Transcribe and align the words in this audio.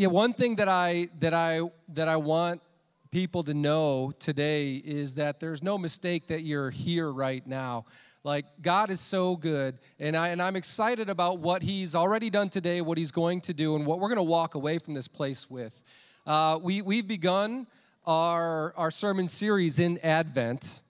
Yeah, 0.00 0.06
one 0.06 0.32
thing 0.32 0.56
that 0.56 0.66
I 0.66 1.08
that 1.18 1.34
I 1.34 1.60
that 1.92 2.08
I 2.08 2.16
want 2.16 2.62
people 3.10 3.42
to 3.44 3.52
know 3.52 4.14
today 4.18 4.76
is 4.76 5.16
that 5.16 5.40
there's 5.40 5.62
no 5.62 5.76
mistake 5.76 6.26
that 6.28 6.42
you're 6.42 6.70
here 6.70 7.12
right 7.12 7.46
now. 7.46 7.84
Like 8.24 8.46
God 8.62 8.88
is 8.88 8.98
so 8.98 9.36
good, 9.36 9.76
and 9.98 10.16
I 10.16 10.28
and 10.28 10.40
I'm 10.40 10.56
excited 10.56 11.10
about 11.10 11.40
what 11.40 11.60
He's 11.60 11.94
already 11.94 12.30
done 12.30 12.48
today, 12.48 12.80
what 12.80 12.96
He's 12.96 13.12
going 13.12 13.42
to 13.42 13.52
do, 13.52 13.76
and 13.76 13.84
what 13.84 14.00
we're 14.00 14.08
going 14.08 14.16
to 14.16 14.22
walk 14.22 14.54
away 14.54 14.78
from 14.78 14.94
this 14.94 15.06
place 15.06 15.50
with. 15.50 15.78
Uh, 16.26 16.58
we 16.62 16.80
we've 16.80 17.06
begun 17.06 17.66
our 18.06 18.72
our 18.78 18.90
sermon 18.90 19.28
series 19.28 19.80
in 19.80 19.98
Advent. 19.98 20.80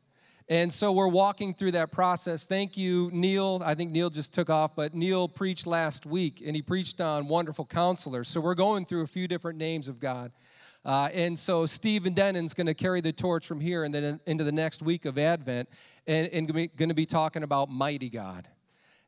And 0.50 0.72
so 0.72 0.90
we're 0.90 1.06
walking 1.06 1.54
through 1.54 1.70
that 1.72 1.92
process. 1.92 2.44
Thank 2.44 2.76
you, 2.76 3.08
Neil. 3.12 3.62
I 3.64 3.76
think 3.76 3.92
Neil 3.92 4.10
just 4.10 4.34
took 4.34 4.50
off, 4.50 4.74
but 4.74 4.94
Neil 4.94 5.28
preached 5.28 5.64
last 5.64 6.06
week 6.06 6.42
and 6.44 6.56
he 6.56 6.60
preached 6.60 7.00
on 7.00 7.28
wonderful 7.28 7.64
counselors. 7.64 8.28
So 8.28 8.40
we're 8.40 8.56
going 8.56 8.84
through 8.84 9.02
a 9.02 9.06
few 9.06 9.28
different 9.28 9.60
names 9.60 9.86
of 9.86 10.00
God. 10.00 10.32
Uh, 10.84 11.08
and 11.14 11.38
so 11.38 11.66
Stephen 11.66 12.14
Dennon's 12.14 12.52
going 12.52 12.66
to 12.66 12.74
carry 12.74 13.00
the 13.00 13.12
torch 13.12 13.46
from 13.46 13.60
here 13.60 13.84
and 13.84 13.94
then 13.94 14.18
into 14.26 14.42
the 14.42 14.50
next 14.50 14.82
week 14.82 15.04
of 15.04 15.18
Advent 15.18 15.68
and, 16.08 16.26
and 16.32 16.52
going 16.52 16.88
to 16.88 16.94
be 16.94 17.06
talking 17.06 17.44
about 17.44 17.68
mighty 17.68 18.10
God. 18.10 18.48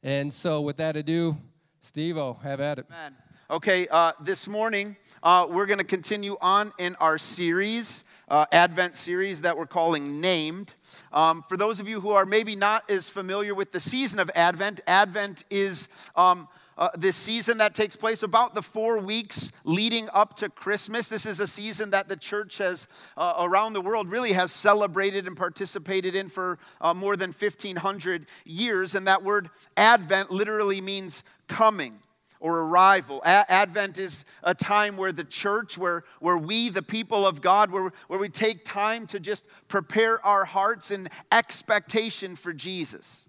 And 0.04 0.32
so 0.32 0.60
with 0.60 0.76
that 0.76 0.96
ado, 0.96 1.36
Steve, 1.80 2.18
O, 2.18 2.34
have 2.44 2.60
at 2.60 2.78
it. 2.78 2.86
Amen. 2.88 3.16
Okay, 3.50 3.88
uh, 3.88 4.12
this 4.20 4.46
morning 4.46 4.96
uh, 5.24 5.48
we're 5.50 5.66
going 5.66 5.78
to 5.78 5.84
continue 5.84 6.36
on 6.40 6.72
in 6.78 6.94
our 6.96 7.18
series, 7.18 8.04
uh, 8.28 8.46
Advent 8.52 8.94
series 8.94 9.40
that 9.40 9.58
we're 9.58 9.66
calling 9.66 10.20
Named. 10.20 10.74
Um, 11.12 11.44
for 11.48 11.56
those 11.56 11.80
of 11.80 11.88
you 11.88 12.00
who 12.00 12.10
are 12.10 12.24
maybe 12.24 12.56
not 12.56 12.90
as 12.90 13.08
familiar 13.08 13.54
with 13.54 13.72
the 13.72 13.80
season 13.80 14.18
of 14.18 14.30
Advent, 14.34 14.80
Advent 14.86 15.44
is 15.50 15.88
um, 16.16 16.48
uh, 16.78 16.88
this 16.96 17.16
season 17.16 17.58
that 17.58 17.74
takes 17.74 17.96
place 17.96 18.22
about 18.22 18.54
the 18.54 18.62
four 18.62 18.98
weeks 18.98 19.52
leading 19.64 20.08
up 20.12 20.36
to 20.36 20.48
Christmas. 20.48 21.08
This 21.08 21.26
is 21.26 21.38
a 21.38 21.46
season 21.46 21.90
that 21.90 22.08
the 22.08 22.16
church 22.16 22.58
has 22.58 22.88
uh, 23.16 23.34
around 23.40 23.74
the 23.74 23.80
world 23.80 24.10
really 24.10 24.32
has 24.32 24.52
celebrated 24.52 25.26
and 25.26 25.36
participated 25.36 26.14
in 26.14 26.28
for 26.28 26.58
uh, 26.80 26.94
more 26.94 27.16
than 27.16 27.30
1,500 27.30 28.26
years. 28.44 28.94
And 28.94 29.06
that 29.06 29.22
word 29.22 29.50
Advent 29.76 30.30
literally 30.30 30.80
means 30.80 31.24
coming 31.46 31.98
or 32.42 32.58
arrival. 32.58 33.22
A- 33.24 33.50
Advent 33.50 33.96
is 33.98 34.24
a 34.42 34.52
time 34.52 34.96
where 34.96 35.12
the 35.12 35.24
church, 35.24 35.78
where, 35.78 36.02
where 36.18 36.36
we, 36.36 36.68
the 36.68 36.82
people 36.82 37.24
of 37.24 37.40
God, 37.40 37.70
where, 37.70 37.92
where 38.08 38.18
we 38.18 38.28
take 38.28 38.64
time 38.64 39.06
to 39.06 39.20
just 39.20 39.44
prepare 39.68 40.22
our 40.26 40.44
hearts 40.44 40.90
in 40.90 41.08
expectation 41.30 42.34
for 42.34 42.52
Jesus. 42.52 43.28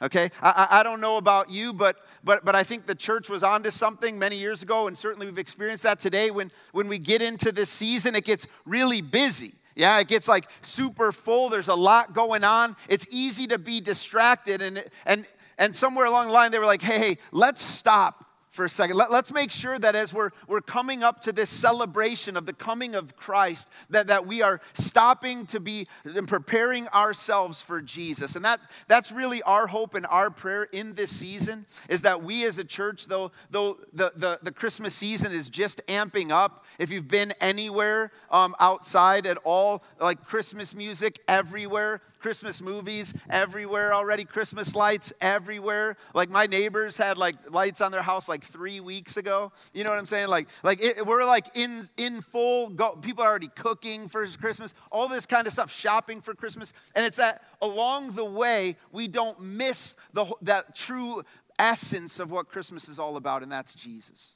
Okay, 0.00 0.30
I, 0.42 0.66
I 0.70 0.82
don't 0.82 1.00
know 1.00 1.18
about 1.18 1.50
you, 1.50 1.72
but, 1.74 1.96
but, 2.24 2.44
but 2.44 2.56
I 2.56 2.62
think 2.62 2.86
the 2.86 2.94
church 2.94 3.28
was 3.28 3.42
onto 3.42 3.70
something 3.70 4.18
many 4.18 4.36
years 4.36 4.62
ago, 4.62 4.88
and 4.88 4.98
certainly 4.98 5.26
we've 5.26 5.38
experienced 5.38 5.84
that 5.84 6.00
today. 6.00 6.30
When, 6.30 6.50
when 6.72 6.88
we 6.88 6.98
get 6.98 7.20
into 7.20 7.52
this 7.52 7.68
season, 7.68 8.14
it 8.16 8.24
gets 8.24 8.46
really 8.64 9.02
busy. 9.02 9.52
Yeah, 9.76 9.98
it 9.98 10.08
gets 10.08 10.26
like 10.26 10.48
super 10.62 11.12
full. 11.12 11.50
There's 11.50 11.68
a 11.68 11.74
lot 11.74 12.14
going 12.14 12.44
on. 12.44 12.76
It's 12.88 13.06
easy 13.10 13.46
to 13.48 13.58
be 13.58 13.80
distracted. 13.80 14.62
And, 14.62 14.84
and, 15.04 15.26
and 15.58 15.76
somewhere 15.76 16.06
along 16.06 16.28
the 16.28 16.32
line, 16.32 16.50
they 16.50 16.58
were 16.58 16.66
like, 16.66 16.82
hey, 16.82 16.98
hey, 16.98 17.18
let's 17.30 17.60
stop 17.60 18.23
for 18.54 18.64
a 18.64 18.70
second. 18.70 18.96
Let, 18.96 19.10
us 19.10 19.32
make 19.32 19.50
sure 19.50 19.80
that 19.80 19.96
as 19.96 20.14
we're, 20.14 20.30
we're 20.46 20.60
coming 20.60 21.02
up 21.02 21.20
to 21.22 21.32
this 21.32 21.50
celebration 21.50 22.36
of 22.36 22.46
the 22.46 22.52
coming 22.52 22.94
of 22.94 23.16
Christ, 23.16 23.68
that, 23.90 24.06
that 24.06 24.28
we 24.28 24.42
are 24.42 24.60
stopping 24.74 25.44
to 25.46 25.58
be 25.58 25.88
and 26.04 26.28
preparing 26.28 26.86
ourselves 26.88 27.60
for 27.60 27.82
Jesus. 27.82 28.36
And 28.36 28.44
that, 28.44 28.60
that's 28.86 29.10
really 29.10 29.42
our 29.42 29.66
hope 29.66 29.96
and 29.96 30.06
our 30.06 30.30
prayer 30.30 30.62
in 30.70 30.94
this 30.94 31.10
season 31.10 31.66
is 31.88 32.02
that 32.02 32.22
we 32.22 32.44
as 32.44 32.58
a 32.58 32.64
church, 32.64 33.06
though, 33.06 33.32
though 33.50 33.78
the, 33.92 34.12
the, 34.14 34.38
the 34.44 34.52
Christmas 34.52 34.94
season 34.94 35.32
is 35.32 35.48
just 35.48 35.84
amping 35.88 36.30
up, 36.30 36.64
if 36.78 36.90
you've 36.90 37.08
been 37.08 37.32
anywhere 37.40 38.12
um, 38.30 38.54
outside 38.60 39.26
at 39.26 39.36
all, 39.42 39.82
like 40.00 40.24
Christmas 40.24 40.76
music 40.76 41.18
everywhere, 41.26 42.02
Christmas 42.24 42.62
movies 42.62 43.12
everywhere 43.28 43.92
already, 43.92 44.24
Christmas 44.24 44.74
lights 44.74 45.12
everywhere. 45.20 45.98
Like 46.14 46.30
my 46.30 46.46
neighbors 46.46 46.96
had 46.96 47.18
like 47.18 47.36
lights 47.50 47.82
on 47.82 47.92
their 47.92 48.00
house 48.00 48.30
like 48.30 48.46
three 48.46 48.80
weeks 48.80 49.18
ago. 49.18 49.52
You 49.74 49.84
know 49.84 49.90
what 49.90 49.98
I'm 49.98 50.06
saying? 50.06 50.28
Like, 50.28 50.48
like 50.62 50.82
it, 50.82 51.04
we're 51.04 51.26
like 51.26 51.54
in 51.54 51.86
in 51.98 52.22
full. 52.22 52.70
Go, 52.70 52.96
people 52.96 53.22
are 53.22 53.28
already 53.28 53.48
cooking 53.48 54.08
for 54.08 54.26
Christmas. 54.26 54.72
All 54.90 55.06
this 55.06 55.26
kind 55.26 55.46
of 55.46 55.52
stuff, 55.52 55.70
shopping 55.70 56.22
for 56.22 56.34
Christmas, 56.34 56.72
and 56.94 57.04
it's 57.04 57.16
that 57.16 57.42
along 57.60 58.12
the 58.12 58.24
way 58.24 58.76
we 58.90 59.06
don't 59.06 59.38
miss 59.42 59.94
the 60.14 60.24
that 60.40 60.74
true 60.74 61.24
essence 61.58 62.20
of 62.20 62.30
what 62.30 62.48
Christmas 62.48 62.88
is 62.88 62.98
all 62.98 63.18
about, 63.18 63.42
and 63.42 63.52
that's 63.52 63.74
Jesus. 63.74 64.32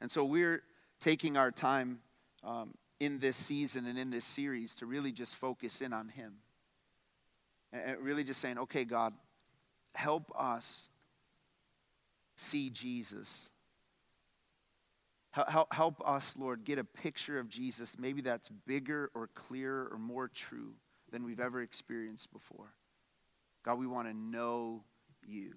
And 0.00 0.08
so 0.08 0.24
we're 0.24 0.62
taking 1.00 1.36
our 1.36 1.50
time 1.50 1.98
um, 2.44 2.74
in 3.00 3.18
this 3.18 3.36
season 3.36 3.84
and 3.86 3.98
in 3.98 4.10
this 4.10 4.24
series 4.24 4.76
to 4.76 4.86
really 4.86 5.10
just 5.10 5.34
focus 5.34 5.80
in 5.80 5.92
on 5.92 6.08
Him. 6.08 6.34
And 7.72 7.98
really 8.00 8.24
just 8.24 8.40
saying, 8.40 8.58
okay, 8.58 8.84
God, 8.84 9.14
help 9.94 10.30
us 10.38 10.88
see 12.36 12.70
Jesus. 12.70 13.50
Help, 15.30 15.72
help 15.72 16.06
us, 16.06 16.34
Lord, 16.38 16.64
get 16.64 16.78
a 16.78 16.84
picture 16.84 17.38
of 17.38 17.48
Jesus, 17.48 17.96
maybe 17.98 18.20
that's 18.20 18.50
bigger 18.66 19.10
or 19.14 19.28
clearer 19.28 19.88
or 19.90 19.98
more 19.98 20.28
true 20.28 20.74
than 21.10 21.24
we've 21.24 21.40
ever 21.40 21.62
experienced 21.62 22.30
before. 22.32 22.74
God, 23.64 23.78
we 23.78 23.86
want 23.86 24.08
to 24.08 24.14
know 24.14 24.84
you. 25.26 25.54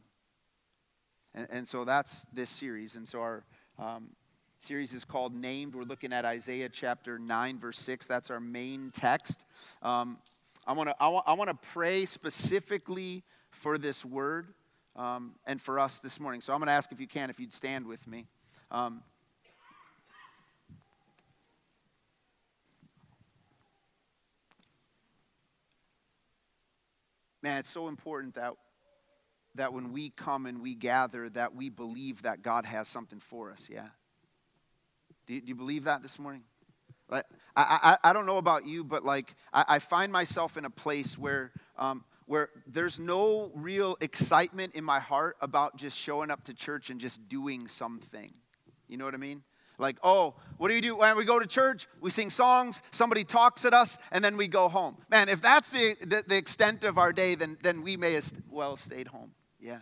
And, 1.33 1.47
and 1.49 1.67
so 1.67 1.83
that's 1.83 2.25
this 2.31 2.49
series. 2.49 2.95
And 2.95 3.05
so 3.05 3.19
our 3.19 3.43
um, 3.77 4.11
series 4.57 4.93
is 4.93 5.03
called 5.03 5.35
Named. 5.35 5.75
We're 5.75 5.83
looking 5.83 6.13
at 6.13 6.23
Isaiah 6.23 6.69
chapter 6.69 7.19
9, 7.19 7.59
verse 7.59 7.79
6. 7.79 8.07
That's 8.07 8.31
our 8.31 8.39
main 8.39 8.91
text. 8.91 9.43
Um, 9.81 10.17
I 10.67 10.73
want 10.73 10.89
to 10.89 10.95
I 10.99 11.07
want, 11.07 11.27
I 11.27 11.33
want 11.33 11.49
to 11.49 11.67
pray 11.73 12.05
specifically 12.05 13.23
for 13.51 13.77
this 13.77 14.03
word 14.03 14.47
um, 14.95 15.35
and 15.45 15.61
for 15.61 15.79
us 15.79 15.99
this 15.99 16.19
morning. 16.19 16.41
So 16.41 16.53
I'm 16.53 16.59
going 16.59 16.67
to 16.67 16.73
ask 16.73 16.91
if 16.91 16.99
you 16.99 17.07
can, 17.07 17.29
if 17.29 17.39
you'd 17.39 17.53
stand 17.53 17.85
with 17.85 18.05
me. 18.07 18.27
Um, 18.71 19.03
man, 27.43 27.59
it's 27.59 27.71
so 27.71 27.87
important 27.87 28.35
that 28.35 28.53
that 29.53 29.71
when 29.71 29.93
we 29.93 30.09
come 30.09 30.47
and 30.47 30.61
we 30.61 30.75
gather, 30.75 31.29
that 31.29 31.55
we 31.55 31.69
believe 31.69 32.23
that 32.23 32.41
God 32.41 32.65
has 32.65 32.87
something 32.87 33.19
for 33.19 33.51
us. 33.51 33.67
Yeah. 33.71 33.87
Do 35.27 35.33
you, 35.33 35.41
do 35.41 35.47
you 35.47 35.55
believe 35.55 35.85
that 35.85 36.01
this 36.01 36.19
morning? 36.19 36.43
I, 37.09 37.23
I, 37.55 37.97
I 38.09 38.13
don't 38.13 38.25
know 38.25 38.37
about 38.37 38.65
you, 38.65 38.83
but 38.83 39.05
like 39.05 39.35
I, 39.53 39.65
I 39.67 39.79
find 39.79 40.11
myself 40.11 40.57
in 40.57 40.65
a 40.65 40.69
place 40.69 41.17
where, 41.17 41.51
um, 41.77 42.03
where 42.25 42.49
there's 42.67 42.99
no 42.99 43.51
real 43.53 43.97
excitement 44.01 44.75
in 44.75 44.83
my 44.83 44.99
heart 44.99 45.37
about 45.41 45.77
just 45.77 45.97
showing 45.97 46.31
up 46.31 46.43
to 46.45 46.53
church 46.53 46.89
and 46.89 46.99
just 46.99 47.27
doing 47.29 47.67
something. 47.67 48.33
You 48.87 48.97
know 48.97 49.05
what 49.05 49.13
I 49.13 49.17
mean? 49.17 49.43
Like, 49.77 49.97
oh, 50.03 50.35
what 50.57 50.69
do 50.69 50.75
you 50.75 50.81
do 50.81 50.95
when 50.95 51.17
we 51.17 51.25
go 51.25 51.37
to 51.37 51.45
church? 51.45 51.87
We 51.99 52.09
sing 52.09 52.29
songs, 52.29 52.81
somebody 52.91 53.23
talks 53.23 53.65
at 53.65 53.73
us, 53.73 53.97
and 54.11 54.23
then 54.23 54.37
we 54.37 54.47
go 54.47 54.69
home. 54.69 54.97
Man, 55.09 55.27
if 55.27 55.41
that's 55.41 55.69
the, 55.69 55.95
the, 56.01 56.23
the 56.25 56.37
extent 56.37 56.83
of 56.85 56.97
our 56.97 57.11
day, 57.11 57.35
then, 57.35 57.57
then 57.61 57.81
we 57.81 57.97
may 57.97 58.15
as 58.15 58.33
well 58.49 58.75
have 58.75 58.83
stayed 58.83 59.07
home. 59.07 59.31
Yeah. 59.59 59.79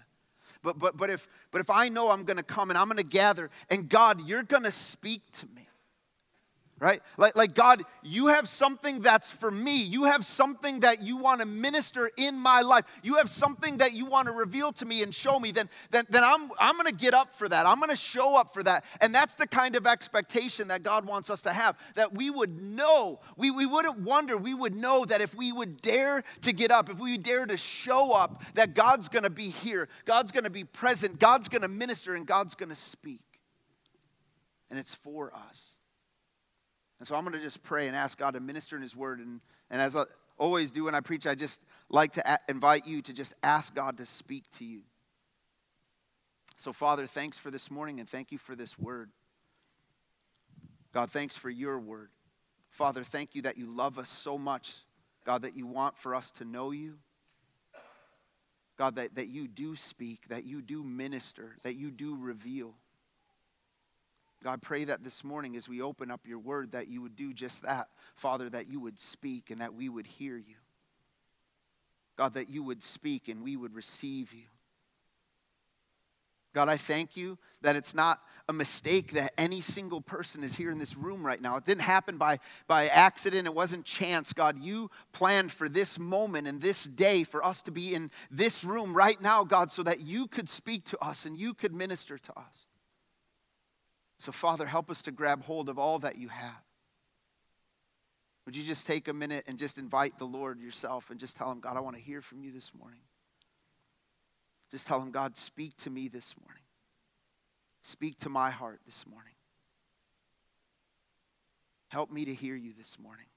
But, 0.63 0.79
but, 0.79 0.97
but, 0.97 1.09
if, 1.09 1.27
but 1.51 1.61
if 1.61 1.69
I 1.69 1.89
know 1.89 2.09
I'm 2.09 2.23
going 2.23 2.37
to 2.37 2.43
come 2.43 2.71
and 2.71 2.77
I'm 2.77 2.87
going 2.87 2.97
to 2.97 3.03
gather, 3.03 3.51
and 3.69 3.87
God, 3.87 4.25
you're 4.25 4.43
going 4.43 4.63
to 4.63 4.71
speak 4.71 5.21
to 5.33 5.45
me 5.55 5.67
right? 6.83 7.01
Like, 7.15 7.37
like, 7.37 7.55
God, 7.55 7.83
you 8.01 8.27
have 8.27 8.49
something 8.49 8.99
that's 8.99 9.31
for 9.31 9.49
me. 9.49 9.81
You 9.81 10.03
have 10.03 10.25
something 10.25 10.81
that 10.81 11.01
you 11.01 11.15
want 11.15 11.39
to 11.39 11.45
minister 11.45 12.11
in 12.17 12.35
my 12.35 12.59
life. 12.59 12.83
You 13.01 13.15
have 13.15 13.29
something 13.29 13.77
that 13.77 13.93
you 13.93 14.05
want 14.05 14.27
to 14.27 14.33
reveal 14.33 14.73
to 14.73 14.85
me 14.85 15.01
and 15.01 15.15
show 15.15 15.39
me. 15.39 15.51
Then, 15.51 15.69
then, 15.91 16.05
then 16.09 16.25
I'm, 16.25 16.51
I'm 16.59 16.75
going 16.75 16.87
to 16.87 16.95
get 16.95 17.13
up 17.13 17.33
for 17.37 17.47
that. 17.47 17.65
I'm 17.65 17.77
going 17.77 17.89
to 17.89 17.95
show 17.95 18.35
up 18.35 18.53
for 18.53 18.63
that. 18.63 18.83
And 18.99 19.15
that's 19.15 19.35
the 19.35 19.47
kind 19.47 19.77
of 19.77 19.87
expectation 19.87 20.67
that 20.67 20.83
God 20.83 21.05
wants 21.05 21.29
us 21.29 21.41
to 21.43 21.53
have 21.53 21.77
that 21.95 22.13
we 22.13 22.29
would 22.29 22.61
know, 22.61 23.21
we, 23.37 23.49
we 23.49 23.65
wouldn't 23.65 23.99
wonder, 23.99 24.35
we 24.35 24.53
would 24.53 24.75
know 24.75 25.05
that 25.05 25.21
if 25.21 25.33
we 25.33 25.53
would 25.53 25.81
dare 25.81 26.25
to 26.41 26.51
get 26.51 26.69
up, 26.69 26.89
if 26.89 26.99
we 26.99 27.17
dare 27.17 27.45
to 27.45 27.55
show 27.55 28.11
up, 28.11 28.43
that 28.55 28.73
God's 28.73 29.07
going 29.07 29.23
to 29.23 29.29
be 29.29 29.47
here, 29.47 29.87
God's 30.03 30.33
going 30.33 30.43
to 30.43 30.49
be 30.49 30.65
present, 30.65 31.17
God's 31.17 31.47
going 31.47 31.61
to 31.61 31.69
minister, 31.69 32.13
and 32.13 32.27
God's 32.27 32.55
going 32.55 32.69
to 32.69 32.75
speak. 32.75 33.21
And 34.69 34.77
it's 34.77 34.95
for 34.95 35.33
us. 35.33 35.72
And 37.03 37.07
so 37.09 37.17
I'm 37.17 37.25
going 37.25 37.33
to 37.33 37.41
just 37.41 37.61
pray 37.63 37.87
and 37.87 37.97
ask 37.97 38.17
God 38.17 38.31
to 38.35 38.39
minister 38.39 38.77
in 38.77 38.81
His 38.81 38.95
Word. 38.95 39.19
And, 39.19 39.41
and 39.69 39.81
as 39.81 39.93
I 39.93 40.05
always 40.37 40.71
do 40.71 40.85
when 40.85 40.95
I 40.95 41.01
preach, 41.01 41.27
I 41.27 41.35
just 41.35 41.59
like 41.89 42.13
to 42.13 42.23
a- 42.25 42.39
invite 42.47 42.87
you 42.87 43.01
to 43.01 43.11
just 43.11 43.33
ask 43.43 43.75
God 43.75 43.97
to 43.97 44.05
speak 44.05 44.45
to 44.59 44.63
you. 44.63 44.83
So, 46.55 46.71
Father, 46.71 47.05
thanks 47.05 47.37
for 47.37 47.51
this 47.51 47.69
morning 47.69 47.99
and 47.99 48.07
thank 48.07 48.31
you 48.31 48.37
for 48.37 48.55
this 48.55 48.79
Word. 48.79 49.09
God, 50.93 51.11
thanks 51.11 51.35
for 51.35 51.49
your 51.49 51.77
Word. 51.77 52.07
Father, 52.69 53.03
thank 53.03 53.35
you 53.35 53.41
that 53.41 53.57
you 53.57 53.65
love 53.65 53.99
us 53.99 54.07
so 54.07 54.37
much. 54.37 54.73
God, 55.25 55.41
that 55.41 55.57
you 55.57 55.67
want 55.67 55.97
for 55.97 56.15
us 56.15 56.31
to 56.37 56.45
know 56.45 56.71
you. 56.71 56.99
God, 58.77 58.95
that, 58.95 59.15
that 59.15 59.27
you 59.27 59.49
do 59.49 59.75
speak, 59.75 60.29
that 60.29 60.45
you 60.45 60.61
do 60.61 60.81
minister, 60.81 61.57
that 61.63 61.75
you 61.75 61.91
do 61.91 62.15
reveal. 62.15 62.75
God, 64.43 64.61
pray 64.61 64.83
that 64.83 65.03
this 65.03 65.23
morning 65.23 65.55
as 65.55 65.69
we 65.69 65.81
open 65.81 66.11
up 66.11 66.27
your 66.27 66.39
word 66.39 66.73
that 66.73 66.89
you 66.89 67.01
would 67.01 67.15
do 67.15 67.33
just 67.33 67.61
that. 67.61 67.87
Father, 68.15 68.49
that 68.49 68.67
you 68.67 68.79
would 68.81 68.99
speak 68.99 69.49
and 69.51 69.61
that 69.61 69.73
we 69.73 69.87
would 69.87 70.05
hear 70.05 70.35
you. 70.35 70.55
God, 72.17 72.33
that 72.33 72.49
you 72.49 72.61
would 72.61 72.83
speak 72.83 73.29
and 73.29 73.41
we 73.41 73.55
would 73.55 73.73
receive 73.73 74.33
you. 74.33 74.43
God, 76.53 76.69
I 76.69 76.77
thank 76.77 77.17
you 77.17 77.39
that 77.61 77.75
it's 77.75 77.95
not 77.95 78.19
a 78.47 78.53
mistake 78.53 79.13
that 79.13 79.33
any 79.37 79.61
single 79.61 80.01
person 80.01 80.43
is 80.43 80.53
here 80.53 80.69
in 80.69 80.77
this 80.77 80.95
room 80.95 81.25
right 81.25 81.41
now. 81.41 81.55
It 81.55 81.65
didn't 81.65 81.81
happen 81.81 82.17
by, 82.17 82.39
by 82.67 82.89
accident, 82.89 83.47
it 83.47 83.55
wasn't 83.55 83.85
chance. 83.85 84.33
God, 84.33 84.59
you 84.59 84.91
planned 85.13 85.51
for 85.51 85.67
this 85.67 85.97
moment 85.97 86.47
and 86.47 86.61
this 86.61 86.83
day 86.83 87.23
for 87.23 87.43
us 87.43 87.61
to 87.63 87.71
be 87.71 87.95
in 87.95 88.09
this 88.29 88.63
room 88.63 88.93
right 88.93 89.19
now, 89.19 89.43
God, 89.45 89.71
so 89.71 89.81
that 89.83 90.01
you 90.01 90.27
could 90.27 90.49
speak 90.49 90.83
to 90.85 90.99
us 90.99 91.25
and 91.25 91.37
you 91.37 91.53
could 91.53 91.73
minister 91.73 92.17
to 92.17 92.37
us. 92.37 92.67
So, 94.23 94.31
Father, 94.31 94.65
help 94.65 94.89
us 94.89 95.01
to 95.01 95.11
grab 95.11 95.43
hold 95.43 95.67
of 95.67 95.77
all 95.77 95.99
that 95.99 96.17
you 96.17 96.29
have. 96.29 96.63
Would 98.45 98.55
you 98.55 98.63
just 98.63 98.87
take 98.87 99.09
a 99.09 99.13
minute 99.13 99.43
and 99.47 99.57
just 99.57 99.77
invite 99.77 100.17
the 100.17 100.23
Lord 100.23 100.61
yourself 100.61 101.09
and 101.09 101.19
just 101.19 101.35
tell 101.35 101.51
him, 101.51 101.59
God, 101.59 101.75
I 101.75 101.81
want 101.81 101.97
to 101.97 102.01
hear 102.01 102.21
from 102.21 102.41
you 102.41 102.53
this 102.53 102.71
morning. 102.73 103.01
Just 104.71 104.87
tell 104.87 105.01
him, 105.01 105.11
God, 105.11 105.35
speak 105.35 105.75
to 105.79 105.89
me 105.89 106.07
this 106.07 106.35
morning. 106.41 106.63
Speak 107.81 108.17
to 108.19 108.29
my 108.29 108.49
heart 108.49 108.79
this 108.85 109.03
morning. 109.05 109.33
Help 111.89 112.09
me 112.09 112.23
to 112.23 112.33
hear 112.33 112.55
you 112.55 112.71
this 112.77 112.95
morning. 113.03 113.27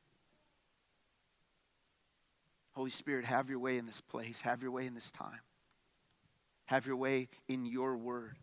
Holy 2.74 2.92
Spirit, 2.92 3.24
have 3.24 3.50
your 3.50 3.58
way 3.58 3.76
in 3.76 3.86
this 3.86 4.00
place. 4.02 4.40
Have 4.42 4.62
your 4.62 4.70
way 4.70 4.86
in 4.86 4.94
this 4.94 5.10
time. 5.10 5.40
Have 6.66 6.86
your 6.86 6.96
way 6.96 7.26
in 7.48 7.66
your 7.66 7.96
word. 7.96 8.36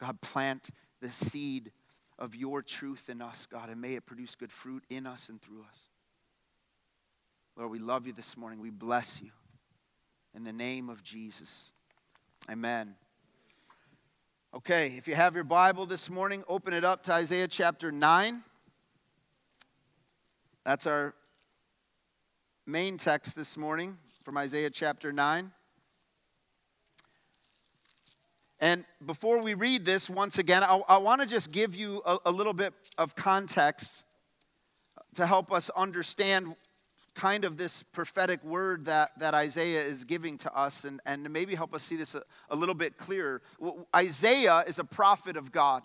God, 0.00 0.20
plant 0.20 0.68
the 1.00 1.12
seed 1.12 1.72
of 2.18 2.34
your 2.34 2.62
truth 2.62 3.08
in 3.08 3.20
us, 3.20 3.46
God, 3.50 3.68
and 3.68 3.80
may 3.80 3.94
it 3.94 4.06
produce 4.06 4.34
good 4.34 4.52
fruit 4.52 4.84
in 4.88 5.06
us 5.06 5.28
and 5.28 5.40
through 5.40 5.62
us. 5.68 5.78
Lord, 7.56 7.70
we 7.70 7.78
love 7.78 8.06
you 8.06 8.12
this 8.12 8.36
morning. 8.36 8.60
We 8.60 8.70
bless 8.70 9.20
you. 9.22 9.30
In 10.34 10.44
the 10.44 10.52
name 10.52 10.90
of 10.90 11.02
Jesus. 11.02 11.70
Amen. 12.50 12.94
Okay, 14.54 14.94
if 14.96 15.08
you 15.08 15.14
have 15.14 15.34
your 15.34 15.44
Bible 15.44 15.86
this 15.86 16.08
morning, 16.08 16.44
open 16.48 16.72
it 16.72 16.84
up 16.84 17.02
to 17.04 17.12
Isaiah 17.12 17.48
chapter 17.48 17.90
9. 17.90 18.42
That's 20.64 20.86
our 20.86 21.14
main 22.66 22.98
text 22.98 23.36
this 23.36 23.56
morning 23.56 23.98
from 24.24 24.36
Isaiah 24.36 24.70
chapter 24.70 25.12
9. 25.12 25.52
And 28.58 28.84
before 29.04 29.42
we 29.42 29.54
read 29.54 29.84
this, 29.84 30.08
once 30.08 30.38
again, 30.38 30.62
I, 30.62 30.80
I 30.88 30.98
want 30.98 31.20
to 31.20 31.26
just 31.26 31.52
give 31.52 31.74
you 31.74 32.02
a, 32.06 32.18
a 32.26 32.30
little 32.30 32.54
bit 32.54 32.72
of 32.96 33.14
context 33.14 34.04
to 35.14 35.26
help 35.26 35.52
us 35.52 35.70
understand 35.76 36.56
kind 37.14 37.44
of 37.44 37.56
this 37.56 37.82
prophetic 37.92 38.42
word 38.44 38.84
that, 38.84 39.10
that 39.18 39.34
Isaiah 39.34 39.82
is 39.82 40.04
giving 40.04 40.36
to 40.38 40.54
us 40.54 40.84
and, 40.84 41.00
and 41.06 41.28
maybe 41.30 41.54
help 41.54 41.74
us 41.74 41.82
see 41.82 41.96
this 41.96 42.14
a, 42.14 42.22
a 42.50 42.56
little 42.56 42.74
bit 42.74 42.98
clearer. 42.98 43.42
Isaiah 43.94 44.64
is 44.66 44.78
a 44.78 44.84
prophet 44.84 45.36
of 45.36 45.50
God. 45.50 45.82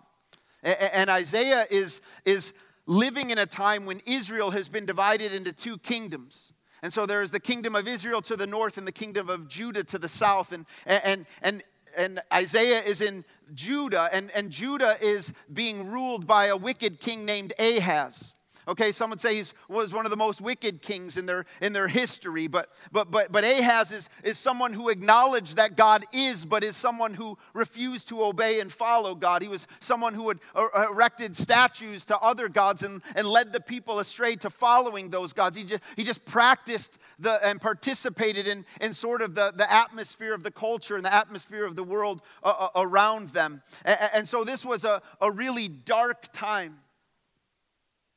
And 0.64 1.10
Isaiah 1.10 1.66
is, 1.72 2.02
is 2.24 2.54
living 2.86 3.32
in 3.32 3.38
a 3.38 3.46
time 3.46 3.86
when 3.86 4.02
Israel 4.06 4.52
has 4.52 4.70
been 4.70 4.86
divided 4.86 5.34
into 5.34 5.52
two 5.52 5.78
kingdoms. 5.78 6.54
And 6.84 6.92
so 6.92 7.06
there 7.06 7.22
is 7.22 7.32
the 7.32 7.40
kingdom 7.40 7.76
of 7.76 7.88
Israel 7.88 8.22
to 8.24 8.36
the 8.36 8.48
north 8.48 8.78
and 8.78 8.88
the 8.88 8.92
kingdom 8.92 9.30
of 9.30 9.48
Judah 9.48 9.84
to 9.86 9.98
the 9.98 10.10
south. 10.10 10.52
And, 10.52 10.66
and, 10.86 11.26
and, 11.42 11.64
and 11.96 12.22
Isaiah 12.34 12.82
is 12.82 13.02
in 13.02 13.26
Judah, 13.54 14.10
and, 14.12 14.32
and 14.32 14.52
Judah 14.52 14.98
is 15.02 15.34
being 15.52 15.88
ruled 15.88 16.26
by 16.28 16.46
a 16.46 16.58
wicked 16.58 17.00
king 17.00 17.26
named 17.26 17.54
Ahaz. 17.60 18.34
Okay, 18.68 18.92
some 18.92 19.10
would 19.10 19.20
say 19.20 19.36
he 19.38 19.44
was 19.68 19.94
one 19.94 20.06
of 20.06 20.12
the 20.12 20.18
most 20.18 20.40
wicked 20.40 20.82
kings 20.82 21.18
in 21.18 21.26
their, 21.26 21.46
in 21.62 21.74
their 21.74 21.88
history, 21.88 22.48
but, 22.48 22.70
but, 22.92 23.10
but, 23.10 23.32
but 23.32 23.44
Ahaz 23.44 23.92
is, 23.92 24.08
is 24.24 24.38
someone 24.38 24.72
who 24.72 24.90
acknowledged 24.90 25.56
that 25.56 25.76
God 25.76 26.06
is, 26.14 26.46
but 26.46 26.64
is 26.64 26.76
someone 26.76 27.14
who 27.14 27.38
refused 27.54 28.08
to 28.10 28.24
obey 28.24 28.60
and 28.60 28.72
follow 28.72 29.16
God. 29.16 29.42
He 29.42 29.48
was 29.48 29.68
someone 29.80 30.14
who 30.14 30.28
had 30.28 30.40
er, 30.56 30.70
erected 30.92 31.36
statues 31.36 32.06
to 32.06 32.20
other 32.20 32.50
gods 32.50 32.84
and, 32.84 33.02
and 33.16 33.28
led 33.28 33.52
the 33.52 33.60
people 33.60 34.00
astray 34.00 34.36
to 34.38 34.50
following 34.50 35.10
those 35.10 35.34
gods. 35.34 35.58
He 35.58 35.64
just, 35.64 35.82
he 35.96 36.04
just 36.04 36.24
practiced 36.26 37.00
the, 37.18 37.46
and 37.46 37.60
participated 37.60 38.48
in, 38.48 38.66
in 38.80 38.94
sort 38.94 39.24
of 39.24 39.34
the, 39.34 39.54
the 39.56 39.72
atmosphere 39.72 40.34
of 40.34 40.44
the 40.44 40.52
culture 40.52 40.96
and 40.96 41.06
the 41.06 41.14
atmosphere 41.14 41.66
of 41.66 41.76
the 41.76 41.84
world 41.84 42.22
uh, 42.44 42.50
uh 42.50 42.70
around 42.76 43.30
them. 43.30 43.62
And, 43.86 44.00
and 44.14 44.28
so 44.28 44.44
this 44.44 44.64
was 44.64 44.84
a, 44.84 45.02
a 45.20 45.32
really 45.32 45.68
dark 45.68 46.32
time 46.32 46.78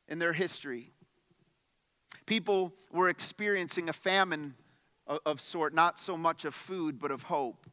in 0.09 0.19
their 0.19 0.33
history. 0.33 0.93
People 2.27 2.73
were 2.93 3.09
experiencing 3.09 3.89
a 3.89 3.93
famine 3.93 4.55
of, 5.07 5.19
of 5.27 5.41
sort, 5.41 5.75
not 5.75 5.99
so 5.99 6.17
much 6.17 6.45
of 6.45 6.55
food, 6.55 6.99
but 6.99 7.11
of 7.11 7.25
hope. 7.25 7.67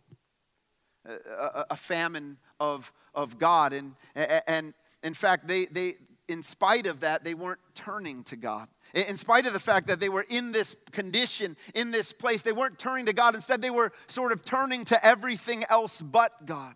A, 1.06 1.14
a, 1.14 1.66
a 1.72 1.76
famine 1.76 2.38
of, 2.60 2.92
of 3.16 3.40
God. 3.40 3.74
And, 3.74 3.96
and 4.16 4.74
in 5.04 5.14
fact, 5.14 5.48
they, 5.48 5.66
they, 5.66 5.96
in 6.28 6.44
spite 6.44 6.86
of 6.86 7.00
that, 7.00 7.24
they 7.24 7.34
weren't 7.34 7.60
turning 7.74 8.24
to 8.26 8.36
God. 8.36 8.68
In 8.94 9.18
spite 9.18 9.48
of 9.48 9.54
the 9.54 9.60
fact 9.60 9.88
that 9.88 10.00
they 10.00 10.10
were 10.10 10.26
in 10.30 10.52
this 10.52 10.76
condition, 10.92 11.58
in 11.74 11.92
this 11.92 12.14
place, 12.14 12.44
they 12.44 12.52
weren't 12.52 12.78
turning 12.78 13.08
to 13.08 13.14
God. 13.14 13.34
Instead, 13.34 13.62
they 13.62 13.72
were 13.72 13.92
sort 14.08 14.32
of 14.32 14.46
turning 14.46 14.86
to 14.86 15.06
everything 15.06 15.64
else 15.70 16.02
but 16.02 16.46
God. 16.46 16.76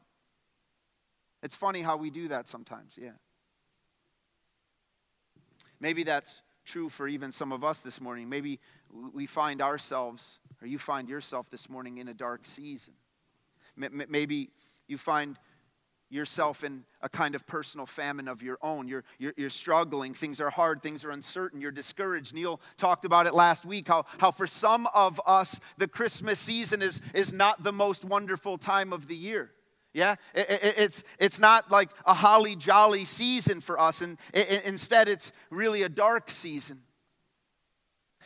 It's 1.43 1.55
funny 1.55 1.81
how 1.83 1.95
we 1.97 2.09
do 2.09 2.29
that 2.29 2.47
sometimes, 2.49 2.97
yeah. 2.99 3.11
Maybe 5.79 6.03
that's 6.03 6.41
true 6.65 6.89
for 6.89 7.07
even 7.07 7.31
some 7.31 7.51
of 7.51 7.63
us 7.63 7.79
this 7.79 8.01
morning. 8.01 8.29
Maybe 8.29 8.59
we 9.13 9.25
find 9.25 9.61
ourselves, 9.61 10.39
or 10.61 10.67
you 10.67 10.79
find 10.79 11.07
yourself 11.07 11.49
this 11.49 11.69
morning 11.69 11.97
in 11.97 12.07
a 12.07 12.13
dark 12.13 12.45
season. 12.45 12.93
Maybe 13.77 14.49
you 14.87 14.97
find 14.97 15.37
yourself 16.09 16.63
in 16.63 16.83
a 17.01 17.09
kind 17.09 17.35
of 17.35 17.45
personal 17.47 17.85
famine 17.85 18.27
of 18.27 18.41
your 18.41 18.57
own. 18.61 18.87
You're, 18.87 19.03
you're, 19.17 19.33
you're, 19.35 19.49
struggling. 19.49 20.13
Things 20.13 20.39
are 20.39 20.49
hard. 20.49 20.81
Things 20.81 21.03
are 21.03 21.11
uncertain. 21.11 21.59
You're 21.59 21.71
discouraged. 21.71 22.33
Neil 22.33 22.61
talked 22.77 23.05
about 23.05 23.27
it 23.27 23.33
last 23.33 23.65
week 23.65 23.87
how, 23.87 24.05
how 24.19 24.31
for 24.31 24.47
some 24.47 24.87
of 24.93 25.19
us, 25.25 25.59
the 25.77 25.87
Christmas 25.87 26.39
season 26.39 26.81
is, 26.81 27.01
is 27.13 27.33
not 27.33 27.63
the 27.63 27.73
most 27.73 28.05
wonderful 28.05 28.57
time 28.57 28.93
of 28.93 29.07
the 29.07 29.15
year. 29.15 29.51
Yeah, 29.95 30.15
it's, 30.33 31.05
it's 31.19 31.39
not 31.39 31.71
like 31.71 31.89
a 32.05 32.13
holly 32.13 32.57
jolly 32.57 33.05
season 33.05 33.61
for 33.61 33.79
us, 33.79 34.01
and 34.01 34.17
instead, 34.33 35.07
it's 35.07 35.31
really 35.49 35.83
a 35.83 35.89
dark 35.89 36.29
season. 36.29 36.81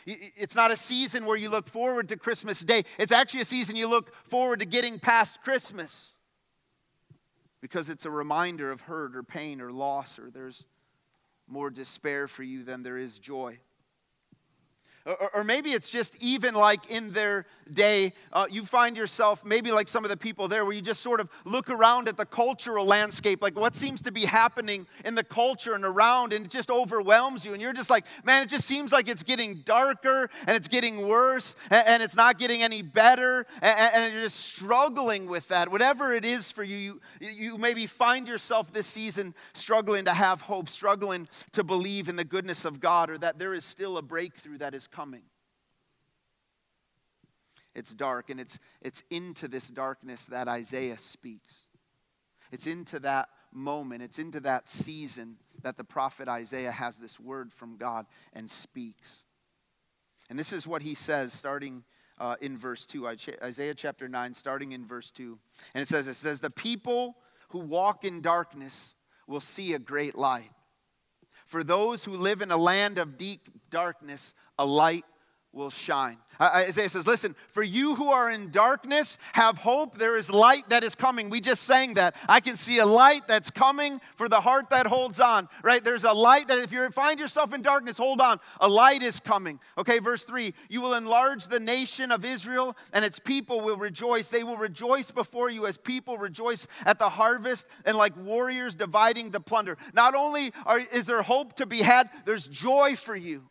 It's 0.07 0.55
not 0.55 0.71
a 0.71 0.75
season 0.75 1.27
where 1.27 1.37
you 1.37 1.49
look 1.49 1.69
forward 1.69 2.09
to 2.09 2.17
Christmas 2.17 2.61
Day. 2.61 2.85
It's 2.97 3.11
actually 3.11 3.41
a 3.41 3.45
season 3.45 3.75
you 3.75 3.87
look 3.87 4.15
forward 4.25 4.61
to 4.61 4.65
getting 4.65 4.97
past 4.97 5.43
Christmas 5.43 6.13
because 7.61 7.87
it's 7.87 8.05
a 8.05 8.09
reminder 8.09 8.71
of 8.71 8.81
hurt 8.81 9.15
or 9.15 9.21
pain 9.21 9.61
or 9.61 9.71
loss, 9.71 10.17
or 10.17 10.31
there's 10.31 10.65
more 11.47 11.69
despair 11.69 12.27
for 12.27 12.41
you 12.41 12.63
than 12.63 12.81
there 12.81 12.97
is 12.97 13.19
joy. 13.19 13.59
Or, 15.33 15.43
maybe 15.43 15.71
it's 15.71 15.89
just 15.89 16.15
even 16.21 16.53
like 16.53 16.89
in 16.89 17.11
their 17.11 17.45
day, 17.73 18.13
uh, 18.31 18.45
you 18.49 18.63
find 18.65 18.95
yourself 18.95 19.43
maybe 19.43 19.71
like 19.71 19.87
some 19.87 20.03
of 20.03 20.09
the 20.09 20.17
people 20.17 20.47
there 20.47 20.65
where 20.65 20.73
you 20.73 20.81
just 20.81 21.01
sort 21.01 21.19
of 21.19 21.29
look 21.45 21.69
around 21.69 22.07
at 22.07 22.17
the 22.17 22.25
cultural 22.25 22.85
landscape, 22.85 23.41
like 23.41 23.57
what 23.57 23.75
seems 23.75 24.01
to 24.03 24.11
be 24.11 24.25
happening 24.25 24.85
in 25.05 25.15
the 25.15 25.23
culture 25.23 25.73
and 25.73 25.83
around, 25.83 26.33
and 26.33 26.45
it 26.45 26.51
just 26.51 26.69
overwhelms 26.69 27.43
you. 27.43 27.53
And 27.53 27.61
you're 27.61 27.73
just 27.73 27.89
like, 27.89 28.05
man, 28.23 28.43
it 28.43 28.49
just 28.49 28.67
seems 28.67 28.91
like 28.91 29.07
it's 29.07 29.23
getting 29.23 29.61
darker 29.65 30.29
and 30.45 30.55
it's 30.55 30.67
getting 30.67 31.07
worse 31.07 31.55
and, 31.71 31.87
and 31.87 32.03
it's 32.03 32.15
not 32.15 32.37
getting 32.37 32.61
any 32.61 32.81
better. 32.81 33.47
And, 33.61 33.93
and, 33.93 34.13
you're 34.13 34.23
just 34.23 34.39
struggling 34.39 35.27
with 35.27 35.47
that. 35.47 35.71
Whatever 35.71 36.13
it 36.13 36.25
is 36.25 36.51
for 36.51 36.63
you, 36.63 37.01
you, 37.19 37.29
you 37.29 37.57
maybe 37.57 37.87
find 37.87 38.27
yourself 38.27 38.71
this 38.73 38.87
season 38.87 39.33
struggling 39.53 40.05
to 40.05 40.13
have 40.13 40.41
hope, 40.41 40.69
struggling 40.69 41.27
to 41.53 41.63
believe 41.63 42.09
in 42.09 42.15
the 42.15 42.23
goodness 42.23 42.65
of 42.65 42.79
God, 42.79 43.09
or 43.09 43.17
that 43.17 43.39
there 43.39 43.53
is 43.53 43.65
still 43.65 43.97
a 43.97 44.01
breakthrough 44.01 44.57
that 44.59 44.75
is 44.75 44.85
coming. 44.85 44.98
It's 47.75 47.93
dark, 47.93 48.29
and 48.29 48.39
it's, 48.39 48.59
it's 48.81 49.03
into 49.09 49.47
this 49.47 49.67
darkness 49.67 50.25
that 50.25 50.47
Isaiah 50.47 50.97
speaks. 50.97 51.53
It's 52.51 52.67
into 52.67 52.99
that 52.99 53.29
moment, 53.51 54.01
it's 54.01 54.19
into 54.19 54.39
that 54.41 54.67
season 54.67 55.37
that 55.61 55.77
the 55.77 55.83
prophet 55.83 56.27
Isaiah 56.27 56.71
has 56.71 56.97
this 56.97 57.19
word 57.19 57.53
from 57.53 57.77
God 57.77 58.05
and 58.33 58.49
speaks. 58.49 59.23
And 60.29 60.37
this 60.37 60.51
is 60.51 60.67
what 60.67 60.81
he 60.81 60.95
says 60.95 61.33
starting 61.33 61.83
uh, 62.19 62.35
in 62.41 62.57
verse 62.57 62.85
2, 62.85 63.07
Isaiah 63.41 63.73
chapter 63.73 64.07
9, 64.07 64.33
starting 64.33 64.73
in 64.73 64.85
verse 64.85 65.09
2. 65.11 65.39
And 65.73 65.81
it 65.81 65.87
says, 65.87 66.07
It 66.07 66.15
says, 66.15 66.39
The 66.39 66.49
people 66.49 67.15
who 67.49 67.59
walk 67.59 68.03
in 68.03 68.21
darkness 68.21 68.95
will 69.25 69.39
see 69.39 69.73
a 69.73 69.79
great 69.79 70.17
light. 70.17 70.51
For 71.45 71.63
those 71.63 72.03
who 72.03 72.11
live 72.11 72.41
in 72.41 72.51
a 72.51 72.57
land 72.57 72.99
of 72.99 73.17
deep 73.17 73.49
darkness, 73.69 74.33
a 74.59 74.65
light 74.65 75.05
will 75.51 75.71
shine. 75.71 76.17
Isaiah 76.39 76.87
says, 76.87 77.07
Listen, 77.07 77.35
for 77.51 77.63
you 77.63 77.95
who 77.95 78.09
are 78.09 78.29
in 78.29 78.51
darkness, 78.51 79.17
have 79.33 79.57
hope. 79.57 79.97
There 79.97 80.15
is 80.15 80.29
light 80.29 80.69
that 80.69 80.83
is 80.83 80.95
coming. 80.95 81.29
We 81.29 81.41
just 81.41 81.63
sang 81.63 81.95
that. 81.95 82.15
I 82.29 82.39
can 82.39 82.55
see 82.55 82.77
a 82.77 82.85
light 82.85 83.27
that's 83.27 83.49
coming 83.49 83.99
for 84.15 84.29
the 84.29 84.39
heart 84.39 84.69
that 84.69 84.85
holds 84.85 85.19
on, 85.19 85.49
right? 85.63 85.83
There's 85.83 86.03
a 86.03 86.13
light 86.13 86.47
that 86.47 86.59
if 86.59 86.71
you 86.71 86.87
find 86.91 87.19
yourself 87.19 87.53
in 87.53 87.61
darkness, 87.61 87.97
hold 87.97 88.21
on. 88.21 88.39
A 88.61 88.69
light 88.69 89.01
is 89.01 89.19
coming. 89.19 89.59
Okay, 89.77 89.99
verse 89.99 90.23
3 90.23 90.53
You 90.69 90.81
will 90.81 90.93
enlarge 90.93 91.47
the 91.47 91.59
nation 91.59 92.11
of 92.11 92.23
Israel, 92.23 92.77
and 92.93 93.03
its 93.03 93.19
people 93.19 93.59
will 93.59 93.77
rejoice. 93.77 94.27
They 94.27 94.43
will 94.43 94.57
rejoice 94.57 95.11
before 95.11 95.49
you 95.49 95.65
as 95.65 95.77
people 95.77 96.17
rejoice 96.17 96.67
at 96.85 96.99
the 96.99 97.09
harvest 97.09 97.67
and 97.85 97.97
like 97.97 98.15
warriors 98.15 98.75
dividing 98.75 99.31
the 99.31 99.41
plunder. 99.41 99.77
Not 99.93 100.15
only 100.15 100.53
are, 100.65 100.79
is 100.79 101.05
there 101.05 101.21
hope 101.21 101.55
to 101.57 101.65
be 101.65 101.81
had, 101.81 102.09
there's 102.25 102.47
joy 102.47 102.95
for 102.95 103.15
you. 103.15 103.43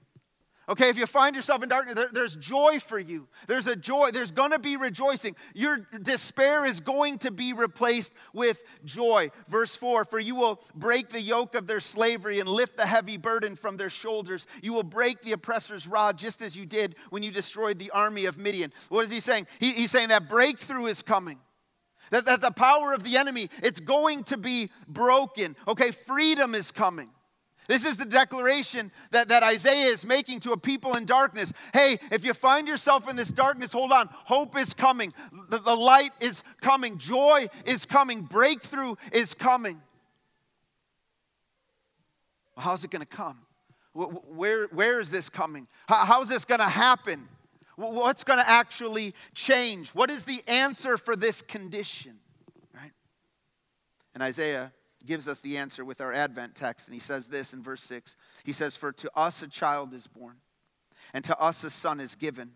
Okay, 0.68 0.90
if 0.90 0.98
you 0.98 1.06
find 1.06 1.34
yourself 1.34 1.62
in 1.62 1.70
darkness, 1.70 1.94
there, 1.94 2.10
there's 2.12 2.37
joy 2.37 2.78
for 2.78 2.98
you. 2.98 3.26
There's 3.46 3.66
a 3.66 3.75
joy. 3.75 4.10
There's 4.10 4.30
going 4.30 4.50
to 4.50 4.58
be 4.58 4.76
rejoicing. 4.76 5.34
Your 5.54 5.78
despair 6.02 6.66
is 6.66 6.80
going 6.80 7.18
to 7.20 7.30
be 7.30 7.54
replaced 7.54 8.12
with 8.34 8.62
joy. 8.84 9.30
Verse 9.48 9.75
4 9.75 10.04
For 10.04 10.18
you 10.18 10.34
will 10.34 10.60
break 10.75 11.08
the 11.08 11.22
yoke 11.22 11.54
of 11.54 11.66
their 11.66 11.80
slavery 11.80 12.38
and 12.38 12.48
lift 12.48 12.76
the 12.76 12.84
heavy 12.84 13.16
burden 13.16 13.56
from 13.56 13.78
their 13.78 13.88
shoulders. 13.88 14.46
You 14.60 14.75
will 14.75 14.82
break 14.82 15.22
the 15.22 15.32
oppressor's 15.32 15.87
rod 15.87 16.18
just 16.18 16.42
as 16.42 16.54
you 16.54 16.66
did 16.66 16.96
when 17.08 17.22
you 17.22 17.30
destroyed 17.30 17.78
the 17.78 17.90
army 17.90 18.26
of 18.26 18.37
Midian. 18.37 18.72
What 18.90 19.04
is 19.04 19.10
he 19.10 19.20
saying? 19.20 19.46
He, 19.60 19.72
he's 19.72 19.90
saying 19.90 20.10
that 20.10 20.28
breakthrough 20.28 20.87
is 20.87 21.00
coming. 21.00 21.38
That, 22.10 22.26
that 22.26 22.40
the 22.42 22.50
power 22.50 22.92
of 22.92 23.04
the 23.04 23.16
enemy, 23.16 23.48
it's 23.62 23.80
going 23.80 24.25
to 24.25 24.37
be 24.37 24.70
broken. 24.87 25.56
Okay, 25.66 25.92
freedom 25.92 26.54
is 26.54 26.72
coming. 26.72 27.10
This 27.68 27.84
is 27.84 27.98
the 27.98 28.06
declaration 28.06 28.90
that, 29.10 29.28
that 29.28 29.42
Isaiah 29.42 29.87
is 29.87 30.04
making 30.04 30.40
to 30.40 30.52
a 30.52 30.56
people 30.56 30.96
in 30.96 31.04
darkness. 31.04 31.52
Hey, 31.75 31.98
if 32.10 32.25
you 32.25 32.32
find 32.32 32.66
yourself 32.66 33.08
in 33.08 33.14
this 33.14 33.28
darkness, 33.28 33.72
hold 33.72 33.92
on. 33.92 34.08
Hope 34.10 34.58
is 34.58 34.72
coming. 34.72 35.12
The, 35.50 35.58
the 35.58 35.76
light 35.76 36.12
is 36.18 36.42
coming. 36.62 36.96
Joy 36.96 37.48
is 37.66 37.84
coming. 37.84 38.22
Breakthrough 38.22 38.94
is 39.12 39.34
coming. 39.34 39.82
Well, 42.56 42.64
how's 42.64 42.84
it 42.84 42.90
going 42.90 43.00
to 43.00 43.06
come? 43.06 43.38
Where, 43.92 44.66
where 44.68 44.98
is 44.98 45.10
this 45.10 45.28
coming? 45.28 45.68
How, 45.88 46.06
how's 46.06 46.28
this 46.30 46.46
going 46.46 46.60
to 46.60 46.68
happen? 46.68 47.28
What's 47.76 48.25
going 48.25 48.38
to 48.38 48.48
actually 48.48 49.14
change? 49.34 49.90
What 49.90 50.10
is 50.10 50.25
the 50.25 50.42
answer 50.48 50.96
for 50.96 51.16
this 51.16 51.42
condition? 51.42 52.16
Right? 52.75 52.92
And 54.14 54.22
Isaiah 54.22 54.72
gives 55.06 55.28
us 55.28 55.40
the 55.40 55.56
answer 55.56 55.84
with 55.84 56.00
our 56.00 56.12
Advent 56.12 56.54
text. 56.54 56.88
And 56.88 56.94
he 56.94 57.00
says 57.00 57.28
this 57.28 57.52
in 57.52 57.62
verse 57.62 57.82
6 57.82 58.16
He 58.44 58.52
says, 58.52 58.76
For 58.76 58.92
to 58.92 59.10
us 59.16 59.42
a 59.42 59.48
child 59.48 59.94
is 59.94 60.06
born, 60.06 60.36
and 61.12 61.24
to 61.24 61.38
us 61.38 61.64
a 61.64 61.70
son 61.70 62.00
is 62.00 62.14
given. 62.14 62.52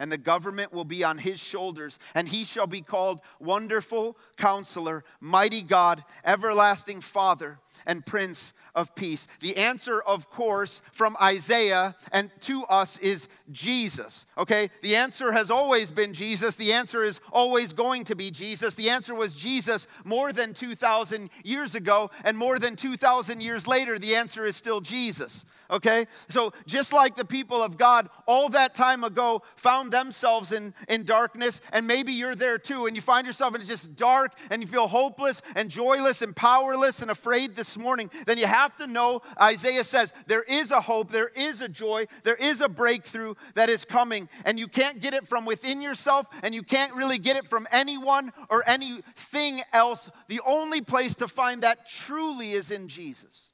And 0.00 0.10
the 0.10 0.18
government 0.18 0.72
will 0.72 0.84
be 0.84 1.04
on 1.04 1.18
his 1.18 1.38
shoulders, 1.38 2.00
and 2.14 2.28
he 2.28 2.44
shall 2.44 2.66
be 2.66 2.80
called 2.80 3.20
Wonderful 3.38 4.16
Counselor, 4.36 5.04
Mighty 5.20 5.62
God, 5.62 6.02
Everlasting 6.24 7.00
Father, 7.00 7.60
and 7.86 8.04
Prince 8.04 8.52
of 8.74 8.94
peace? 8.94 9.26
The 9.40 9.56
answer, 9.56 10.00
of 10.00 10.30
course, 10.30 10.82
from 10.92 11.16
Isaiah 11.20 11.96
and 12.12 12.30
to 12.42 12.64
us 12.64 12.96
is 12.98 13.28
Jesus. 13.50 14.26
Okay? 14.38 14.70
The 14.82 14.96
answer 14.96 15.32
has 15.32 15.50
always 15.50 15.90
been 15.90 16.14
Jesus. 16.14 16.56
The 16.56 16.72
answer 16.72 17.04
is 17.04 17.20
always 17.32 17.72
going 17.72 18.04
to 18.04 18.16
be 18.16 18.30
Jesus. 18.30 18.74
The 18.74 18.90
answer 18.90 19.14
was 19.14 19.34
Jesus 19.34 19.86
more 20.04 20.32
than 20.32 20.54
2,000 20.54 21.30
years 21.42 21.74
ago, 21.74 22.10
and 22.24 22.36
more 22.36 22.58
than 22.58 22.76
2,000 22.76 23.42
years 23.42 23.66
later, 23.66 23.98
the 23.98 24.14
answer 24.14 24.46
is 24.46 24.56
still 24.56 24.80
Jesus. 24.80 25.44
Okay? 25.70 26.06
So, 26.28 26.52
just 26.66 26.92
like 26.92 27.16
the 27.16 27.24
people 27.24 27.62
of 27.62 27.78
God 27.78 28.08
all 28.26 28.48
that 28.50 28.74
time 28.74 29.02
ago 29.02 29.42
found 29.56 29.92
themselves 29.92 30.52
in, 30.52 30.74
in 30.88 31.04
darkness, 31.04 31.60
and 31.72 31.86
maybe 31.86 32.12
you're 32.12 32.34
there 32.34 32.58
too, 32.58 32.86
and 32.86 32.94
you 32.94 33.02
find 33.02 33.26
yourself 33.26 33.54
in 33.54 33.62
just 33.62 33.96
dark, 33.96 34.34
and 34.50 34.62
you 34.62 34.68
feel 34.68 34.88
hopeless 34.88 35.42
and 35.54 35.70
joyless 35.70 36.22
and 36.22 36.36
powerless 36.36 37.00
and 37.00 37.10
afraid 37.10 37.56
this 37.56 37.73
morning, 37.76 38.10
then 38.26 38.38
you 38.38 38.46
have 38.46 38.76
to 38.76 38.86
know, 38.86 39.22
Isaiah 39.40 39.84
says, 39.84 40.12
there 40.26 40.42
is 40.42 40.70
a 40.70 40.80
hope, 40.80 41.10
there 41.10 41.28
is 41.28 41.60
a 41.60 41.68
joy, 41.68 42.06
there 42.22 42.34
is 42.34 42.60
a 42.60 42.68
breakthrough 42.68 43.34
that 43.54 43.68
is 43.68 43.84
coming. 43.84 44.28
And 44.44 44.58
you 44.58 44.68
can't 44.68 45.00
get 45.00 45.14
it 45.14 45.26
from 45.26 45.44
within 45.44 45.80
yourself, 45.80 46.26
and 46.42 46.54
you 46.54 46.62
can't 46.62 46.94
really 46.94 47.18
get 47.18 47.36
it 47.36 47.48
from 47.48 47.66
anyone 47.70 48.32
or 48.50 48.62
anything 48.66 49.60
else. 49.72 50.10
The 50.28 50.40
only 50.46 50.80
place 50.80 51.14
to 51.16 51.28
find 51.28 51.62
that 51.62 51.88
truly 51.88 52.52
is 52.52 52.70
in 52.70 52.88
Jesus. 52.88 53.48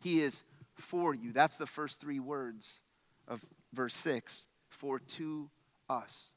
He 0.00 0.22
is 0.22 0.42
for 0.76 1.14
you. 1.14 1.32
That's 1.32 1.56
the 1.56 1.66
first 1.66 2.00
three 2.00 2.20
words 2.20 2.80
of 3.28 3.44
verse 3.72 3.94
6 3.94 4.44
for 4.68 4.98
to 4.98 5.50
us. 5.88 6.30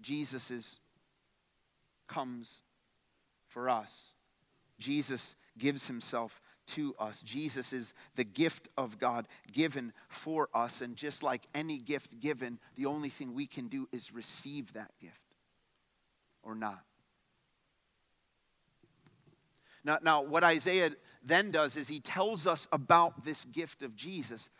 Jesus 0.00 0.50
is 0.50 0.78
comes 2.06 2.62
for 3.56 3.70
us. 3.70 4.12
Jesus 4.78 5.34
gives 5.56 5.86
himself 5.86 6.42
to 6.66 6.94
us. 6.98 7.22
Jesus 7.22 7.72
is 7.72 7.94
the 8.14 8.22
gift 8.22 8.68
of 8.76 8.98
God 8.98 9.26
given 9.50 9.94
for 10.08 10.50
us. 10.52 10.82
And 10.82 10.94
just 10.94 11.22
like 11.22 11.46
any 11.54 11.78
gift 11.78 12.20
given, 12.20 12.58
the 12.74 12.84
only 12.84 13.08
thing 13.08 13.32
we 13.32 13.46
can 13.46 13.68
do 13.68 13.88
is 13.92 14.12
receive 14.12 14.74
that 14.74 14.90
gift 15.00 15.16
or 16.42 16.54
not. 16.54 16.82
Now, 19.82 20.00
now, 20.02 20.20
what 20.20 20.44
Isaiah 20.44 20.90
then 21.24 21.50
does 21.50 21.76
is 21.76 21.88
he 21.88 22.00
tells 22.00 22.46
us 22.46 22.68
about 22.72 23.24
this 23.24 23.46
gift 23.46 23.82
of 23.82 23.96
Jesus 23.96 24.50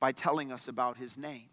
by 0.00 0.12
telling 0.12 0.50
us 0.50 0.66
about 0.66 0.96
his 0.96 1.18
name. 1.18 1.50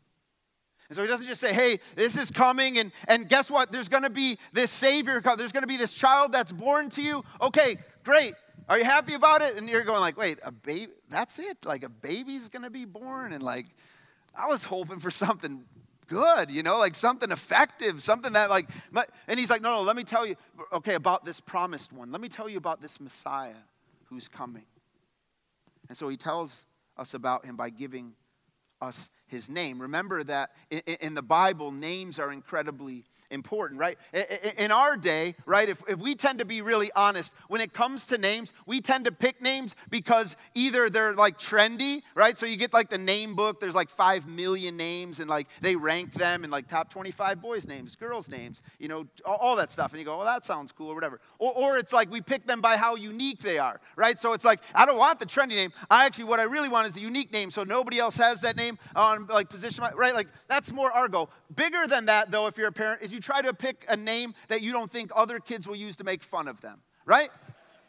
And 0.90 0.96
so 0.96 1.02
he 1.02 1.08
doesn't 1.08 1.28
just 1.28 1.42
say, 1.42 1.54
hey, 1.54 1.80
this 1.96 2.18
is 2.18 2.30
coming, 2.30 2.78
and, 2.78 2.92
and 3.08 3.28
guess 3.30 3.50
what? 3.50 3.72
There's 3.72 3.90
going 3.90 4.04
to 4.04 4.10
be 4.10 4.38
this 4.52 4.72
Savior, 4.72 5.22
there's 5.22 5.52
going 5.52 5.64
to 5.64 5.68
be 5.68 5.78
this 5.78 5.94
child 5.94 6.32
that's 6.32 6.52
born 6.52 6.90
to 6.92 7.02
you. 7.02 7.24
Okay, 7.42 7.78
great. 8.04 8.36
Are 8.70 8.78
you 8.78 8.86
happy 8.86 9.14
about 9.14 9.42
it? 9.42 9.58
And 9.58 9.70
you're 9.70 9.84
going 9.84 10.00
like, 10.00 10.18
wait, 10.18 10.40
a 10.44 10.52
baby? 10.52 10.92
That's 11.10 11.40
it? 11.40 11.66
Like 11.66 11.84
a 11.84 11.90
baby's 11.90 12.50
going 12.50 12.64
to 12.64 12.70
be 12.70 12.86
born? 12.86 13.34
And 13.34 13.44
like, 13.44 13.68
I 14.36 14.48
was 14.48 14.64
hoping 14.64 15.00
for 15.00 15.12
something 15.12 15.64
good, 16.08 16.52
you 16.52 16.64
know, 16.64 16.78
like 16.78 16.96
something 16.96 17.32
effective, 17.32 18.04
something 18.04 18.34
that 18.34 18.50
like, 18.50 18.70
and 19.28 19.40
he's 19.40 19.50
like, 19.50 19.62
no, 19.62 19.76
no, 19.76 19.82
let 19.82 19.96
me 19.96 20.04
tell 20.04 20.26
you, 20.26 20.36
okay, 20.72 20.96
about 20.96 21.26
this 21.26 21.40
promised 21.40 21.92
one. 21.92 22.12
Let 22.12 22.22
me 22.22 22.30
tell 22.30 22.48
you 22.48 22.58
about 22.58 22.82
this 22.82 23.00
Messiah 23.00 23.56
who's 24.06 24.28
coming. 24.28 24.66
And 25.90 25.98
so 25.98 26.10
he 26.10 26.18
tells 26.18 26.66
us 26.98 27.14
about 27.14 27.46
him 27.46 27.56
by 27.56 27.70
giving 27.70 28.14
us 28.82 29.10
his 29.34 29.50
name. 29.50 29.82
Remember 29.82 30.24
that 30.24 30.52
in 30.70 31.16
the 31.16 31.22
Bible, 31.22 31.72
names 31.72 32.20
are 32.20 32.32
incredibly 32.32 33.04
important, 33.34 33.80
right? 33.80 33.98
In 34.58 34.72
our 34.72 34.96
day, 34.98 35.36
right, 35.46 35.68
if, 35.68 35.82
if 35.88 36.00
we 36.00 36.16
tend 36.16 36.40
to 36.40 36.46
be 36.46 36.62
really 36.62 36.92
honest, 36.96 37.34
when 37.48 37.62
it 37.62 37.74
comes 37.74 38.08
to 38.08 38.18
names, 38.18 38.54
we 38.66 38.82
tend 38.82 39.06
to 39.06 39.12
pick 39.12 39.42
names 39.42 39.76
because 39.90 40.36
either 40.54 40.90
they're 40.90 41.14
like 41.14 41.40
trendy, 41.40 42.02
right? 42.16 42.38
So 42.38 42.46
you 42.46 42.58
get 42.58 42.74
like 42.74 42.90
the 42.90 42.98
name 42.98 43.36
book, 43.36 43.60
there's 43.60 43.76
like 43.76 43.90
five 43.90 44.28
million 44.28 44.78
names, 44.78 45.20
and 45.20 45.30
like 45.30 45.48
they 45.62 45.76
rank 45.76 46.14
them 46.14 46.44
in 46.44 46.50
like 46.50 46.68
top 46.68 46.92
25 46.92 47.42
boys' 47.42 47.68
names, 47.68 47.96
girls' 47.96 48.30
names, 48.30 48.62
you 48.80 48.88
know, 48.88 49.08
all, 49.26 49.56
that 49.56 49.72
stuff. 49.72 49.92
And 49.92 50.00
you 50.00 50.06
go, 50.06 50.18
well, 50.18 50.26
that 50.26 50.46
sounds 50.46 50.72
cool 50.72 50.90
or 50.90 50.96
whatever. 50.96 51.20
Or, 51.38 51.54
or 51.54 51.78
it's 51.78 51.94
like 51.94 52.12
we 52.12 52.22
pick 52.22 52.48
them 52.48 52.60
by 52.60 52.78
how 52.78 52.96
unique 52.96 53.40
they 53.42 53.58
are, 53.60 53.80
right? 53.96 54.20
So 54.20 54.34
it's 54.34 54.44
like, 54.44 54.62
I 54.74 54.86
don't 54.86 54.98
want 54.98 55.20
the 55.20 55.26
trendy 55.26 55.56
name. 55.56 55.72
I 55.90 56.06
actually, 56.06 56.26
what 56.26 56.40
I 56.40 56.44
really 56.44 56.70
want 56.70 56.88
is 56.88 56.94
the 56.94 57.02
unique 57.02 57.32
name 57.32 57.52
so 57.52 57.64
nobody 57.64 58.00
else 58.00 58.18
has 58.18 58.42
that 58.42 58.58
name 58.58 58.78
on 58.96 59.28
like 59.28 59.50
position, 59.50 59.84
right? 59.96 60.14
Like 60.14 60.28
that's 60.48 60.72
more 60.72 60.92
Argo. 60.92 61.30
Bigger 61.56 61.86
than 61.88 62.06
that, 62.06 62.32
though, 62.32 62.48
if 62.48 62.58
you're 62.58 62.68
a 62.68 62.72
parent, 62.72 63.02
is 63.02 63.12
you 63.12 63.20
try 63.24 63.42
to 63.42 63.54
pick 63.54 63.86
a 63.90 63.96
name 63.96 64.36
that 64.50 64.62
you 64.62 64.72
don't 64.72 64.92
think 64.92 65.12
other 65.16 65.40
kids 65.40 65.68
will 65.68 65.76
use 65.76 65.96
to 65.96 66.04
make 66.04 66.22
fun 66.22 66.48
of 66.48 66.62
them, 66.62 66.80
right? 67.06 67.30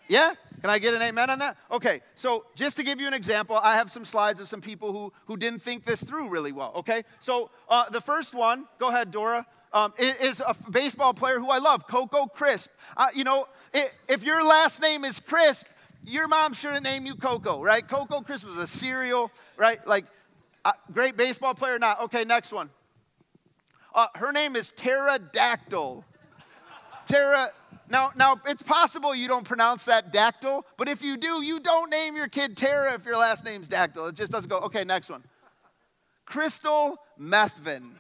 Yeah? 0.09 0.35
Can 0.61 0.71
I 0.71 0.79
get 0.79 0.95
an 0.95 1.03
amen 1.03 1.31
on 1.31 1.39
that? 1.41 1.57
Okay, 1.71 2.01
so 2.15 2.47
just 2.55 2.77
to 2.77 2.83
give 2.83 3.01
you 3.01 3.07
an 3.07 3.15
example, 3.15 3.57
I 3.57 3.77
have 3.77 3.91
some 3.91 4.05
slides 4.05 4.41
of 4.41 4.49
some 4.49 4.61
people 4.61 4.93
who, 4.93 5.13
who 5.27 5.37
didn't 5.37 5.61
think 5.61 5.85
this 5.85 6.03
through 6.03 6.29
really 6.29 6.53
well, 6.53 6.73
okay? 6.77 7.05
So 7.19 7.51
uh, 7.69 7.91
the 7.91 8.01
first 8.01 8.35
one, 8.35 8.67
go 8.79 8.89
ahead, 8.89 9.11
Dora, 9.11 9.47
um, 9.73 9.93
is 9.99 10.41
a 10.41 10.55
baseball 10.71 11.13
player 11.13 11.41
who 11.41 11.51
I 11.51 11.59
love, 11.59 11.89
Coco 11.89 12.27
Crisp. 12.27 12.71
Uh, 12.97 13.09
you 13.13 13.25
know, 13.25 13.49
if 14.09 14.23
your 14.23 14.45
last 14.45 14.81
name 14.81 15.05
is 15.05 15.19
Crisp, 15.19 15.67
your 16.05 16.29
mom 16.29 16.53
shouldn't 16.53 16.85
name 16.85 17.07
you 17.07 17.17
Coco, 17.17 17.63
right? 17.63 17.87
Coco 17.87 18.21
Crisp 18.21 18.47
was 18.47 18.59
a 18.59 18.67
cereal, 18.67 19.31
right? 19.57 19.85
Like, 19.87 20.07
uh, 20.65 20.73
great 20.93 21.17
baseball 21.17 21.55
player, 21.55 21.75
or 21.75 21.79
not. 21.79 22.01
Okay, 22.03 22.25
next 22.25 22.53
one. 22.53 22.71
Uh, 23.95 24.09
her 24.17 24.33
name 24.33 24.57
is 24.57 24.73
Pterodactyl. 24.73 26.05
Tara, 27.07 27.51
now, 27.89 28.13
now 28.17 28.41
it's 28.47 28.63
possible 28.63 29.15
you 29.15 29.29
don't 29.29 29.45
pronounce 29.45 29.85
that 29.85 30.13
dactyl, 30.13 30.65
but 30.77 30.89
if 30.89 31.03
you 31.03 31.17
do, 31.17 31.43
you 31.43 31.61
don't 31.61 31.91
name 31.91 32.17
your 32.17 32.29
kid 32.29 32.57
Tara 32.57 32.95
if 32.95 33.05
your 33.05 33.19
last 33.19 33.45
name's 33.45 33.69
Dactyl. 33.69 34.09
It 34.09 34.15
just 34.15 34.33
doesn't 34.33 34.49
go. 34.49 34.59
Okay, 34.61 34.85
next 34.85 35.11
one. 35.11 35.23
Crystal 36.25 36.97
Methvin. 37.21 37.91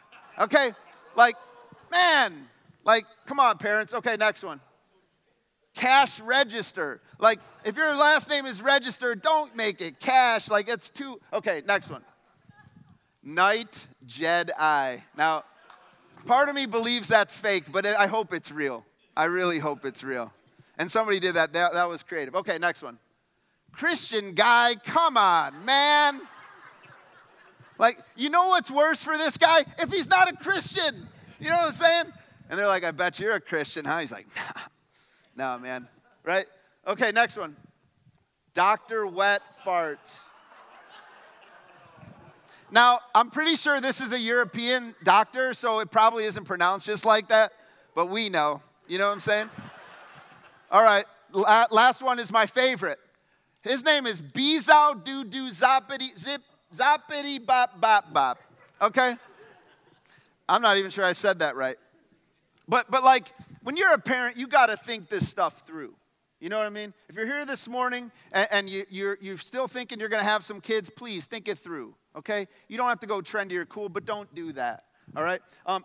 Okay, 0.41 0.73
like, 1.17 1.37
man, 1.91 2.49
like, 2.85 3.05
come 3.27 3.39
on, 3.39 3.59
parents. 3.59 3.95
Okay, 3.95 4.17
next 4.17 4.43
one. 4.43 4.61
Cash 5.75 6.21
register. 6.21 7.01
Like, 7.19 7.41
if 7.65 7.77
your 7.77 7.95
last 7.95 8.29
name 8.29 8.47
is 8.47 8.63
register, 8.63 9.15
don't 9.15 9.55
make 9.55 9.81
it 9.81 10.01
cash. 10.01 10.49
Like, 10.49 10.69
it's 10.69 10.89
too. 10.89 11.21
Okay, 11.33 11.63
next 11.67 11.91
one. 11.91 12.03
Night 13.23 13.87
Jedi. 14.07 15.03
Now, 15.17 15.45
part 16.27 16.49
of 16.49 16.55
me 16.55 16.67
believes 16.67 17.09
that's 17.09 17.37
fake, 17.37 17.65
but 17.71 17.87
I 17.87 18.07
hope 18.07 18.33
it's 18.33 18.51
real. 18.51 18.85
I 19.17 19.25
really 19.25 19.59
hope 19.59 19.85
it's 19.85 20.03
real. 20.03 20.33
And 20.79 20.91
somebody 20.91 21.21
did 21.21 21.35
that. 21.35 21.53
That, 21.53 21.75
that 21.75 21.89
was 21.89 22.03
creative. 22.03 22.35
Okay, 22.35 22.59
next 22.59 22.83
one. 22.83 22.99
Christian 23.73 24.35
guy, 24.35 24.77
come 24.85 25.17
on, 25.17 25.65
man. 25.65 26.21
Like, 27.79 27.99
you 28.17 28.31
know 28.31 28.49
what's 28.49 28.71
worse 28.71 29.03
for 29.03 29.17
this 29.17 29.37
guy? 29.37 29.65
If 29.79 29.91
he's 29.91 30.09
not 30.09 30.31
a 30.33 30.37
Christian. 30.37 31.09
You 31.41 31.51
know 31.51 31.57
what 31.57 31.67
I'm 31.67 31.73
saying? 31.73 32.05
And 32.49 32.59
they're 32.59 32.69
like, 32.69 32.85
I 32.85 32.91
bet 32.91 33.19
you're 33.19 33.35
a 33.35 33.41
Christian, 33.41 33.85
huh? 33.85 33.99
He's 33.99 34.13
like, 34.13 34.27
nah, 34.37 34.61
nah, 35.57 35.59
man. 35.59 35.89
Right? 36.23 36.47
Okay, 36.87 37.11
next 37.13 37.37
one. 37.37 37.57
Dr. 38.53 39.07
Wet 39.07 39.43
Farts. 39.67 40.29
Now, 42.75 43.03
I'm 43.15 43.31
pretty 43.31 43.55
sure 43.55 43.81
this 43.81 44.01
is 44.01 44.11
a 44.11 44.19
European 44.19 44.97
doctor, 45.05 45.55
so 45.55 45.79
it 45.79 45.93
probably 45.93 46.25
isn't 46.25 46.45
pronounced 46.45 46.87
just 46.87 47.05
like 47.05 47.29
that, 47.29 47.53
but 47.95 48.07
we 48.07 48.29
know. 48.29 48.63
You 48.89 48.99
know 48.99 49.07
what 49.07 49.13
I'm 49.13 49.21
saying? 49.21 49.49
All 50.73 50.83
right, 50.83 51.05
last 51.33 52.03
one 52.03 52.19
is 52.19 52.33
my 52.33 52.47
favorite. 52.47 52.99
His 53.63 53.85
name 53.85 54.07
is 54.07 54.21
Bizao 54.21 55.05
Doo 55.05 55.25
Doo 55.25 55.51
Zappity 55.51 56.19
Zip 56.19 56.43
Zappity 56.75 57.47
Bop 57.47 57.81
Bop 57.81 58.13
Bop. 58.13 58.41
Okay? 58.83 59.17
I'm 60.49 60.61
not 60.61 60.77
even 60.77 60.91
sure 60.91 61.05
I 61.05 61.13
said 61.13 61.39
that 61.39 61.55
right. 61.55 61.77
But, 62.67 62.91
but 62.91 63.05
like, 63.05 63.33
when 63.63 63.77
you're 63.77 63.93
a 63.93 64.01
parent, 64.01 64.37
you 64.37 64.49
got 64.49 64.67
to 64.67 64.77
think 64.77 65.09
this 65.09 65.29
stuff 65.29 65.63
through. 65.65 65.95
You 66.41 66.49
know 66.49 66.59
what 66.59 66.67
I 66.67 66.71
mean? 66.71 66.93
If 67.09 67.15
you're 67.15 67.25
here 67.25 67.47
this 67.47 67.69
morning 67.69 68.11
and, 68.33 68.49
and 68.51 68.69
you, 68.69 68.85
you're, 68.91 69.17
you're 69.21 69.39
still 69.39 69.69
thinking 69.69 70.01
you're 70.01 70.09
going 70.09 70.25
to 70.25 70.29
have 70.29 70.45
some 70.45 70.61
kids, 70.61 70.91
please 70.91 71.27
think 71.27 71.47
it 71.47 71.59
through, 71.59 71.95
okay? 72.17 72.49
You 72.69 72.77
don't 72.77 72.89
have 72.89 73.01
to 73.01 73.07
go 73.07 73.21
trendy 73.21 73.55
or 73.55 73.67
cool, 73.67 73.89
but 73.89 74.05
don't 74.05 74.33
do 74.35 74.53
that, 74.53 74.85
all 75.17 75.23
right? 75.23 75.41
Um, 75.67 75.85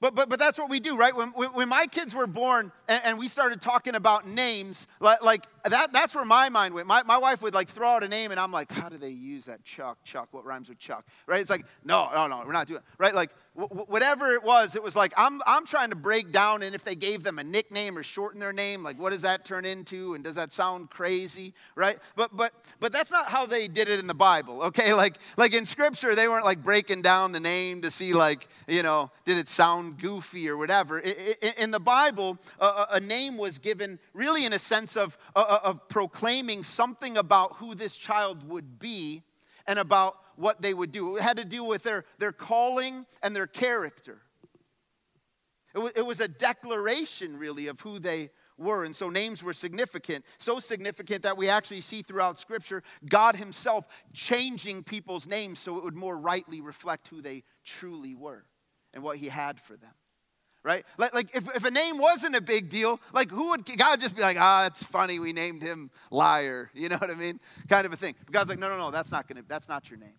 but, 0.00 0.14
but, 0.14 0.28
but 0.28 0.38
that's 0.38 0.58
what 0.58 0.68
we 0.68 0.78
do, 0.78 0.96
right? 0.96 1.16
When, 1.16 1.30
when 1.30 1.68
my 1.68 1.86
kids 1.86 2.14
were 2.14 2.26
born 2.26 2.70
and, 2.86 3.02
and 3.04 3.18
we 3.18 3.28
started 3.28 3.62
talking 3.62 3.94
about 3.94 4.28
names, 4.28 4.86
like, 5.00 5.22
like, 5.22 5.46
that, 5.68 5.92
that's 5.92 6.14
where 6.14 6.24
my 6.24 6.48
mind 6.48 6.74
went. 6.74 6.86
My, 6.86 7.02
my 7.02 7.18
wife 7.18 7.42
would 7.42 7.54
like 7.54 7.68
throw 7.68 7.88
out 7.88 8.02
a 8.02 8.08
name 8.08 8.30
and 8.30 8.40
I'm 8.40 8.52
like, 8.52 8.70
how 8.72 8.88
do 8.88 8.98
they 8.98 9.10
use 9.10 9.44
that? 9.46 9.64
Chuck, 9.64 9.98
Chuck, 10.04 10.28
what 10.30 10.44
rhymes 10.44 10.68
with 10.68 10.78
Chuck, 10.78 11.06
right? 11.26 11.40
It's 11.40 11.50
like, 11.50 11.64
no, 11.84 12.08
no, 12.12 12.26
no, 12.26 12.42
we're 12.44 12.52
not 12.52 12.66
doing 12.66 12.78
it, 12.78 12.84
right? 12.98 13.14
Like, 13.14 13.30
whatever 13.56 14.32
it 14.32 14.42
was, 14.42 14.76
it 14.76 14.82
was 14.82 14.94
like, 14.94 15.12
I'm, 15.16 15.40
I'm 15.46 15.64
trying 15.64 15.90
to 15.90 15.96
break 15.96 16.30
down, 16.30 16.62
and 16.62 16.74
if 16.74 16.84
they 16.84 16.94
gave 16.94 17.22
them 17.22 17.38
a 17.38 17.44
nickname 17.44 17.96
or 17.96 18.02
shorten 18.02 18.38
their 18.38 18.52
name, 18.52 18.82
like, 18.82 18.98
what 18.98 19.10
does 19.10 19.22
that 19.22 19.44
turn 19.44 19.64
into? 19.64 20.14
And 20.14 20.22
does 20.22 20.34
that 20.34 20.52
sound 20.52 20.90
crazy, 20.90 21.54
right? 21.74 21.98
But, 22.16 22.36
but, 22.36 22.52
but 22.80 22.92
that's 22.92 23.10
not 23.10 23.28
how 23.28 23.46
they 23.46 23.66
did 23.66 23.88
it 23.88 23.98
in 23.98 24.06
the 24.06 24.14
Bible, 24.14 24.62
okay? 24.62 24.92
Like, 24.96 25.18
like 25.36 25.52
in 25.52 25.66
Scripture, 25.66 26.14
they 26.14 26.26
weren't 26.26 26.46
like 26.46 26.62
breaking 26.62 27.02
down 27.02 27.32
the 27.32 27.40
name 27.40 27.82
to 27.82 27.90
see, 27.90 28.14
like, 28.14 28.48
you 28.66 28.82
know, 28.82 29.10
did 29.26 29.36
it 29.36 29.46
sound 29.46 29.98
goofy 29.98 30.48
or 30.48 30.56
whatever. 30.56 31.00
In 31.00 31.70
the 31.70 31.80
Bible, 31.80 32.38
a, 32.58 32.86
a 32.92 33.00
name 33.00 33.36
was 33.36 33.58
given 33.58 33.98
really 34.14 34.46
in 34.46 34.54
a 34.54 34.58
sense 34.58 34.96
of, 34.96 35.18
of 35.62 35.88
proclaiming 35.88 36.62
something 36.62 37.16
about 37.16 37.56
who 37.56 37.74
this 37.74 37.96
child 37.96 38.48
would 38.48 38.78
be 38.78 39.22
and 39.66 39.78
about 39.78 40.16
what 40.36 40.62
they 40.62 40.74
would 40.74 40.92
do. 40.92 41.16
It 41.16 41.22
had 41.22 41.38
to 41.38 41.44
do 41.44 41.64
with 41.64 41.82
their, 41.82 42.04
their 42.18 42.32
calling 42.32 43.06
and 43.22 43.34
their 43.34 43.46
character. 43.46 44.18
It 45.74 45.78
was, 45.78 45.92
it 45.96 46.06
was 46.06 46.20
a 46.20 46.28
declaration, 46.28 47.38
really, 47.38 47.66
of 47.66 47.80
who 47.80 47.98
they 47.98 48.30
were. 48.58 48.84
And 48.84 48.94
so 48.94 49.10
names 49.10 49.42
were 49.42 49.52
significant, 49.52 50.24
so 50.38 50.60
significant 50.60 51.22
that 51.22 51.36
we 51.36 51.48
actually 51.48 51.80
see 51.80 52.02
throughout 52.02 52.38
Scripture 52.38 52.82
God 53.08 53.36
Himself 53.36 53.86
changing 54.12 54.84
people's 54.84 55.26
names 55.26 55.58
so 55.58 55.76
it 55.76 55.84
would 55.84 55.96
more 55.96 56.16
rightly 56.16 56.60
reflect 56.60 57.08
who 57.08 57.20
they 57.20 57.44
truly 57.64 58.14
were 58.14 58.44
and 58.94 59.02
what 59.02 59.18
He 59.18 59.28
had 59.28 59.60
for 59.60 59.76
them 59.76 59.92
right? 60.66 60.84
Like, 60.98 61.14
like 61.14 61.34
if, 61.34 61.48
if 61.54 61.64
a 61.64 61.70
name 61.70 61.96
wasn't 61.96 62.34
a 62.34 62.40
big 62.40 62.68
deal, 62.68 63.00
like 63.14 63.30
who 63.30 63.50
would 63.50 63.64
God 63.78 64.00
just 64.00 64.16
be 64.16 64.20
like, 64.20 64.36
ah, 64.38 64.66
it's 64.66 64.82
funny, 64.82 65.20
we 65.20 65.32
named 65.32 65.62
him 65.62 65.90
liar, 66.10 66.70
you 66.74 66.88
know 66.88 66.96
what 66.96 67.08
I 67.08 67.14
mean? 67.14 67.38
Kind 67.68 67.86
of 67.86 67.92
a 67.92 67.96
thing. 67.96 68.16
But 68.24 68.32
God's 68.32 68.50
like, 68.50 68.58
no, 68.58 68.68
no, 68.68 68.76
no, 68.76 68.90
that's 68.90 69.12
not 69.12 69.28
gonna, 69.28 69.42
that's 69.46 69.68
not 69.68 69.88
your 69.88 69.98
name. 70.00 70.18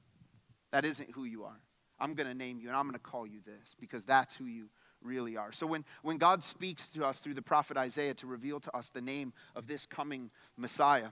That 0.71 0.86
isn't 0.86 1.12
who 1.12 1.25
you 1.25 1.43
are. 1.43 1.60
I'm 1.99 2.13
gonna 2.13 2.33
name 2.33 2.60
you 2.62 2.69
and 2.69 2.77
I'm 2.77 2.86
gonna 2.86 2.97
call 2.97 3.27
you 3.27 3.41
this 3.45 3.75
because 3.77 4.05
that's 4.05 4.33
who 4.33 4.45
you 4.45 4.69
really 5.03 5.36
are. 5.36 5.51
So 5.51 5.67
when, 5.67 5.83
when 6.01 6.17
God 6.17 6.41
speaks 6.41 6.88
to 6.89 7.05
us 7.05 7.19
through 7.19 7.33
the 7.33 7.41
prophet 7.41 7.75
Isaiah 7.75 8.13
to 8.15 8.27
reveal 8.27 8.62
to 8.62 8.75
us 8.75 8.89
the 8.89 9.01
name 9.01 9.33
of 9.53 9.67
this 9.67 9.86
coming 9.86 10.31
Messiah, 10.55 11.10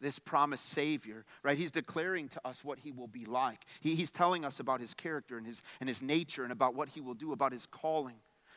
this 0.00 0.20
promised 0.20 0.66
Savior, 0.66 1.24
right? 1.42 1.58
He's 1.58 1.72
declaring 1.72 2.28
to 2.28 2.40
us 2.44 2.64
what 2.64 2.78
he 2.78 2.92
will 2.92 3.08
be 3.08 3.24
like. 3.24 3.64
He, 3.80 3.96
he's 3.96 4.12
telling 4.12 4.44
us 4.44 4.60
about 4.60 4.80
his 4.80 4.94
character 4.94 5.36
and 5.36 5.46
his, 5.46 5.62
and 5.80 5.88
his 5.88 6.00
nature 6.00 6.44
and 6.44 6.52
about 6.52 6.74
what 6.74 6.88
he 6.88 7.00
will 7.00 7.14
do, 7.14 7.32
about 7.32 7.52
his 7.52 7.66
calling 7.66 8.16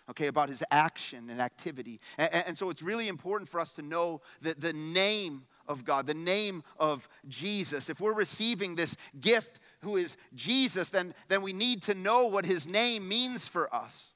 okay, 0.10 0.28
about 0.28 0.50
his 0.50 0.64
action 0.72 1.30
and 1.30 1.42
activity. 1.42 2.00
And, 2.18 2.34
and, 2.48 2.58
so 2.58 2.70
it's 2.70 2.82
really 2.82 3.08
important 3.08 3.50
for 3.50 3.60
us 3.60 3.72
to 3.74 3.82
know 3.82 4.22
that 4.42 4.62
the 4.62 4.74
name 4.74 5.46
of 5.68 5.84
God, 5.84 6.06
the 6.06 6.14
name 6.14 6.64
of 6.78 7.08
Jesus. 7.28 7.90
If 7.90 8.00
we're 8.00 8.14
receiving 8.14 8.76
this 8.76 8.96
gift 9.20 9.60
who 9.82 9.98
is 9.98 10.16
Jesus, 10.36 10.90
then, 10.90 11.14
then 11.28 11.42
we 11.42 11.54
need 11.54 11.82
to 11.84 11.96
know 11.96 12.26
what 12.26 12.46
his 12.46 12.68
name 12.68 13.08
means 13.08 13.48
for 13.48 13.74
us. 13.74 14.12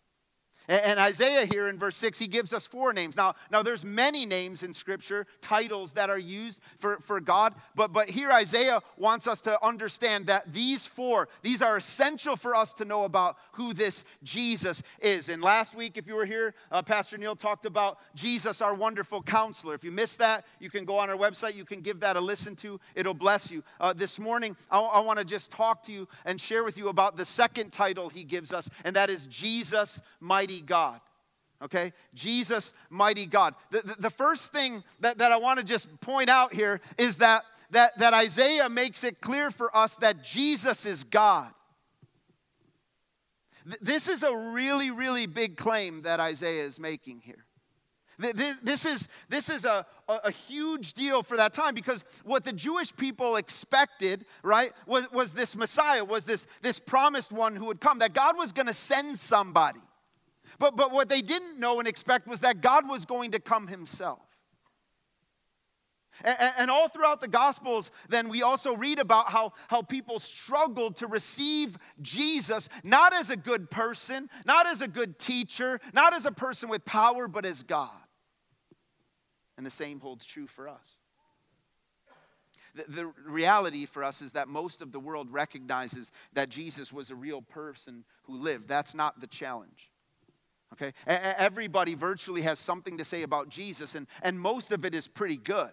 And 0.70 1.00
Isaiah 1.00 1.48
here 1.48 1.68
in 1.68 1.80
verse 1.80 1.98
6, 1.98 2.20
he 2.20 2.28
gives 2.28 2.54
us 2.54 2.68
four 2.68 2.94
names. 2.94 3.18
Now, 3.18 3.34
now 3.50 3.64
there's 3.64 3.84
many 3.84 4.28
names 4.28 4.62
in 4.62 4.72
Scripture, 4.72 5.26
titles 5.42 5.94
that 5.94 6.12
are 6.12 6.20
used 6.20 6.60
for, 6.78 7.00
for 7.00 7.20
God, 7.20 7.56
but, 7.74 7.92
but 7.92 8.08
here 8.08 8.32
Isaiah 8.32 8.80
wants 8.96 9.26
us 9.26 9.42
to 9.42 9.66
understand 9.66 10.28
that 10.28 10.54
these 10.54 10.86
four, 10.86 11.28
these 11.42 11.64
are 11.64 11.78
essential 11.78 12.36
for 12.36 12.56
us 12.56 12.72
to 12.74 12.86
know 12.86 13.06
about 13.06 13.38
who 13.54 13.74
this 13.74 14.04
Jesus 14.22 14.84
is. 15.00 15.28
And 15.28 15.42
last 15.42 15.74
week, 15.74 15.98
if 15.98 16.06
you 16.06 16.14
were 16.14 16.26
here, 16.26 16.54
uh, 16.72 16.84
Pastor 16.84 17.18
Neil 17.18 17.36
talked 17.36 17.66
about 17.66 17.98
Jesus, 18.14 18.62
our 18.62 18.76
wonderful 18.76 19.24
counselor. 19.24 19.74
If 19.74 19.84
you 19.84 19.92
missed 19.92 20.20
that, 20.20 20.46
you 20.60 20.70
can 20.70 20.86
go 20.86 21.00
on 21.00 21.10
our 21.10 21.18
website, 21.18 21.56
you 21.56 21.66
can 21.66 21.82
give 21.82 22.00
that 22.02 22.16
a 22.16 22.22
listen 22.22 22.56
to, 22.58 22.80
it'll 22.94 23.16
bless 23.16 23.50
you. 23.50 23.64
Uh, 23.80 23.92
this 23.94 24.20
morning, 24.20 24.56
I, 24.70 24.80
I 24.80 25.00
want 25.00 25.18
to 25.18 25.26
just 25.26 25.50
talk 25.50 25.82
to 25.86 25.92
you 25.92 26.08
and 26.26 26.40
share 26.40 26.64
with 26.64 26.78
you 26.78 26.90
about 26.90 27.18
the 27.18 27.26
second 27.26 27.74
title 27.74 28.08
he 28.08 28.24
gives 28.24 28.54
us, 28.54 28.70
and 28.84 28.96
that 28.96 29.10
is 29.10 29.26
Jesus, 29.26 30.00
Mighty 30.20 30.59
God. 30.62 31.00
Okay? 31.62 31.94
Jesus, 32.14 32.72
mighty 32.90 33.26
God. 33.26 33.56
The, 33.72 33.82
the, 33.82 33.96
the 34.00 34.10
first 34.10 34.52
thing 34.52 34.84
that, 35.02 35.18
that 35.18 35.32
I 35.32 35.38
want 35.38 35.60
to 35.60 35.66
just 35.66 35.88
point 36.02 36.30
out 36.30 36.54
here 36.54 36.80
is 36.98 37.18
that, 37.18 37.44
that, 37.72 37.98
that 38.00 38.14
Isaiah 38.14 38.70
makes 38.70 39.04
it 39.04 39.22
clear 39.22 39.52
for 39.52 39.76
us 39.76 39.96
that 39.98 40.24
Jesus 40.24 40.86
is 40.86 41.04
God. 41.04 41.52
This 43.82 44.08
is 44.08 44.24
a 44.24 44.36
really, 44.36 44.90
really 44.90 45.26
big 45.26 45.58
claim 45.58 46.04
that 46.04 46.20
Isaiah 46.20 46.64
is 46.64 46.80
making 46.80 47.22
here. 47.24 47.46
This, 48.18 48.58
this 48.58 48.86
is, 48.86 49.08
this 49.30 49.48
is 49.48 49.64
a, 49.64 49.86
a, 50.10 50.20
a, 50.26 50.32
huge 50.32 50.94
deal 50.94 51.24
for 51.24 51.38
that 51.38 51.54
time 51.54 51.74
because 51.74 52.04
what 52.26 52.44
the 52.44 52.52
Jewish 52.52 52.94
people 52.94 53.38
expected, 53.38 54.26
right, 54.44 54.74
was, 54.86 55.10
was 55.14 55.32
this 55.32 55.56
Messiah, 55.56 56.04
was 56.04 56.26
this, 56.26 56.46
this 56.62 56.80
promised 56.80 57.32
one 57.32 57.56
who 57.56 57.66
would 57.68 57.80
come, 57.80 58.00
that 58.00 58.12
God 58.12 58.38
was 58.38 58.52
going 58.52 58.66
to 58.66 58.74
send 58.74 59.18
somebody. 59.18 59.80
But, 60.58 60.76
but 60.76 60.92
what 60.92 61.10
they 61.10 61.22
didn't 61.22 61.60
know 61.60 61.80
and 61.80 61.88
expect 61.88 62.28
was 62.28 62.40
that 62.40 62.62
God 62.62 62.90
was 62.90 63.06
going 63.06 63.32
to 63.32 63.40
come 63.40 63.68
himself. 63.68 64.20
And, 66.24 66.38
and, 66.58 66.72
all 66.72 66.90
throughout 66.90 67.22
the 67.22 67.28
Gospels, 67.28 67.92
then 68.10 68.28
we 68.28 68.42
also 68.42 68.76
read 68.76 69.00
about 69.00 69.30
how, 69.30 69.54
how 69.70 69.82
people 69.82 70.20
struggled 70.20 70.98
to 70.98 71.08
receive 71.08 71.78
Jesus, 72.02 72.68
not 72.84 73.14
as 73.14 73.30
a 73.30 73.38
good 73.38 73.72
person, 73.72 74.30
not 74.46 74.68
as 74.68 74.82
a 74.82 74.88
good 74.88 75.18
teacher, 75.18 75.80
not 75.94 76.14
as 76.14 76.26
a 76.26 76.32
person 76.32 76.68
with 76.68 76.84
power, 76.84 77.28
but 77.28 77.46
as 77.46 77.64
God. 77.64 77.90
And 79.58 79.66
the 79.66 79.72
same 79.72 80.00
holds 80.00 80.26
true 80.26 80.48
for 80.48 80.68
us. 80.68 80.96
The, 82.76 82.84
the 82.88 83.06
reality 83.26 83.86
for 83.86 84.04
us 84.04 84.22
is 84.22 84.34
that 84.34 84.48
most 84.48 84.82
of 84.82 84.92
the 84.92 85.00
world 85.00 85.32
recognizes 85.32 86.12
that 86.34 86.50
Jesus 86.50 86.94
was 86.94 87.10
a 87.10 87.16
real 87.16 87.42
person 87.42 88.04
who 88.24 88.38
lived. 88.38 88.68
That's 88.68 88.94
not 88.94 89.20
the 89.22 89.28
challenge. 89.28 89.89
Okay? 90.74 90.94
Everybody 91.08 91.96
virtually 91.96 92.42
has 92.44 92.60
something 92.60 92.98
to 92.98 93.06
say 93.06 93.24
about 93.24 93.50
Jesus, 93.50 93.96
and, 93.96 94.08
and 94.22 94.40
most 94.40 94.72
of 94.72 94.86
it 94.86 94.94
is 94.94 95.08
pretty 95.08 95.38
good. 95.38 95.72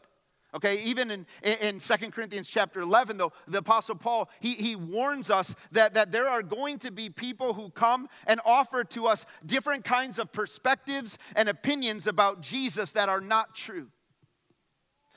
Okay, 0.54 0.82
even 0.85 1.11
in, 1.11 1.26
in 1.42 1.78
2 1.78 1.94
Corinthians 2.12 2.48
chapter 2.48 2.80
11, 2.80 3.18
though, 3.18 3.32
the 3.46 3.59
Apostle 3.59 3.96
Paul, 3.96 4.30
he, 4.40 4.54
he 4.54 4.74
warns 4.74 5.28
us 5.28 5.54
that, 5.72 5.92
that 5.94 6.12
there 6.12 6.28
are 6.28 6.42
going 6.42 6.78
to 6.78 6.90
be 6.90 7.11
people 7.11 7.52
who 7.52 7.68
come 7.70 8.09
and 8.26 8.40
offer 8.44 8.82
to 8.85 9.06
us 9.06 9.26
different 9.44 9.85
kinds 9.85 10.18
of 10.18 10.32
perspectives 10.32 11.18
and 11.35 11.50
opinions 11.50 12.06
about 12.06 12.40
Jesus 12.40 12.92
that 12.92 13.11
are 13.11 13.20
not 13.20 13.54
true. 13.54 13.88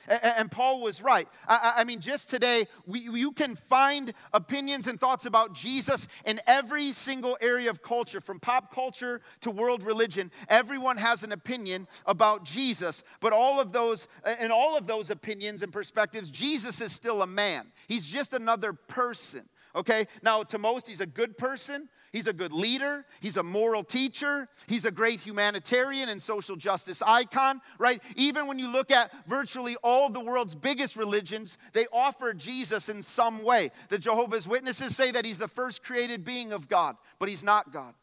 And 0.08 0.50
Paul 0.50 0.80
was 0.80 1.02
right. 1.02 1.28
I 1.46 1.84
mean, 1.84 2.00
just 2.00 2.28
today, 2.28 2.66
you 2.86 3.32
can 3.32 3.56
find 3.68 4.12
opinions 4.32 4.86
and 4.86 4.98
thoughts 4.98 5.26
about 5.26 5.54
Jesus 5.54 6.08
in 6.24 6.40
every 6.46 6.92
single 6.92 7.36
area 7.40 7.70
of 7.70 7.82
culture, 7.82 8.20
from 8.20 8.40
pop 8.40 8.74
culture 8.74 9.20
to 9.40 9.50
world 9.50 9.82
religion. 9.82 10.30
Everyone 10.48 10.96
has 10.96 11.22
an 11.22 11.32
opinion 11.32 11.86
about 12.06 12.44
Jesus. 12.44 13.02
But 13.20 13.32
all 13.32 13.60
of 13.60 13.72
those, 13.72 14.08
in 14.40 14.50
all 14.50 14.76
of 14.76 14.86
those 14.86 15.10
opinions 15.10 15.62
and 15.62 15.72
perspectives, 15.72 16.30
Jesus 16.30 16.80
is 16.80 16.92
still 16.92 17.22
a 17.22 17.26
man. 17.26 17.66
He's 17.86 18.06
just 18.06 18.32
another 18.32 18.72
person 18.72 19.48
Okay? 19.74 20.06
Now, 20.22 20.42
to 20.44 20.58
most, 20.58 20.86
he's 20.86 21.00
a 21.00 21.06
good 21.06 21.38
person. 21.38 21.88
He's 22.12 22.26
a 22.26 22.32
good 22.32 22.52
leader. 22.52 23.04
He's 23.20 23.36
a 23.36 23.42
moral 23.42 23.84
teacher. 23.84 24.48
He's 24.66 24.84
a 24.84 24.90
great 24.90 25.20
humanitarian 25.20 26.08
and 26.08 26.20
social 26.20 26.56
justice 26.56 27.02
icon, 27.06 27.60
right? 27.78 28.02
Even 28.16 28.48
when 28.48 28.58
you 28.58 28.70
look 28.70 28.90
at 28.90 29.12
virtually 29.28 29.76
all 29.84 30.10
the 30.10 30.18
world's 30.18 30.56
biggest 30.56 30.96
religions, 30.96 31.56
they 31.72 31.86
offer 31.92 32.34
Jesus 32.34 32.88
in 32.88 33.02
some 33.02 33.44
way. 33.44 33.70
The 33.90 33.98
Jehovah's 33.98 34.48
Witnesses 34.48 34.96
say 34.96 35.12
that 35.12 35.24
he's 35.24 35.38
the 35.38 35.46
first 35.46 35.84
created 35.84 36.24
being 36.24 36.52
of 36.52 36.68
God, 36.68 36.96
but 37.20 37.28
he's 37.28 37.44
not 37.44 37.72
God. 37.72 37.94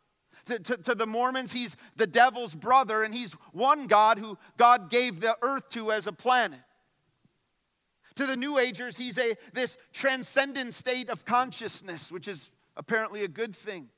To, 0.45 0.59
to, 0.59 0.77
to, 0.77 0.95
the 0.95 1.05
Mormons, 1.05 1.51
he's 1.51 1.75
the 1.97 2.07
devil's 2.07 2.55
brother, 2.55 3.03
and 3.03 3.13
he's 3.13 3.33
one 3.51 3.87
God 3.87 4.17
who 4.17 4.37
God 4.55 4.89
gave 4.89 5.19
the 5.19 5.35
earth 5.41 5.67
to 5.71 5.91
as 5.91 6.07
a 6.07 6.13
planet. 6.13 6.61
To 8.15 8.25
the 8.25 8.37
New 8.37 8.57
Agers, 8.57 8.95
he's 8.95 9.17
a, 9.17 9.35
this 9.53 9.75
transcendent 9.91 10.73
state 10.73 11.09
of 11.09 11.25
consciousness, 11.25 12.09
which 12.09 12.29
is 12.29 12.49
apparently 12.77 13.25
a 13.25 13.27
good 13.27 13.53
thing. 13.53 13.89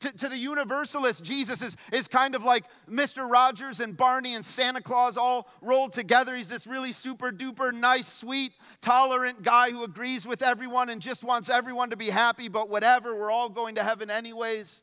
To, 0.00 0.10
to 0.10 0.28
the 0.28 0.36
universalist, 0.36 1.22
Jesus 1.22 1.60
is, 1.62 1.76
is 1.92 2.08
kind 2.08 2.34
of 2.34 2.42
like 2.42 2.64
Mr. 2.90 3.30
Rogers 3.30 3.78
and 3.78 3.96
Barney 3.96 4.34
and 4.34 4.44
Santa 4.44 4.80
Claus 4.80 5.16
all 5.16 5.48
rolled 5.60 5.92
together. 5.92 6.34
He's 6.34 6.48
this 6.48 6.66
really 6.66 6.92
super 6.92 7.30
duper 7.30 7.72
nice, 7.72 8.08
sweet, 8.10 8.52
tolerant 8.80 9.42
guy 9.42 9.70
who 9.70 9.84
agrees 9.84 10.26
with 10.26 10.42
everyone 10.42 10.88
and 10.88 11.00
just 11.00 11.22
wants 11.22 11.48
everyone 11.48 11.90
to 11.90 11.96
be 11.96 12.10
happy, 12.10 12.48
but 12.48 12.68
whatever, 12.68 13.14
we're 13.14 13.30
all 13.30 13.48
going 13.48 13.74
to 13.74 13.84
heaven 13.84 14.10
anyways. 14.10 14.80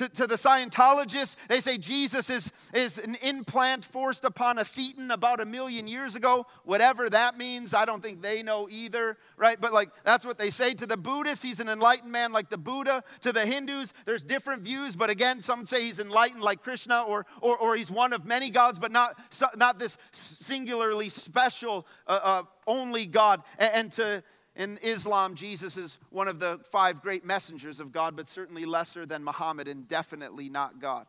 To, 0.00 0.08
to, 0.08 0.26
the 0.26 0.36
Scientologists, 0.36 1.36
they 1.50 1.60
say 1.60 1.76
Jesus 1.76 2.30
is, 2.30 2.50
is 2.72 2.96
an 2.96 3.16
implant 3.16 3.84
forced 3.84 4.24
upon 4.24 4.56
a 4.56 4.64
thetan 4.64 5.12
about 5.12 5.40
a 5.40 5.44
million 5.44 5.86
years 5.86 6.14
ago. 6.14 6.46
Whatever 6.64 7.10
that 7.10 7.36
means, 7.36 7.74
I 7.74 7.84
don't 7.84 8.02
think 8.02 8.22
they 8.22 8.42
know 8.42 8.66
either, 8.70 9.18
right? 9.36 9.60
But 9.60 9.74
like, 9.74 9.90
that's 10.02 10.24
what 10.24 10.38
they 10.38 10.48
say. 10.48 10.72
To 10.72 10.86
the 10.86 10.96
Buddhists, 10.96 11.44
he's 11.44 11.60
an 11.60 11.68
enlightened 11.68 12.10
man 12.10 12.32
like 12.32 12.48
the 12.48 12.56
Buddha. 12.56 13.04
To 13.20 13.30
the 13.30 13.44
Hindus, 13.44 13.92
there's 14.06 14.22
different 14.22 14.62
views, 14.62 14.96
but 14.96 15.10
again, 15.10 15.42
some 15.42 15.66
say 15.66 15.82
he's 15.82 15.98
enlightened 15.98 16.42
like 16.42 16.62
Krishna 16.62 17.02
or, 17.02 17.26
or, 17.42 17.58
or 17.58 17.76
he's 17.76 17.90
one 17.90 18.14
of 18.14 18.24
many 18.24 18.48
gods, 18.48 18.78
but 18.78 18.92
not, 18.92 19.18
not 19.54 19.78
this 19.78 19.98
singularly 20.12 21.10
special, 21.10 21.86
uh, 22.06 22.20
uh, 22.22 22.42
only 22.66 23.04
God. 23.04 23.42
And, 23.58 23.74
and 23.74 23.92
to 23.92 24.22
in 24.60 24.78
Islam, 24.82 25.36
Jesus 25.36 25.78
is 25.78 25.96
one 26.10 26.28
of 26.28 26.38
the 26.38 26.60
five 26.70 27.00
great 27.00 27.24
messengers 27.24 27.80
of 27.80 27.92
God, 27.92 28.14
but 28.14 28.28
certainly 28.28 28.66
lesser 28.66 29.06
than 29.06 29.24
Muhammad 29.24 29.66
and 29.68 29.88
definitely 29.88 30.50
not 30.50 30.78
God. 30.78 31.06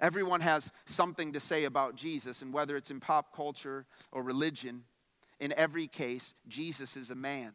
Everyone 0.00 0.40
has 0.40 0.70
something 0.86 1.32
to 1.32 1.40
say 1.40 1.64
about 1.64 1.96
Jesus, 1.96 2.42
and 2.42 2.52
whether 2.52 2.76
it's 2.76 2.92
in 2.92 3.00
pop 3.00 3.34
culture 3.34 3.86
or 4.12 4.22
religion, 4.22 4.84
in 5.40 5.52
every 5.56 5.88
case, 5.88 6.32
Jesus 6.46 6.96
is 6.96 7.10
a 7.10 7.16
man. 7.16 7.52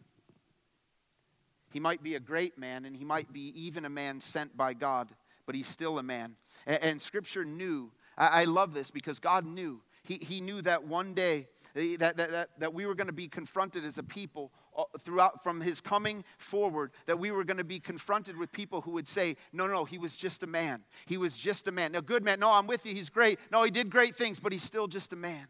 He 1.71 1.79
might 1.79 2.03
be 2.03 2.15
a 2.15 2.19
great 2.19 2.57
man, 2.57 2.83
and 2.83 2.93
he 2.93 3.05
might 3.05 3.31
be 3.31 3.53
even 3.55 3.85
a 3.85 3.89
man 3.89 4.19
sent 4.19 4.57
by 4.57 4.73
God, 4.73 5.15
but 5.45 5.55
he's 5.55 5.67
still 5.67 5.97
a 5.97 6.03
man. 6.03 6.35
And, 6.67 6.83
and 6.83 7.01
Scripture 7.01 7.45
knew, 7.45 7.89
I, 8.17 8.41
I 8.41 8.43
love 8.43 8.73
this 8.73 8.91
because 8.91 9.19
God 9.19 9.45
knew. 9.45 9.81
He, 10.03 10.15
he 10.15 10.41
knew 10.41 10.61
that 10.63 10.85
one 10.85 11.13
day 11.13 11.47
that, 11.75 12.15
that, 12.15 12.31
that, 12.31 12.49
that 12.57 12.73
we 12.73 12.85
were 12.85 12.95
going 12.95 13.07
to 13.07 13.13
be 13.13 13.27
confronted 13.27 13.83
as 13.83 13.97
a 13.97 14.03
people 14.03 14.51
uh, 14.77 14.83
throughout 15.03 15.43
from 15.43 15.59
his 15.59 15.81
coming 15.81 16.23
forward 16.37 16.91
that 17.05 17.19
we 17.19 17.31
were 17.31 17.43
going 17.43 17.57
to 17.57 17.65
be 17.65 17.79
confronted 17.79 18.37
with 18.37 18.51
people 18.51 18.79
who 18.81 18.91
would 18.91 19.07
say 19.07 19.35
no 19.51 19.67
no 19.67 19.83
he 19.83 19.97
was 19.97 20.15
just 20.15 20.41
a 20.43 20.47
man. 20.47 20.83
He 21.05 21.17
was 21.17 21.35
just 21.35 21.67
a 21.67 21.71
man. 21.71 21.91
Now 21.91 21.99
good 21.99 22.23
man 22.23 22.39
no 22.39 22.49
i'm 22.51 22.65
with 22.67 22.85
you 22.85 22.93
he's 22.93 23.09
great. 23.09 23.39
No 23.51 23.63
he 23.63 23.71
did 23.71 23.89
great 23.89 24.15
things 24.15 24.39
but 24.39 24.53
he's 24.53 24.63
still 24.63 24.87
just 24.87 25.11
a 25.11 25.17
man. 25.17 25.47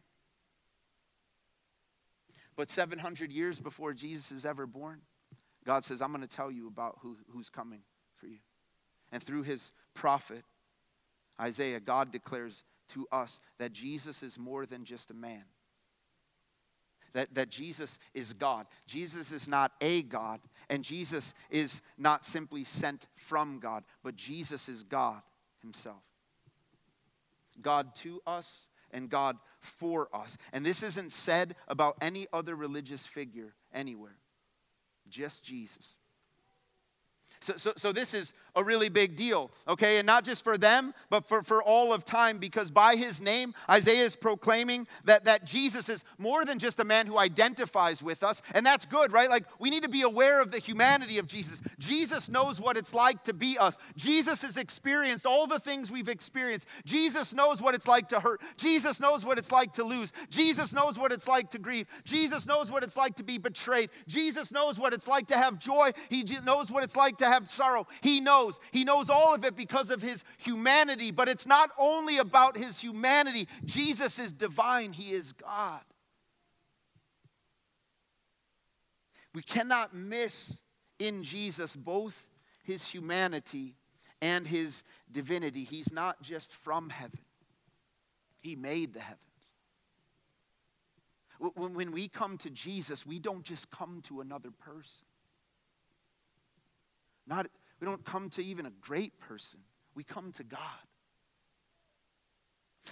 But 2.55 2.69
700 2.69 3.31
years 3.31 3.59
before 3.59 3.93
jesus 3.93 4.31
is 4.31 4.45
ever 4.45 4.65
born 4.65 5.01
god 5.63 5.83
says 5.83 6.01
i'm 6.01 6.09
going 6.09 6.21
to 6.21 6.27
tell 6.27 6.49
you 6.49 6.67
about 6.67 6.97
who, 7.01 7.17
who's 7.31 7.49
coming 7.49 7.81
for 8.15 8.25
you. 8.25 8.39
And 9.11 9.21
through 9.21 9.43
his 9.43 9.71
prophet 9.93 10.43
isaiah 11.39 11.79
god 11.79 12.11
declares 12.11 12.63
to 12.93 13.05
us 13.11 13.39
that 13.59 13.73
jesus 13.73 14.23
is 14.23 14.39
more 14.39 14.65
than 14.65 14.85
just 14.85 15.11
a 15.11 15.13
man 15.13 15.43
that, 17.15 17.33
that 17.33 17.49
Jesus 17.49 17.97
is 18.13 18.33
God. 18.33 18.67
Jesus 18.85 19.31
is 19.31 19.47
not 19.47 19.71
a 19.79 20.03
God, 20.03 20.41
and 20.69 20.83
Jesus 20.83 21.33
is 21.49 21.81
not 21.97 22.25
simply 22.25 22.65
sent 22.65 23.07
from 23.15 23.59
God, 23.59 23.85
but 24.03 24.17
Jesus 24.17 24.67
is 24.69 24.83
God 24.83 25.21
Himself. 25.61 26.03
God 27.61 27.95
to 27.95 28.21
us 28.27 28.67
and 28.91 29.09
God 29.09 29.37
for 29.61 30.09
us. 30.13 30.37
And 30.51 30.65
this 30.65 30.83
isn't 30.83 31.13
said 31.13 31.55
about 31.69 31.95
any 32.01 32.27
other 32.33 32.53
religious 32.53 33.05
figure 33.05 33.53
anywhere, 33.73 34.17
just 35.09 35.41
Jesus. 35.41 35.95
So, 37.39 37.53
so, 37.57 37.73
so, 37.77 37.91
this 37.91 38.13
is 38.13 38.33
a 38.55 38.63
really 38.63 38.89
big 38.89 39.15
deal, 39.15 39.51
okay? 39.67 39.97
And 39.97 40.05
not 40.05 40.23
just 40.23 40.43
for 40.43 40.57
them, 40.57 40.93
but 41.09 41.27
for, 41.27 41.43
for 41.43 41.61
all 41.61 41.91
of 41.91 42.05
time, 42.05 42.37
because 42.37 42.71
by 42.71 42.95
his 42.95 43.19
name, 43.19 43.53
Isaiah 43.69 44.05
is 44.05 44.15
proclaiming 44.15 44.87
that, 45.03 45.25
that 45.25 45.45
Jesus 45.45 45.89
is 45.89 46.03
more 46.17 46.45
than 46.45 46.59
just 46.59 46.79
a 46.79 46.83
man 46.83 47.07
who 47.07 47.17
identifies 47.17 48.01
with 48.01 48.23
us. 48.23 48.41
And 48.53 48.65
that's 48.65 48.85
good, 48.85 49.11
right? 49.11 49.29
Like, 49.29 49.43
we 49.59 49.69
need 49.69 49.83
to 49.83 49.89
be 49.89 50.03
aware 50.03 50.41
of 50.41 50.51
the 50.51 50.59
humanity 50.59 51.17
of 51.17 51.27
Jesus. 51.27 51.61
Jesus 51.79 52.29
knows 52.29 52.61
what 52.61 52.77
it's 52.77 52.93
like 52.93 53.23
to 53.23 53.33
be 53.33 53.57
us. 53.57 53.77
Jesus 53.97 54.41
has 54.41 54.57
experienced 54.57 55.25
all 55.25 55.47
the 55.47 55.59
things 55.59 55.91
we've 55.91 56.09
experienced. 56.09 56.67
Jesus 56.85 57.33
knows 57.33 57.61
what 57.61 57.75
it's 57.75 57.87
like 57.87 58.07
to 58.09 58.19
hurt. 58.19 58.41
Jesus 58.57 58.99
knows 58.99 59.25
what 59.25 59.37
it's 59.37 59.51
like 59.51 59.73
to 59.73 59.83
lose. 59.83 60.11
Jesus 60.29 60.71
knows 60.71 60.97
what 60.97 61.11
it's 61.11 61.27
like 61.27 61.49
to 61.51 61.59
grieve. 61.59 61.87
Jesus 62.03 62.45
knows 62.45 62.71
what 62.71 62.83
it's 62.83 62.95
like 62.95 63.15
to 63.17 63.23
be 63.23 63.37
betrayed. 63.37 63.89
Jesus 64.07 64.51
knows 64.51 64.79
what 64.79 64.93
it's 64.93 65.07
like 65.07 65.27
to 65.27 65.37
have 65.37 65.59
joy. 65.59 65.91
He 66.09 66.23
knows 66.45 66.71
what 66.71 66.83
it's 66.83 66.95
like 66.95 67.17
to 67.17 67.25
have 67.25 67.49
sorrow. 67.49 67.87
He 68.01 68.21
knows 68.21 68.44
knows. 68.45 68.59
He 68.71 68.83
knows 68.83 69.09
all 69.09 69.33
of 69.33 69.43
it 69.43 69.55
because 69.55 69.91
of 69.91 70.01
his 70.01 70.23
humanity, 70.37 71.11
but 71.11 71.29
it's 71.29 71.45
not 71.45 71.71
only 71.77 72.17
about 72.17 72.57
his 72.57 72.79
humanity. 72.79 73.47
Jesus 73.65 74.19
is 74.19 74.31
divine, 74.31 74.93
he 74.93 75.11
is 75.11 75.33
God. 75.33 75.81
We 79.33 79.41
cannot 79.41 79.93
miss 79.93 80.59
in 80.97 81.23
Jesus 81.23 81.75
both 81.75 82.15
his 82.63 82.87
humanity 82.87 83.75
and 84.21 84.47
his 84.47 84.83
divinity. 85.11 85.63
He's 85.63 85.91
not 85.91 86.21
just 86.21 86.53
from 86.53 86.89
heaven, 86.89 87.19
he 88.39 88.55
made 88.55 88.93
the 88.93 89.01
heavens. 89.01 89.19
When 91.55 91.91
we 91.91 92.07
come 92.07 92.37
to 92.39 92.49
Jesus, 92.49 93.05
we 93.05 93.19
don't 93.19 93.43
just 93.43 93.69
come 93.69 94.01
to 94.03 94.21
another 94.21 94.51
person. 94.51 95.05
Not, 97.27 97.47
we 97.79 97.85
don't 97.85 98.05
come 98.05 98.29
to 98.31 98.43
even 98.43 98.65
a 98.65 98.71
great 98.81 99.19
person, 99.19 99.59
we 99.95 100.03
come 100.03 100.31
to 100.33 100.43
God. 100.43 100.59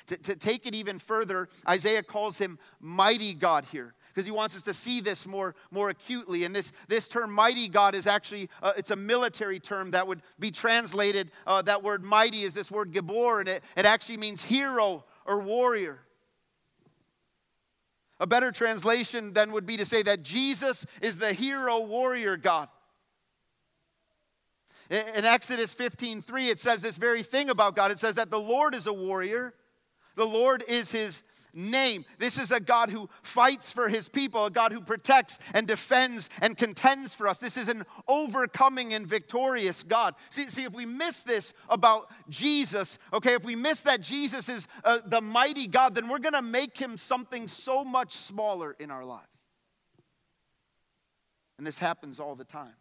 To, 0.08 0.17
to 0.17 0.36
take 0.36 0.65
it 0.65 0.74
even 0.74 0.98
further, 0.98 1.48
Isaiah 1.69 2.02
calls 2.02 2.38
him 2.38 2.58
mighty 2.80 3.34
God 3.34 3.65
here 3.72 3.93
because 4.08 4.26
he 4.26 4.32
wants 4.32 4.56
us 4.56 4.63
to 4.63 4.74
see 4.74 5.02
this 5.02 5.26
more, 5.26 5.56
more 5.72 5.89
acutely. 5.89 6.43
And 6.43 6.56
this, 6.56 6.72
this 6.88 7.08
term 7.08 7.32
mighty 7.32 7.67
God 7.67 7.96
is 7.96 8.08
actually, 8.08 8.50
uh, 8.62 8.74
it's 8.76 8.91
a 8.91 8.96
military 8.96 9.60
term 9.60 9.91
that 9.91 10.08
would 10.08 10.22
be 10.39 10.52
translated, 10.52 11.32
uh, 11.48 11.62
that 11.63 11.84
word 11.84 12.04
mighty 12.04 12.43
is 12.43 12.54
this 12.54 12.72
word 12.72 12.91
gibor, 12.91 13.39
and 13.39 13.50
it, 13.50 13.63
it 13.78 13.86
actually 13.86 14.17
means 14.17 14.41
hero 14.41 15.06
or 15.26 15.39
warrior. 15.39 16.00
A 18.19 18.28
better 18.28 18.52
translation 18.52 19.34
then 19.34 19.52
would 19.52 19.65
be 19.65 19.78
to 19.78 19.86
say 19.86 20.04
that 20.04 20.24
Jesus 20.24 20.86
is 21.02 21.17
the 21.17 21.34
hero 21.34 21.80
warrior 21.80 22.38
God. 22.38 22.67
In 24.89 25.26
Exodus 25.26 25.74
15 25.74 26.22
3, 26.22 26.50
it 26.50 26.60
says 26.60 26.82
this 26.82 26.98
very 26.98 27.24
thing 27.24 27.50
about 27.50 27.76
God. 27.76 27.91
It 27.91 28.00
says 28.00 28.15
that 28.15 28.30
the 28.30 28.39
Lord 28.39 28.76
is 28.76 28.88
a 28.88 28.93
warrior, 28.93 29.54
the 30.15 30.26
Lord 30.26 30.63
is 30.67 30.91
his 30.91 31.24
name. 31.54 32.06
This 32.17 32.38
is 32.38 32.52
a 32.52 32.60
God 32.60 32.89
who 32.89 33.10
fights 33.22 33.72
for 33.72 33.88
his 33.88 34.10
people, 34.10 34.46
a 34.46 34.52
God 34.52 34.72
who 34.72 34.82
protects 34.82 35.38
and 35.54 35.67
defends 35.67 36.30
and 36.41 36.58
contends 36.58 37.13
for 37.13 37.28
us. 37.28 37.38
This 37.38 37.58
is 37.58 37.67
an 37.67 37.86
overcoming 38.08 38.93
and 38.93 39.06
victorious 39.06 39.84
God. 39.84 40.15
See, 40.30 40.50
see 40.50 40.63
if 40.63 40.74
we 40.74 40.86
miss 40.86 41.22
this 41.22 41.54
about 41.69 42.10
Jesus, 42.30 42.98
okay, 43.13 43.34
if 43.34 43.43
we 43.43 43.56
miss 43.56 43.82
that 43.82 44.02
Jesus 44.02 44.50
is 44.50 44.67
uh, 44.84 45.00
the 45.06 45.22
mighty 45.22 45.67
God, 45.67 45.96
then 45.96 46.08
we're 46.08 46.19
going 46.19 46.34
to 46.34 46.41
make 46.41 46.78
him 46.78 46.98
something 46.98 47.48
so 47.48 47.84
much 47.84 48.15
smaller 48.15 48.76
in 48.80 48.91
our 48.91 49.06
lives. 49.06 49.28
And 51.58 51.67
this 51.67 51.78
happens 51.78 52.19
all 52.19 52.36
the 52.36 52.43
time. 52.43 52.74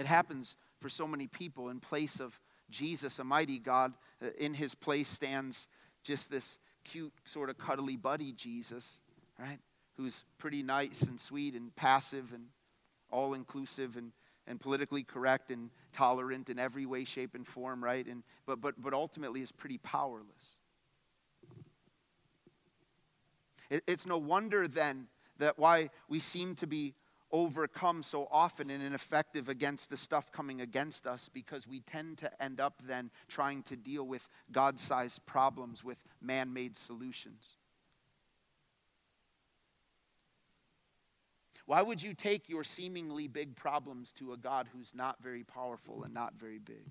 It 0.00 0.06
happens 0.06 0.56
for 0.80 0.88
so 0.88 1.06
many 1.06 1.26
people. 1.26 1.68
In 1.68 1.78
place 1.78 2.20
of 2.20 2.40
Jesus, 2.70 3.18
a 3.18 3.24
mighty 3.24 3.58
God, 3.58 3.92
uh, 4.24 4.28
in 4.38 4.54
his 4.54 4.74
place 4.74 5.10
stands 5.10 5.68
just 6.02 6.30
this 6.30 6.56
cute, 6.84 7.12
sort 7.26 7.50
of 7.50 7.58
cuddly 7.58 7.96
buddy 7.96 8.32
Jesus, 8.32 8.98
right? 9.38 9.58
Who's 9.98 10.24
pretty 10.38 10.62
nice 10.62 11.02
and 11.02 11.20
sweet 11.20 11.52
and 11.52 11.76
passive 11.76 12.32
and 12.32 12.46
all 13.10 13.34
inclusive 13.34 13.98
and, 13.98 14.12
and 14.46 14.58
politically 14.58 15.02
correct 15.02 15.50
and 15.50 15.68
tolerant 15.92 16.48
in 16.48 16.58
every 16.58 16.86
way, 16.86 17.04
shape, 17.04 17.34
and 17.34 17.46
form, 17.46 17.84
right? 17.84 18.06
And, 18.06 18.22
but, 18.46 18.62
but, 18.62 18.80
but 18.80 18.94
ultimately 18.94 19.42
is 19.42 19.52
pretty 19.52 19.76
powerless. 19.76 20.56
It's 23.68 24.06
no 24.06 24.16
wonder 24.16 24.66
then 24.66 25.08
that 25.38 25.58
why 25.58 25.90
we 26.08 26.20
seem 26.20 26.54
to 26.54 26.66
be 26.66 26.94
overcome 27.32 28.02
so 28.02 28.28
often 28.30 28.70
and 28.70 28.82
ineffective 28.82 29.48
against 29.48 29.90
the 29.90 29.96
stuff 29.96 30.32
coming 30.32 30.60
against 30.60 31.06
us 31.06 31.30
because 31.32 31.66
we 31.66 31.80
tend 31.80 32.18
to 32.18 32.42
end 32.42 32.60
up 32.60 32.82
then 32.86 33.10
trying 33.28 33.62
to 33.64 33.76
deal 33.76 34.04
with 34.04 34.26
God 34.50 34.78
sized 34.78 35.24
problems 35.26 35.84
with 35.84 35.98
man 36.20 36.52
made 36.52 36.76
solutions. 36.76 37.44
Why 41.66 41.82
would 41.82 42.02
you 42.02 42.14
take 42.14 42.48
your 42.48 42.64
seemingly 42.64 43.28
big 43.28 43.54
problems 43.54 44.10
to 44.14 44.32
a 44.32 44.36
God 44.36 44.68
who's 44.72 44.92
not 44.92 45.22
very 45.22 45.44
powerful 45.44 46.02
and 46.02 46.12
not 46.12 46.34
very 46.34 46.58
big? 46.58 46.90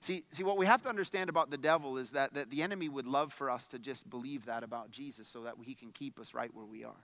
See, 0.00 0.24
see, 0.30 0.44
what 0.44 0.56
we 0.56 0.66
have 0.66 0.80
to 0.82 0.88
understand 0.88 1.28
about 1.28 1.50
the 1.50 1.58
devil 1.58 1.98
is 1.98 2.12
that, 2.12 2.34
that 2.34 2.50
the 2.50 2.62
enemy 2.62 2.88
would 2.88 3.06
love 3.06 3.32
for 3.32 3.50
us 3.50 3.66
to 3.68 3.80
just 3.80 4.08
believe 4.08 4.46
that 4.46 4.62
about 4.62 4.92
Jesus 4.92 5.26
so 5.26 5.42
that 5.42 5.54
he 5.60 5.74
can 5.74 5.90
keep 5.90 6.20
us 6.20 6.34
right 6.34 6.54
where 6.54 6.64
we 6.64 6.84
are. 6.84 7.02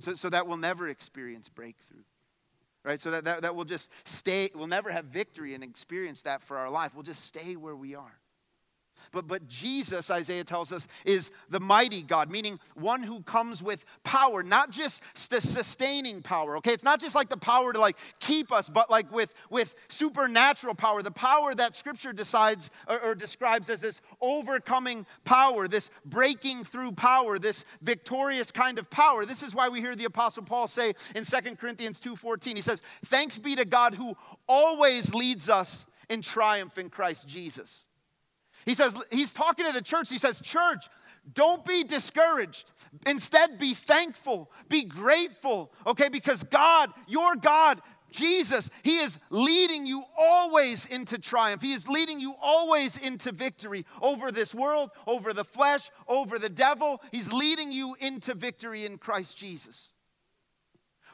So, 0.00 0.14
so 0.14 0.28
that 0.30 0.46
we'll 0.46 0.56
never 0.56 0.88
experience 0.88 1.48
breakthrough. 1.48 2.02
Right? 2.84 3.00
So 3.00 3.10
that, 3.12 3.24
that, 3.24 3.42
that 3.42 3.54
we'll 3.54 3.64
just 3.64 3.90
stay, 4.04 4.50
we'll 4.54 4.66
never 4.66 4.90
have 4.90 5.06
victory 5.06 5.54
and 5.54 5.64
experience 5.64 6.22
that 6.22 6.42
for 6.42 6.58
our 6.58 6.70
life. 6.70 6.92
We'll 6.94 7.02
just 7.02 7.24
stay 7.24 7.56
where 7.56 7.76
we 7.76 7.94
are. 7.94 8.18
But, 9.12 9.26
but 9.26 9.46
Jesus, 9.48 10.10
Isaiah 10.10 10.44
tells 10.44 10.72
us, 10.72 10.86
is 11.04 11.30
the 11.50 11.60
mighty 11.60 12.02
God, 12.02 12.30
meaning 12.30 12.58
one 12.74 13.02
who 13.02 13.22
comes 13.22 13.62
with 13.62 13.84
power, 14.02 14.42
not 14.42 14.70
just 14.70 15.02
sustaining 15.14 16.22
power, 16.22 16.56
okay? 16.58 16.72
It's 16.72 16.84
not 16.84 17.00
just 17.00 17.14
like 17.14 17.28
the 17.28 17.36
power 17.36 17.72
to 17.72 17.80
like 17.80 17.96
keep 18.20 18.52
us, 18.52 18.68
but 18.68 18.90
like 18.90 19.10
with, 19.12 19.32
with 19.50 19.74
supernatural 19.88 20.74
power, 20.74 21.02
the 21.02 21.10
power 21.10 21.54
that 21.54 21.74
Scripture 21.74 22.12
decides 22.12 22.70
or, 22.88 23.00
or 23.00 23.14
describes 23.14 23.68
as 23.68 23.80
this 23.80 24.00
overcoming 24.20 25.06
power, 25.24 25.68
this 25.68 25.90
breaking 26.04 26.64
through 26.64 26.92
power, 26.92 27.38
this 27.38 27.64
victorious 27.82 28.50
kind 28.50 28.78
of 28.78 28.88
power. 28.90 29.24
This 29.26 29.42
is 29.42 29.54
why 29.54 29.68
we 29.68 29.80
hear 29.80 29.96
the 29.96 30.04
Apostle 30.04 30.42
Paul 30.42 30.68
say 30.68 30.94
in 31.14 31.24
2 31.24 31.56
Corinthians 31.56 32.00
2.14, 32.00 32.56
he 32.56 32.62
says, 32.62 32.82
Thanks 33.06 33.38
be 33.38 33.56
to 33.56 33.64
God 33.64 33.94
who 33.94 34.16
always 34.48 35.14
leads 35.14 35.48
us 35.48 35.86
in 36.08 36.22
triumph 36.22 36.78
in 36.78 36.90
Christ 36.90 37.26
Jesus. 37.26 37.84
He 38.64 38.74
says, 38.74 38.94
he's 39.10 39.32
talking 39.32 39.66
to 39.66 39.72
the 39.72 39.82
church. 39.82 40.08
He 40.08 40.18
says, 40.18 40.40
Church, 40.40 40.88
don't 41.32 41.64
be 41.64 41.84
discouraged. 41.84 42.70
Instead, 43.06 43.58
be 43.58 43.74
thankful, 43.74 44.50
be 44.68 44.84
grateful, 44.84 45.72
okay? 45.86 46.08
Because 46.08 46.44
God, 46.44 46.92
your 47.08 47.34
God, 47.34 47.80
Jesus, 48.12 48.70
He 48.82 48.98
is 48.98 49.18
leading 49.30 49.86
you 49.86 50.04
always 50.16 50.86
into 50.86 51.18
triumph. 51.18 51.60
He 51.60 51.72
is 51.72 51.88
leading 51.88 52.20
you 52.20 52.34
always 52.40 52.96
into 52.96 53.32
victory 53.32 53.84
over 54.00 54.30
this 54.30 54.54
world, 54.54 54.90
over 55.06 55.32
the 55.32 55.44
flesh, 55.44 55.90
over 56.06 56.38
the 56.38 56.48
devil. 56.48 57.02
He's 57.10 57.32
leading 57.32 57.72
you 57.72 57.96
into 57.98 58.34
victory 58.34 58.86
in 58.86 58.98
Christ 58.98 59.36
Jesus. 59.36 59.88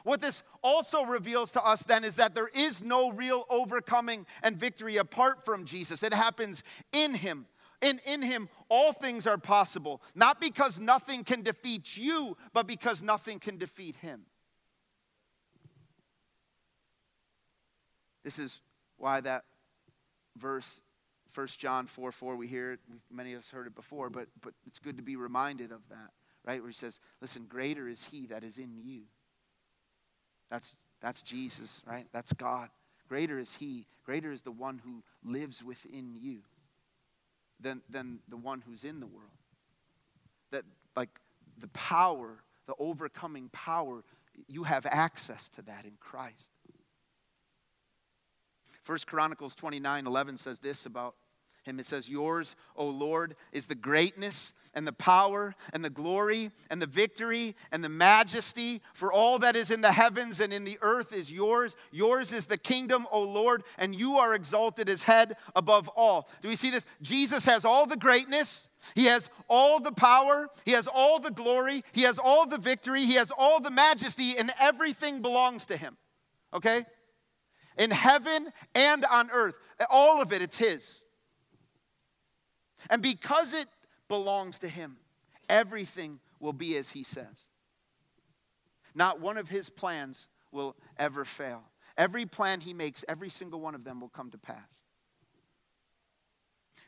What 0.03 0.21
this 0.21 0.43
also 0.63 1.03
reveals 1.03 1.51
to 1.51 1.63
us 1.63 1.83
then 1.83 2.03
is 2.03 2.15
that 2.15 2.35
there 2.35 2.49
is 2.53 2.81
no 2.81 3.11
real 3.11 3.45
overcoming 3.49 4.25
and 4.41 4.57
victory 4.57 4.97
apart 4.97 5.45
from 5.45 5.65
Jesus. 5.65 6.03
It 6.03 6.13
happens 6.13 6.63
in 6.91 7.13
Him. 7.13 7.45
And 7.81 7.99
in 8.05 8.21
Him, 8.21 8.49
all 8.69 8.93
things 8.93 9.25
are 9.25 9.37
possible, 9.37 10.01
not 10.13 10.39
because 10.39 10.79
nothing 10.79 11.23
can 11.23 11.41
defeat 11.41 11.97
you, 11.97 12.37
but 12.53 12.67
because 12.67 13.01
nothing 13.01 13.39
can 13.39 13.57
defeat 13.57 13.95
Him. 13.97 14.21
This 18.23 18.37
is 18.37 18.59
why 18.97 19.21
that 19.21 19.45
verse, 20.37 20.83
1 21.33 21.47
John 21.57 21.87
4 21.87 22.11
4, 22.11 22.35
we 22.35 22.45
hear 22.45 22.73
it, 22.73 22.79
many 23.11 23.33
of 23.33 23.39
us 23.39 23.49
heard 23.49 23.65
it 23.65 23.73
before, 23.73 24.11
but, 24.11 24.27
but 24.41 24.53
it's 24.67 24.77
good 24.77 24.97
to 24.97 25.03
be 25.03 25.15
reminded 25.15 25.71
of 25.71 25.81
that, 25.89 26.11
right? 26.45 26.61
Where 26.61 26.69
he 26.69 26.75
says, 26.75 26.99
Listen, 27.19 27.45
greater 27.49 27.87
is 27.87 28.03
He 28.03 28.27
that 28.27 28.43
is 28.43 28.59
in 28.59 28.77
you 28.77 29.05
that's, 30.51 30.73
that's 31.01 31.21
Jesus, 31.21 31.81
right? 31.87 32.05
That's 32.11 32.33
God. 32.33 32.69
Greater 33.09 33.39
is 33.39 33.55
He. 33.55 33.87
Greater 34.05 34.31
is 34.31 34.41
the 34.41 34.51
one 34.51 34.81
who 34.83 35.01
lives 35.27 35.63
within 35.63 36.15
you 36.21 36.39
than, 37.59 37.81
than 37.89 38.19
the 38.29 38.37
one 38.37 38.61
who's 38.67 38.83
in 38.83 38.99
the 38.99 39.07
world. 39.07 39.29
That, 40.51 40.63
like, 40.95 41.09
the 41.57 41.69
power, 41.69 42.43
the 42.67 42.73
overcoming 42.77 43.49
power, 43.53 44.03
you 44.47 44.63
have 44.63 44.85
access 44.85 45.47
to 45.55 45.61
that 45.63 45.85
in 45.85 45.93
Christ. 45.99 46.51
First 48.83 49.07
Chronicles 49.07 49.55
29 49.55 50.07
11 50.07 50.37
says 50.37 50.59
this 50.59 50.85
about 50.85 51.15
him. 51.63 51.79
It 51.79 51.85
says, 51.85 52.09
Yours, 52.09 52.55
O 52.75 52.85
Lord, 52.85 53.35
is 53.51 53.65
the 53.65 53.75
greatness 53.75 54.53
and 54.73 54.87
the 54.87 54.93
power 54.93 55.55
and 55.73 55.83
the 55.83 55.89
glory 55.89 56.51
and 56.69 56.81
the 56.81 56.87
victory 56.87 57.55
and 57.71 57.83
the 57.83 57.89
majesty, 57.89 58.81
for 58.93 59.11
all 59.11 59.39
that 59.39 59.55
is 59.55 59.71
in 59.71 59.81
the 59.81 59.91
heavens 59.91 60.39
and 60.39 60.53
in 60.53 60.63
the 60.63 60.79
earth 60.81 61.13
is 61.13 61.31
yours. 61.31 61.75
Yours 61.91 62.31
is 62.31 62.45
the 62.45 62.57
kingdom, 62.57 63.05
O 63.11 63.21
Lord, 63.21 63.63
and 63.77 63.95
you 63.95 64.17
are 64.17 64.33
exalted 64.33 64.89
as 64.89 65.03
head 65.03 65.37
above 65.55 65.87
all. 65.89 66.29
Do 66.41 66.47
we 66.47 66.55
see 66.55 66.71
this? 66.71 66.85
Jesus 67.01 67.45
has 67.45 67.65
all 67.65 67.85
the 67.85 67.97
greatness. 67.97 68.67
He 68.95 69.05
has 69.05 69.29
all 69.47 69.79
the 69.79 69.91
power, 69.91 70.49
he 70.65 70.71
has 70.71 70.87
all 70.87 71.19
the 71.19 71.29
glory, 71.29 71.83
he 71.91 72.01
has 72.01 72.17
all 72.17 72.47
the 72.47 72.57
victory, 72.57 73.05
he 73.05 73.13
has 73.13 73.31
all 73.37 73.59
the 73.59 73.69
majesty, 73.69 74.37
and 74.39 74.51
everything 74.59 75.21
belongs 75.21 75.67
to 75.67 75.77
him. 75.77 75.97
Okay? 76.51 76.85
In 77.77 77.91
heaven 77.91 78.51
and 78.73 79.05
on 79.05 79.29
earth, 79.29 79.53
all 79.91 80.19
of 80.19 80.33
it, 80.33 80.41
it's 80.41 80.57
his. 80.57 81.03
And 82.89 83.01
because 83.01 83.53
it 83.53 83.67
belongs 84.07 84.59
to 84.59 84.69
him, 84.69 84.97
everything 85.49 86.19
will 86.39 86.53
be 86.53 86.77
as 86.77 86.89
he 86.89 87.03
says. 87.03 87.45
Not 88.93 89.21
one 89.21 89.37
of 89.37 89.47
his 89.47 89.69
plans 89.69 90.27
will 90.51 90.75
ever 90.97 91.23
fail. 91.23 91.63
Every 91.97 92.25
plan 92.25 92.61
he 92.61 92.73
makes, 92.73 93.05
every 93.07 93.29
single 93.29 93.61
one 93.61 93.75
of 93.75 93.83
them 93.83 94.01
will 94.01 94.09
come 94.09 94.31
to 94.31 94.37
pass. 94.37 94.81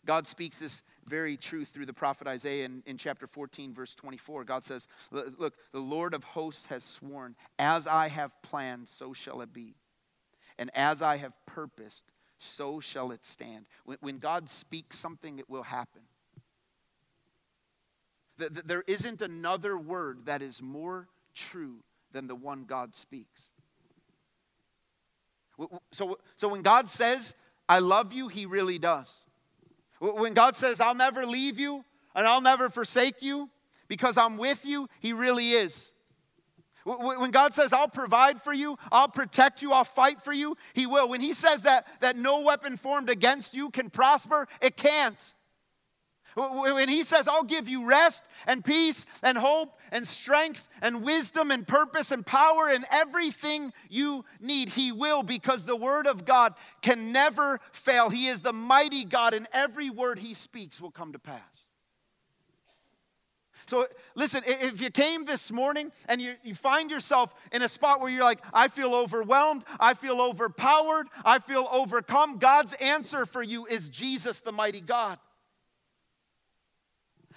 God 0.05 0.27
speaks 0.27 0.57
this 0.57 0.81
very 1.05 1.37
truth 1.37 1.69
through 1.69 1.85
the 1.85 1.93
prophet 1.93 2.27
Isaiah 2.27 2.65
in, 2.65 2.83
in 2.85 2.97
chapter 2.97 3.25
14, 3.25 3.73
verse 3.73 3.95
24. 3.95 4.43
God 4.43 4.63
says, 4.63 4.87
Look, 5.11 5.55
the 5.71 5.79
Lord 5.79 6.13
of 6.13 6.23
hosts 6.23 6.65
has 6.65 6.83
sworn, 6.83 7.35
as 7.57 7.87
I 7.87 8.09
have 8.09 8.31
planned, 8.41 8.89
so 8.89 9.13
shall 9.13 9.41
it 9.41 9.53
be. 9.53 9.75
And 10.57 10.69
as 10.75 11.01
I 11.01 11.17
have 11.17 11.33
purposed, 11.45 12.03
so 12.43 12.79
shall 12.79 13.11
it 13.11 13.25
stand. 13.25 13.65
When, 13.85 13.97
when 14.01 14.19
God 14.19 14.49
speaks 14.49 14.97
something, 14.97 15.39
it 15.39 15.49
will 15.49 15.63
happen. 15.63 16.01
There 18.37 18.83
isn't 18.87 19.21
another 19.21 19.77
word 19.77 20.25
that 20.25 20.41
is 20.41 20.61
more 20.61 21.07
true 21.33 21.77
than 22.11 22.27
the 22.27 22.35
one 22.35 22.65
God 22.65 22.95
speaks. 22.95 23.43
So, 25.91 26.17
so 26.35 26.47
when 26.47 26.63
God 26.63 26.89
says, 26.89 27.35
I 27.69 27.79
love 27.79 28.11
you, 28.11 28.27
He 28.27 28.45
really 28.45 28.79
does. 28.79 29.13
When 29.99 30.33
God 30.33 30.55
says, 30.55 30.81
I'll 30.81 30.95
never 30.95 31.25
leave 31.25 31.59
you 31.59 31.85
and 32.15 32.27
I'll 32.27 32.41
never 32.41 32.69
forsake 32.69 33.21
you 33.21 33.49
because 33.87 34.17
I'm 34.17 34.37
with 34.37 34.65
you, 34.65 34.89
He 34.99 35.13
really 35.13 35.51
is. 35.51 35.92
When 36.85 37.31
God 37.31 37.53
says, 37.53 37.71
I'll 37.71 37.87
provide 37.87 38.41
for 38.41 38.53
you, 38.53 38.77
I'll 38.91 39.07
protect 39.07 39.61
you, 39.61 39.71
I'll 39.71 39.85
fight 39.85 40.23
for 40.23 40.33
you, 40.33 40.57
He 40.73 40.85
will. 40.85 41.07
When 41.07 41.21
He 41.21 41.33
says 41.33 41.61
that, 41.61 41.87
that 42.01 42.17
no 42.17 42.41
weapon 42.41 42.77
formed 42.77 43.09
against 43.09 43.53
you 43.53 43.69
can 43.69 43.89
prosper, 43.89 44.47
it 44.61 44.75
can't. 44.75 45.33
When 46.35 46.89
He 46.89 47.03
says, 47.03 47.27
I'll 47.27 47.43
give 47.43 47.69
you 47.69 47.85
rest 47.85 48.23
and 48.47 48.65
peace 48.65 49.05
and 49.21 49.37
hope 49.37 49.79
and 49.91 50.05
strength 50.05 50.67
and 50.81 51.03
wisdom 51.03 51.51
and 51.51 51.65
purpose 51.65 52.11
and 52.11 52.25
power 52.25 52.69
and 52.69 52.85
everything 52.91 53.71
you 53.89 54.25
need, 54.41 54.69
He 54.69 54.91
will 54.91 55.23
because 55.23 55.63
the 55.63 55.75
Word 55.75 56.07
of 56.07 56.25
God 56.25 56.55
can 56.81 57.11
never 57.11 57.59
fail. 57.71 58.09
He 58.09 58.27
is 58.27 58.41
the 58.41 58.51
mighty 58.53 59.05
God, 59.05 59.33
and 59.33 59.47
every 59.53 59.89
word 59.89 60.17
He 60.19 60.33
speaks 60.33 60.81
will 60.81 60.91
come 60.91 61.13
to 61.13 61.19
pass. 61.19 61.39
So, 63.73 63.87
listen, 64.13 64.43
if 64.45 64.79
you 64.79 64.91
came 64.91 65.25
this 65.25 65.51
morning 65.51 65.91
and 66.07 66.21
you, 66.21 66.35
you 66.43 66.53
find 66.53 66.91
yourself 66.91 67.33
in 67.51 67.63
a 67.63 67.67
spot 67.67 67.99
where 67.99 68.11
you're 68.11 68.23
like, 68.23 68.39
I 68.53 68.67
feel 68.67 68.93
overwhelmed, 68.93 69.63
I 69.79 69.95
feel 69.95 70.21
overpowered, 70.21 71.07
I 71.25 71.39
feel 71.39 71.67
overcome, 71.71 72.37
God's 72.37 72.73
answer 72.73 73.25
for 73.25 73.41
you 73.41 73.65
is 73.65 73.89
Jesus, 73.89 74.41
the 74.41 74.51
mighty 74.51 74.79
God. 74.79 75.17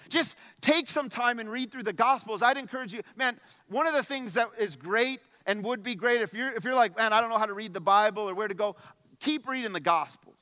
Just 0.09 0.35
take 0.61 0.91
some 0.91 1.09
time 1.09 1.39
and 1.39 1.49
read 1.49 1.71
through 1.71 1.81
the 1.81 1.91
Gospels. 1.91 2.43
I'd 2.43 2.57
encourage 2.59 2.93
you, 2.93 3.01
man, 3.15 3.39
one 3.67 3.87
of 3.87 3.95
the 3.95 4.03
things 4.03 4.33
that 4.33 4.49
is 4.59 4.75
great 4.75 5.21
and 5.47 5.63
would 5.63 5.81
be 5.81 5.95
great 5.95 6.21
if 6.21 6.35
you're, 6.35 6.51
if 6.51 6.63
you're 6.63 6.75
like, 6.75 6.95
man, 6.95 7.13
I 7.13 7.19
don't 7.19 7.31
know 7.31 7.39
how 7.39 7.47
to 7.47 7.53
read 7.53 7.73
the 7.73 7.81
Bible 7.81 8.29
or 8.29 8.35
where 8.35 8.47
to 8.47 8.53
go, 8.53 8.75
keep 9.19 9.47
reading 9.47 9.73
the 9.73 9.79
Gospels. 9.79 10.35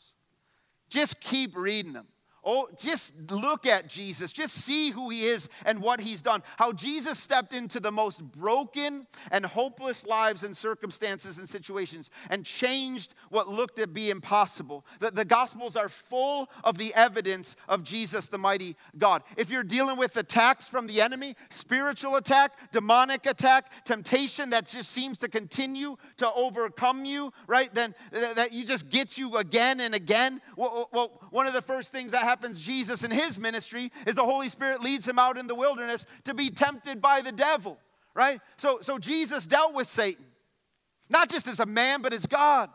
Just 0.90 1.22
keep 1.22 1.56
reading 1.56 1.94
them 1.94 2.08
Oh, 2.46 2.70
just 2.78 3.14
look 3.32 3.66
at 3.66 3.88
Jesus. 3.88 4.32
Just 4.32 4.54
see 4.54 4.92
who 4.92 5.10
he 5.10 5.26
is 5.26 5.50
and 5.66 5.82
what 5.82 6.00
he's 6.00 6.22
done. 6.22 6.44
How 6.58 6.72
Jesus 6.72 7.18
stepped 7.18 7.54
into 7.54 7.80
the 7.80 7.92
most 7.92 8.24
broken 8.24 9.08
and 9.32 9.44
hopeless 9.44 10.06
lives 10.06 10.44
and 10.44 10.56
circumstances 10.56 11.40
and 11.40 11.50
situations 11.50 12.12
and 12.30 12.46
changed 12.46 13.16
what 13.30 13.48
looked 13.48 13.78
to 13.78 13.88
be 13.88 14.12
impossible. 14.12 14.86
The, 15.00 15.10
the 15.10 15.26
Gospels 15.26 15.76
are 15.76 15.90
full 15.90 16.48
of 16.64 16.78
the 16.78 16.94
evidence 16.94 17.56
of 17.68 17.84
Jesus, 17.84 18.28
the 18.28 18.38
mighty 18.38 18.76
God. 19.00 19.24
If 19.38 19.50
you're 19.50 19.64
dealing 19.64 19.98
with 19.98 20.16
attacks 20.16 20.68
from 20.68 20.86
the 20.86 21.02
enemy, 21.02 21.36
spiritual 21.50 22.16
attack, 22.18 22.72
demonic 22.72 23.26
attack, 23.26 23.72
temptation 23.86 24.52
that 24.52 24.68
just 24.68 24.92
seems 24.92 25.18
to 25.18 25.28
continue 25.28 25.98
to 26.18 26.32
overcome 26.34 27.06
you, 27.06 27.34
right? 27.48 27.74
Then 27.74 27.96
that 28.12 28.54
you 28.54 28.66
just 28.66 28.90
gets 28.90 29.18
you 29.18 29.38
again 29.38 29.80
and 29.80 29.96
again. 29.96 30.42
Well, 30.56 30.90
well 30.94 31.22
one 31.32 31.48
of 31.48 31.54
the 31.54 31.62
first 31.64 31.92
things 31.92 32.12
that 32.12 32.22
happens 32.22 32.35
happens, 32.36 32.60
Jesus 32.60 33.06
in 33.06 33.12
his 33.12 33.38
ministry 33.38 33.94
is 34.06 34.14
the 34.14 34.26
Holy 34.26 34.50
Spirit 34.50 34.82
leads 34.82 35.08
him 35.08 35.18
out 35.18 35.38
in 35.38 35.48
the 35.48 35.56
wilderness 35.56 36.06
to 36.26 36.34
be 36.34 36.50
tempted 36.50 37.02
by 37.02 37.22
the 37.22 37.32
devil, 37.32 37.78
right? 38.14 38.42
So, 38.58 38.80
so 38.82 38.98
Jesus 38.98 39.48
dealt 39.48 39.74
with 39.74 39.88
Satan, 39.88 40.26
not 41.10 41.30
just 41.30 41.48
as 41.48 41.62
a 41.62 41.66
man, 41.66 42.02
but 42.02 42.12
as 42.12 42.26
God. 42.26 42.70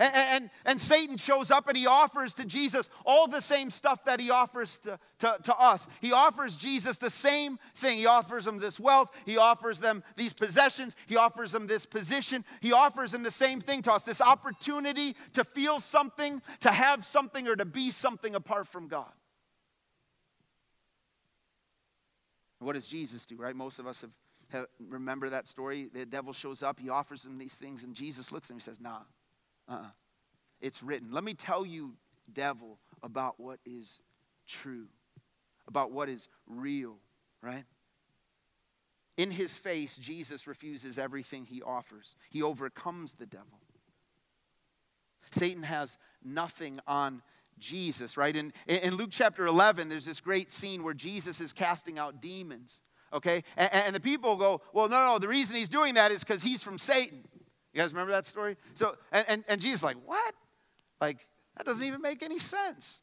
And, 0.00 0.14
and, 0.14 0.50
and, 0.64 0.80
Satan 0.80 1.18
shows 1.18 1.50
up 1.50 1.68
and 1.68 1.76
he 1.76 1.86
offers 1.86 2.32
to 2.34 2.46
Jesus 2.46 2.88
all 3.04 3.28
the 3.28 3.42
same 3.42 3.70
stuff 3.70 4.02
that 4.06 4.18
he 4.18 4.30
offers 4.30 4.78
to, 4.78 4.98
to, 5.18 5.36
to, 5.42 5.54
us. 5.54 5.86
He 6.00 6.10
offers 6.10 6.56
Jesus 6.56 6.96
the 6.96 7.10
same 7.10 7.58
thing. 7.76 7.98
He 7.98 8.06
offers 8.06 8.46
him 8.46 8.58
this 8.58 8.80
wealth. 8.80 9.10
He 9.26 9.36
offers 9.36 9.78
them 9.78 10.02
these 10.16 10.32
possessions. 10.32 10.96
He 11.06 11.16
offers 11.16 11.52
them 11.52 11.66
this 11.66 11.84
position. 11.84 12.46
He 12.62 12.72
offers 12.72 13.12
them 13.12 13.22
the 13.22 13.30
same 13.30 13.60
thing 13.60 13.82
to 13.82 13.92
us 13.92 14.02
this 14.02 14.22
opportunity 14.22 15.16
to 15.34 15.44
feel 15.44 15.78
something, 15.78 16.40
to 16.60 16.70
have 16.70 17.04
something, 17.04 17.46
or 17.46 17.54
to 17.54 17.66
be 17.66 17.90
something 17.90 18.34
apart 18.34 18.68
from 18.68 18.88
God. 18.88 19.12
What 22.58 22.72
does 22.72 22.86
Jesus 22.86 23.26
do, 23.26 23.36
right? 23.36 23.54
Most 23.54 23.78
of 23.78 23.86
us 23.86 24.00
have, 24.00 24.10
have 24.48 24.66
remember 24.88 25.28
that 25.28 25.46
story. 25.46 25.90
The 25.92 26.06
devil 26.06 26.32
shows 26.32 26.62
up, 26.62 26.80
he 26.80 26.88
offers 26.88 27.22
them 27.22 27.36
these 27.36 27.54
things, 27.54 27.82
and 27.82 27.94
Jesus 27.94 28.32
looks 28.32 28.48
at 28.48 28.52
him 28.52 28.56
and 28.56 28.62
says, 28.62 28.80
Nah, 28.80 29.00
uh-uh. 29.70 29.90
It's 30.60 30.82
written. 30.82 31.10
Let 31.12 31.24
me 31.24 31.34
tell 31.34 31.64
you, 31.64 31.94
devil, 32.32 32.78
about 33.02 33.38
what 33.38 33.60
is 33.64 33.98
true, 34.46 34.86
about 35.66 35.90
what 35.90 36.08
is 36.08 36.28
real, 36.46 36.96
right? 37.42 37.64
In 39.16 39.30
his 39.30 39.56
face, 39.56 39.96
Jesus 39.96 40.46
refuses 40.46 40.98
everything 40.98 41.46
he 41.46 41.62
offers. 41.62 42.16
He 42.30 42.42
overcomes 42.42 43.14
the 43.14 43.26
devil. 43.26 43.60
Satan 45.32 45.62
has 45.62 45.96
nothing 46.24 46.80
on 46.86 47.22
Jesus, 47.58 48.16
right? 48.16 48.34
In, 48.34 48.52
in 48.66 48.94
Luke 48.94 49.10
chapter 49.12 49.46
11, 49.46 49.88
there's 49.88 50.04
this 50.04 50.20
great 50.20 50.50
scene 50.50 50.82
where 50.82 50.94
Jesus 50.94 51.40
is 51.40 51.52
casting 51.52 51.98
out 51.98 52.20
demons, 52.20 52.80
okay? 53.12 53.44
And, 53.56 53.72
and 53.72 53.94
the 53.94 54.00
people 54.00 54.36
go, 54.36 54.62
well, 54.72 54.88
no, 54.88 55.04
no, 55.04 55.18
the 55.18 55.28
reason 55.28 55.56
he's 55.56 55.68
doing 55.68 55.94
that 55.94 56.10
is 56.10 56.20
because 56.20 56.42
he's 56.42 56.62
from 56.62 56.78
Satan. 56.78 57.24
You 57.72 57.80
guys 57.80 57.92
remember 57.92 58.12
that 58.12 58.26
story? 58.26 58.56
So, 58.74 58.96
and, 59.12 59.24
and, 59.28 59.44
and 59.48 59.60
Jesus 59.60 59.82
like, 59.82 59.96
what? 60.04 60.34
Like, 61.00 61.26
that 61.56 61.66
doesn't 61.66 61.84
even 61.84 62.02
make 62.02 62.22
any 62.22 62.38
sense. 62.38 63.00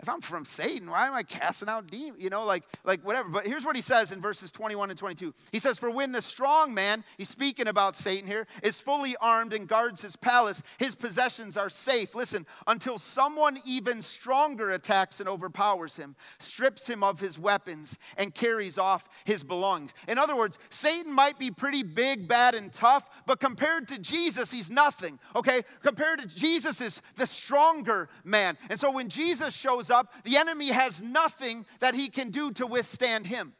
If 0.00 0.08
I'm 0.08 0.20
from 0.20 0.44
Satan, 0.44 0.90
why 0.90 1.06
am 1.06 1.14
I 1.14 1.22
casting 1.22 1.68
out 1.68 1.86
demons? 1.86 2.20
You 2.20 2.28
know, 2.28 2.44
like, 2.44 2.64
like 2.82 3.04
whatever. 3.06 3.28
But 3.28 3.46
here's 3.46 3.64
what 3.64 3.76
he 3.76 3.82
says 3.82 4.10
in 4.10 4.20
verses 4.20 4.50
21 4.50 4.90
and 4.90 4.98
22. 4.98 5.32
He 5.52 5.60
says, 5.60 5.78
For 5.78 5.92
when 5.92 6.10
the 6.10 6.20
strong 6.20 6.74
man, 6.74 7.04
he's 7.18 7.28
speaking 7.28 7.68
about 7.68 7.94
Satan 7.94 8.26
here, 8.26 8.48
is 8.64 8.80
fully 8.80 9.14
armed 9.20 9.52
and 9.52 9.68
guards 9.68 10.00
his 10.00 10.16
palace, 10.16 10.60
his 10.78 10.96
possessions 10.96 11.56
are 11.56 11.68
safe. 11.68 12.16
Listen, 12.16 12.46
until 12.66 12.98
someone 12.98 13.58
even 13.64 14.02
stronger 14.02 14.72
attacks 14.72 15.20
and 15.20 15.28
overpowers 15.28 15.94
him, 15.94 16.16
strips 16.40 16.88
him 16.88 17.04
of 17.04 17.20
his 17.20 17.38
weapons, 17.38 17.96
and 18.16 18.34
carries 18.34 18.78
off 18.78 19.08
his 19.24 19.44
belongings. 19.44 19.94
In 20.08 20.18
other 20.18 20.34
words, 20.34 20.58
Satan 20.68 21.12
might 21.12 21.38
be 21.38 21.52
pretty 21.52 21.84
big, 21.84 22.26
bad, 22.26 22.56
and 22.56 22.72
tough, 22.72 23.08
but 23.24 23.38
compared 23.38 23.86
to 23.88 24.00
Jesus, 24.00 24.50
he's 24.50 24.70
nothing. 24.70 25.20
Okay? 25.36 25.62
Compared 25.80 26.18
to 26.18 26.26
Jesus 26.26 26.80
is 26.80 27.00
the 27.14 27.26
stronger 27.26 28.08
man. 28.24 28.58
And 28.68 28.80
so 28.80 28.90
when 28.90 29.08
Jesus 29.08 29.54
shows 29.54 29.91
up, 29.92 30.12
the 30.24 30.36
enemy 30.36 30.68
has 30.68 31.02
nothing 31.02 31.64
that 31.80 31.94
he 31.94 32.08
can 32.08 32.30
do 32.30 32.50
to 32.52 32.66
withstand 32.66 33.26
him. 33.26 33.52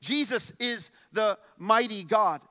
Jesus 0.00 0.52
is 0.58 0.90
the 1.12 1.38
mighty 1.56 2.04
God. 2.04 2.42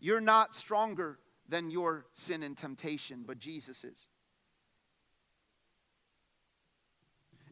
You're 0.00 0.20
not 0.20 0.54
stronger 0.54 1.18
than 1.48 1.70
your 1.70 2.06
sin 2.14 2.42
and 2.42 2.56
temptation, 2.56 3.24
but 3.26 3.38
Jesus 3.38 3.82
is. 3.82 3.98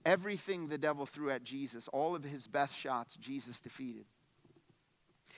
Everything 0.05 0.69
the 0.69 0.79
devil 0.79 1.05
threw 1.05 1.31
at 1.31 1.43
Jesus, 1.43 1.89
all 1.89 2.15
of 2.15 2.23
his 2.23 2.47
best 2.47 2.77
shots, 2.77 3.17
Jesus 3.17 3.59
defeated. 3.59 4.05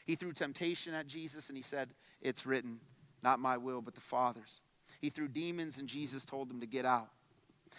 He 0.05 0.15
threw 0.15 0.33
temptation 0.33 0.93
at 0.93 1.07
Jesus 1.07 1.49
and 1.49 1.57
he 1.57 1.63
said, 1.63 1.89
It's 2.21 2.45
written, 2.45 2.79
not 3.23 3.41
my 3.41 3.57
will, 3.57 3.81
but 3.81 3.95
the 3.95 4.01
Father's. 4.01 4.61
He 5.01 5.11
threw 5.11 5.29
demons 5.29 5.79
and 5.79 5.89
Jesus 5.89 6.25
told 6.25 6.51
them 6.51 6.61
to 6.61 6.67
get 6.67 6.85
out. 6.85 7.09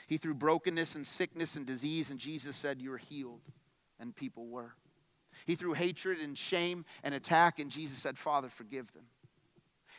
He 0.10 0.18
threw 0.18 0.34
brokenness 0.34 0.96
and 0.96 1.06
sickness 1.06 1.56
and 1.56 1.68
disease, 1.68 2.10
and 2.10 2.20
Jesus 2.20 2.58
said, 2.58 2.82
You're 2.82 2.98
healed. 2.98 3.42
And 4.00 4.16
people 4.16 4.48
were. 4.48 4.74
He 5.46 5.54
threw 5.54 5.74
hatred 5.74 6.20
and 6.20 6.36
shame 6.36 6.84
and 7.04 7.14
attack, 7.14 7.60
and 7.60 7.70
Jesus 7.70 8.00
said, 8.00 8.18
Father, 8.18 8.50
forgive 8.50 8.92
them. 8.94 9.04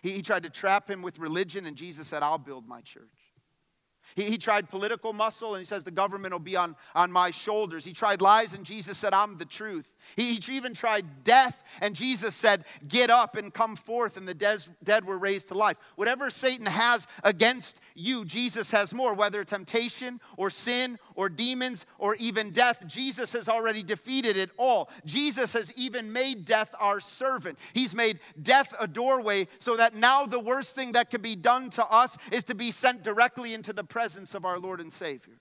He, 0.02 0.10
he 0.10 0.22
tried 0.22 0.42
to 0.42 0.50
trap 0.50 0.90
him 0.90 1.00
with 1.00 1.20
religion, 1.20 1.64
and 1.64 1.76
Jesus 1.76 2.08
said, 2.08 2.24
I'll 2.24 2.38
build 2.38 2.66
my 2.66 2.80
church. 2.80 3.04
He, 4.16 4.24
he 4.24 4.38
tried 4.38 4.68
political 4.68 5.12
muscle, 5.12 5.54
and 5.54 5.60
he 5.60 5.66
says, 5.66 5.84
The 5.84 5.90
government 5.90 6.32
will 6.32 6.40
be 6.40 6.56
on, 6.56 6.76
on 6.94 7.12
my 7.12 7.30
shoulders. 7.30 7.84
He 7.84 7.92
tried 7.92 8.20
lies, 8.20 8.52
and 8.52 8.64
Jesus 8.64 8.98
said, 8.98 9.14
I'm 9.14 9.38
the 9.38 9.44
truth. 9.44 9.90
He, 10.16 10.34
he 10.34 10.52
even 10.56 10.74
tried 10.74 11.24
death, 11.24 11.62
and 11.80 11.94
Jesus 11.94 12.34
said, 12.34 12.64
Get 12.88 13.10
up 13.10 13.36
and 13.36 13.54
come 13.54 13.76
forth, 13.76 14.16
and 14.16 14.26
the 14.26 14.34
des- 14.34 14.68
dead 14.82 15.04
were 15.04 15.18
raised 15.18 15.48
to 15.48 15.54
life. 15.54 15.76
Whatever 15.96 16.30
Satan 16.30 16.66
has 16.66 17.06
against 17.22 17.78
you, 18.00 18.24
Jesus 18.24 18.70
has 18.70 18.92
more, 18.92 19.14
whether 19.14 19.44
temptation 19.44 20.20
or 20.36 20.50
sin 20.50 20.98
or 21.14 21.28
demons 21.28 21.86
or 21.98 22.14
even 22.16 22.50
death. 22.50 22.82
Jesus 22.86 23.32
has 23.32 23.48
already 23.48 23.82
defeated 23.82 24.36
it 24.36 24.50
all. 24.56 24.90
Jesus 25.04 25.52
has 25.52 25.72
even 25.76 26.12
made 26.12 26.44
death 26.44 26.74
our 26.78 27.00
servant. 27.00 27.58
He's 27.72 27.94
made 27.94 28.20
death 28.42 28.74
a 28.80 28.88
doorway 28.88 29.46
so 29.58 29.76
that 29.76 29.94
now 29.94 30.26
the 30.26 30.40
worst 30.40 30.74
thing 30.74 30.92
that 30.92 31.10
can 31.10 31.20
be 31.20 31.36
done 31.36 31.70
to 31.70 31.84
us 31.86 32.16
is 32.32 32.44
to 32.44 32.54
be 32.54 32.70
sent 32.70 33.02
directly 33.02 33.54
into 33.54 33.72
the 33.72 33.84
presence 33.84 34.34
of 34.34 34.44
our 34.44 34.58
Lord 34.58 34.80
and 34.80 34.92
Savior. 34.92 35.40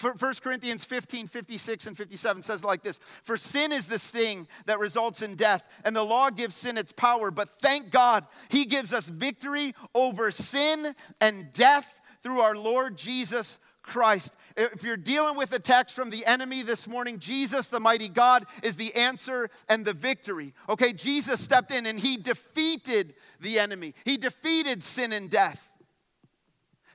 1 0.00 0.16
Corinthians 0.42 0.84
15, 0.84 1.28
56 1.28 1.86
and 1.86 1.96
57 1.96 2.42
says 2.42 2.64
like 2.64 2.82
this 2.82 3.00
For 3.24 3.36
sin 3.36 3.72
is 3.72 3.86
the 3.86 3.98
sting 3.98 4.46
that 4.66 4.78
results 4.78 5.22
in 5.22 5.34
death, 5.34 5.64
and 5.84 5.94
the 5.94 6.04
law 6.04 6.30
gives 6.30 6.56
sin 6.56 6.78
its 6.78 6.92
power. 6.92 7.30
But 7.30 7.60
thank 7.60 7.90
God, 7.90 8.26
He 8.48 8.64
gives 8.64 8.92
us 8.92 9.08
victory 9.08 9.74
over 9.94 10.30
sin 10.30 10.94
and 11.20 11.52
death 11.52 12.00
through 12.22 12.40
our 12.40 12.56
Lord 12.56 12.96
Jesus 12.96 13.58
Christ. 13.82 14.34
If 14.56 14.82
you're 14.82 14.96
dealing 14.96 15.36
with 15.36 15.52
attacks 15.52 15.92
from 15.92 16.10
the 16.10 16.26
enemy 16.26 16.62
this 16.62 16.86
morning, 16.86 17.18
Jesus, 17.18 17.68
the 17.68 17.80
mighty 17.80 18.08
God, 18.08 18.44
is 18.62 18.76
the 18.76 18.94
answer 18.94 19.50
and 19.68 19.84
the 19.84 19.92
victory. 19.92 20.52
Okay, 20.68 20.92
Jesus 20.92 21.40
stepped 21.40 21.72
in 21.72 21.86
and 21.86 21.98
He 21.98 22.16
defeated 22.16 23.14
the 23.40 23.58
enemy, 23.58 23.94
He 24.04 24.16
defeated 24.16 24.82
sin 24.82 25.12
and 25.12 25.30
death. 25.30 25.60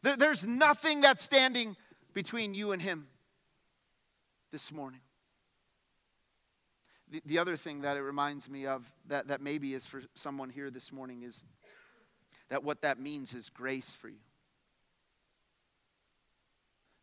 There's 0.03 0.45
nothing 0.45 0.99
that's 0.99 1.23
standing 1.23 1.77
between 2.13 2.53
you 2.53 2.71
and 2.71 2.81
Him 2.81 3.07
this 4.51 4.71
morning. 4.71 5.01
The, 7.11 7.21
the 7.25 7.39
other 7.39 7.57
thing 7.57 7.81
that 7.81 7.97
it 7.97 8.01
reminds 8.01 8.49
me 8.49 8.65
of 8.65 8.85
that, 9.07 9.27
that 9.27 9.41
maybe 9.41 9.73
is 9.73 9.85
for 9.85 10.01
someone 10.15 10.49
here 10.49 10.69
this 10.69 10.91
morning 10.91 11.23
is 11.23 11.43
that 12.49 12.63
what 12.63 12.81
that 12.81 12.99
means 12.99 13.33
is 13.33 13.49
grace 13.49 13.89
for 13.89 14.09
you. 14.09 14.21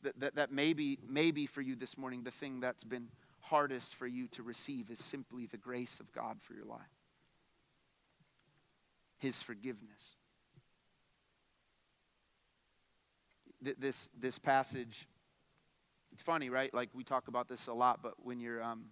That, 0.03 0.19
that, 0.21 0.35
that 0.37 0.53
maybe, 0.53 0.99
maybe 1.07 1.47
for 1.47 1.61
you 1.61 1.77
this 1.77 1.99
morning, 1.99 2.23
the 2.25 2.31
thing 2.31 2.61
that's 2.61 2.85
been 2.85 3.09
hardest 3.41 3.95
for 3.95 4.07
you 4.07 4.29
to 4.29 4.43
receive 4.43 4.91
is 4.91 4.99
simply 4.99 5.47
the 5.47 5.57
grace 5.57 5.99
of 6.01 6.13
God 6.13 6.39
for 6.41 6.55
your 6.55 6.65
life, 6.65 6.81
His 9.19 9.43
forgiveness. 9.43 10.01
This, 13.63 14.09
this 14.19 14.39
passage, 14.39 15.07
it's 16.13 16.23
funny, 16.23 16.51
right? 16.51 16.73
Like 16.73 16.91
we 16.95 17.05
talk 17.05 17.29
about 17.29 17.49
this 17.49 17.67
a 17.67 17.73
lot, 17.73 18.01
but 18.03 18.15
when 18.19 18.41
you're, 18.41 18.63
um, 18.63 18.87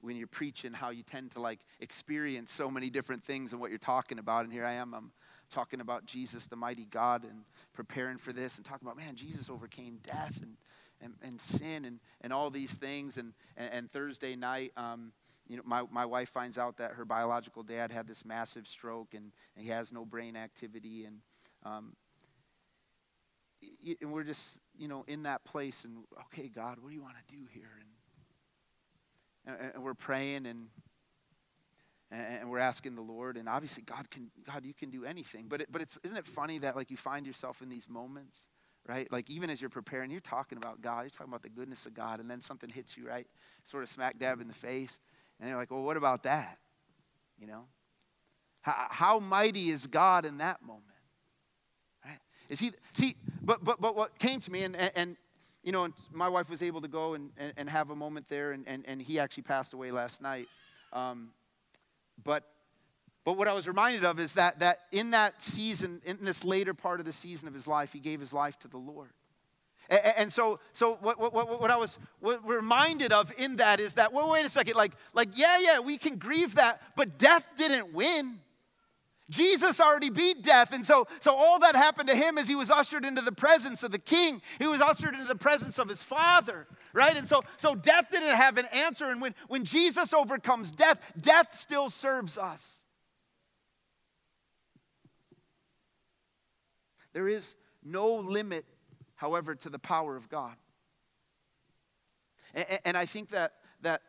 when 0.00 0.16
you're 0.16 0.26
preaching, 0.26 0.72
how 0.72 0.90
you 0.90 1.02
tend 1.02 1.32
to 1.32 1.40
like 1.40 1.60
experience 1.80 2.52
so 2.52 2.70
many 2.70 2.90
different 2.90 3.24
things 3.24 3.52
and 3.52 3.60
what 3.60 3.70
you're 3.70 3.78
talking 3.78 4.18
about. 4.18 4.44
And 4.44 4.52
here 4.52 4.64
I 4.64 4.74
am, 4.74 4.94
I'm 4.94 5.12
talking 5.50 5.80
about 5.80 6.04
Jesus, 6.04 6.46
the 6.46 6.56
mighty 6.56 6.84
God, 6.84 7.24
and 7.24 7.44
preparing 7.72 8.18
for 8.18 8.32
this 8.32 8.56
and 8.56 8.64
talking 8.64 8.86
about, 8.86 8.96
man, 8.96 9.16
Jesus 9.16 9.48
overcame 9.48 9.98
death 10.02 10.38
and, 10.42 10.56
and, 11.00 11.14
and 11.22 11.40
sin 11.40 11.84
and, 11.84 12.00
and 12.20 12.32
all 12.32 12.50
these 12.50 12.72
things. 12.72 13.16
And, 13.16 13.32
and, 13.56 13.72
and 13.72 13.90
Thursday 13.90 14.36
night, 14.36 14.72
um, 14.76 15.12
you 15.48 15.56
know, 15.56 15.62
my, 15.66 15.84
my 15.90 16.06
wife 16.06 16.30
finds 16.30 16.58
out 16.58 16.78
that 16.78 16.92
her 16.92 17.04
biological 17.04 17.62
dad 17.62 17.90
had 17.90 18.06
this 18.06 18.24
massive 18.24 18.66
stroke 18.66 19.14
and, 19.14 19.32
and 19.56 19.64
he 19.64 19.70
has 19.70 19.92
no 19.92 20.04
brain 20.04 20.36
activity. 20.36 21.04
And 21.04 21.16
um, 21.64 21.94
and 24.00 24.12
we're 24.12 24.24
just, 24.24 24.58
you 24.76 24.88
know, 24.88 25.04
in 25.06 25.24
that 25.24 25.44
place 25.44 25.84
and, 25.84 25.98
okay, 26.26 26.48
God, 26.48 26.78
what 26.80 26.88
do 26.88 26.94
you 26.94 27.02
want 27.02 27.16
to 27.16 27.34
do 27.34 27.42
here? 27.52 27.70
And, 29.46 29.72
and 29.74 29.82
we're 29.82 29.94
praying 29.94 30.46
and, 30.46 30.68
and 32.10 32.48
we're 32.48 32.58
asking 32.58 32.94
the 32.94 33.02
Lord, 33.02 33.36
and 33.36 33.48
obviously 33.48 33.82
God 33.82 34.08
can, 34.10 34.30
God, 34.46 34.64
you 34.64 34.74
can 34.74 34.90
do 34.90 35.04
anything. 35.04 35.46
But, 35.48 35.62
it, 35.62 35.68
but 35.70 35.82
it's, 35.82 35.98
isn't 36.04 36.16
it 36.16 36.26
funny 36.26 36.58
that 36.58 36.76
like 36.76 36.90
you 36.90 36.96
find 36.96 37.26
yourself 37.26 37.60
in 37.60 37.68
these 37.68 37.88
moments, 37.88 38.48
right? 38.86 39.10
Like 39.10 39.28
even 39.30 39.50
as 39.50 39.60
you're 39.60 39.70
preparing, 39.70 40.10
you're 40.10 40.20
talking 40.20 40.58
about 40.58 40.80
God, 40.80 41.00
you're 41.00 41.10
talking 41.10 41.32
about 41.32 41.42
the 41.42 41.48
goodness 41.48 41.86
of 41.86 41.94
God, 41.94 42.20
and 42.20 42.30
then 42.30 42.40
something 42.40 42.70
hits 42.70 42.96
you, 42.96 43.08
right? 43.08 43.26
Sort 43.64 43.82
of 43.82 43.88
smack 43.88 44.18
dab 44.18 44.40
in 44.40 44.48
the 44.48 44.54
face. 44.54 44.98
And 45.40 45.48
you're 45.48 45.58
like, 45.58 45.70
well, 45.70 45.82
what 45.82 45.96
about 45.96 46.22
that? 46.22 46.58
You 47.40 47.46
know? 47.48 47.64
How, 48.60 48.86
how 48.88 49.18
mighty 49.18 49.70
is 49.70 49.86
God 49.86 50.24
in 50.24 50.38
that 50.38 50.62
moment? 50.62 50.84
Right? 52.04 52.18
Is 52.48 52.60
he, 52.60 52.72
see, 52.92 53.16
but, 53.44 53.64
but, 53.64 53.80
but 53.80 53.96
what 53.96 54.18
came 54.18 54.40
to 54.40 54.50
me, 54.50 54.64
and, 54.64 54.76
and, 54.76 54.92
and 54.94 55.16
you 55.62 55.72
know, 55.72 55.88
my 56.12 56.28
wife 56.28 56.48
was 56.50 56.62
able 56.62 56.80
to 56.80 56.88
go 56.88 57.14
and, 57.14 57.30
and, 57.36 57.52
and 57.56 57.70
have 57.70 57.90
a 57.90 57.96
moment 57.96 58.28
there, 58.28 58.52
and, 58.52 58.66
and, 58.66 58.84
and 58.86 59.00
he 59.00 59.18
actually 59.18 59.44
passed 59.44 59.72
away 59.72 59.90
last 59.90 60.20
night. 60.20 60.46
Um, 60.92 61.30
but 62.22 62.44
but 63.24 63.38
what 63.38 63.48
I 63.48 63.54
was 63.54 63.66
reminded 63.66 64.04
of 64.04 64.20
is 64.20 64.34
that, 64.34 64.58
that 64.58 64.80
in 64.92 65.12
that 65.12 65.40
season, 65.42 66.02
in 66.04 66.18
this 66.22 66.44
later 66.44 66.74
part 66.74 67.00
of 67.00 67.06
the 67.06 67.12
season 67.12 67.48
of 67.48 67.54
his 67.54 67.66
life, 67.66 67.92
he 67.92 67.98
gave 67.98 68.20
his 68.20 68.32
life 68.34 68.58
to 68.60 68.68
the 68.68 68.76
Lord. 68.76 69.10
And, 69.88 70.00
and 70.16 70.32
so, 70.32 70.60
so 70.74 70.98
what, 71.00 71.18
what, 71.18 71.32
what, 71.32 71.70
I 71.70 71.76
was 71.76 71.98
reminded 72.20 73.12
of 73.12 73.32
in 73.38 73.56
that 73.56 73.80
is 73.80 73.94
that, 73.94 74.12
well, 74.12 74.30
wait 74.30 74.44
a 74.44 74.50
second, 74.50 74.74
like, 74.74 74.92
like, 75.14 75.30
yeah, 75.34 75.58
yeah, 75.58 75.78
we 75.78 75.96
can 75.96 76.16
grieve 76.16 76.56
that, 76.56 76.82
but 76.96 77.18
death 77.18 77.46
didn't 77.56 77.94
win. 77.94 78.40
Jesus 79.30 79.80
already 79.80 80.10
beat 80.10 80.42
death. 80.42 80.72
And 80.72 80.84
so, 80.84 81.06
so 81.20 81.34
all 81.34 81.58
that 81.60 81.74
happened 81.74 82.08
to 82.10 82.14
him 82.14 82.36
is 82.36 82.46
he 82.46 82.54
was 82.54 82.70
ushered 82.70 83.04
into 83.04 83.22
the 83.22 83.32
presence 83.32 83.82
of 83.82 83.90
the 83.90 83.98
king. 83.98 84.42
He 84.58 84.66
was 84.66 84.80
ushered 84.80 85.14
into 85.14 85.26
the 85.26 85.34
presence 85.34 85.78
of 85.78 85.88
his 85.88 86.02
father, 86.02 86.66
right? 86.92 87.16
And 87.16 87.26
so, 87.26 87.42
so 87.56 87.74
death 87.74 88.08
didn't 88.10 88.36
have 88.36 88.58
an 88.58 88.66
answer. 88.66 89.06
And 89.06 89.22
when, 89.22 89.34
when 89.48 89.64
Jesus 89.64 90.12
overcomes 90.12 90.70
death, 90.70 91.00
death 91.18 91.54
still 91.54 91.88
serves 91.88 92.36
us. 92.36 92.74
There 97.14 97.28
is 97.28 97.54
no 97.82 98.14
limit, 98.16 98.66
however, 99.14 99.54
to 99.54 99.70
the 99.70 99.78
power 99.78 100.16
of 100.16 100.28
God. 100.28 100.56
And, 102.52 102.66
and 102.84 102.96
I 102.96 103.06
think 103.06 103.30
that, 103.30 103.52
that 103.80 104.02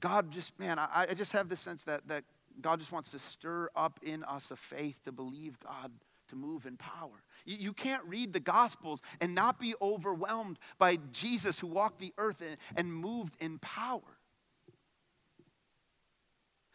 God 0.00 0.32
just, 0.32 0.58
man, 0.58 0.78
I, 0.80 1.06
I 1.10 1.14
just 1.14 1.32
have 1.32 1.48
this 1.48 1.60
sense 1.60 1.84
that, 1.84 2.08
that 2.08 2.24
God 2.60 2.78
just 2.78 2.92
wants 2.92 3.10
to 3.10 3.18
stir 3.18 3.70
up 3.76 4.00
in 4.02 4.24
us 4.24 4.50
a 4.50 4.56
faith 4.56 4.96
to 5.04 5.12
believe 5.12 5.58
God 5.60 5.92
to 6.28 6.36
move 6.36 6.66
in 6.66 6.76
power. 6.76 7.22
You, 7.44 7.56
you 7.56 7.72
can't 7.72 8.02
read 8.04 8.32
the 8.32 8.40
Gospels 8.40 9.00
and 9.20 9.34
not 9.34 9.58
be 9.60 9.74
overwhelmed 9.80 10.58
by 10.78 10.98
Jesus 11.12 11.58
who 11.58 11.68
walked 11.68 12.00
the 12.00 12.12
earth 12.18 12.40
and, 12.40 12.56
and 12.76 12.92
moved 12.92 13.36
in 13.40 13.58
power. 13.58 14.02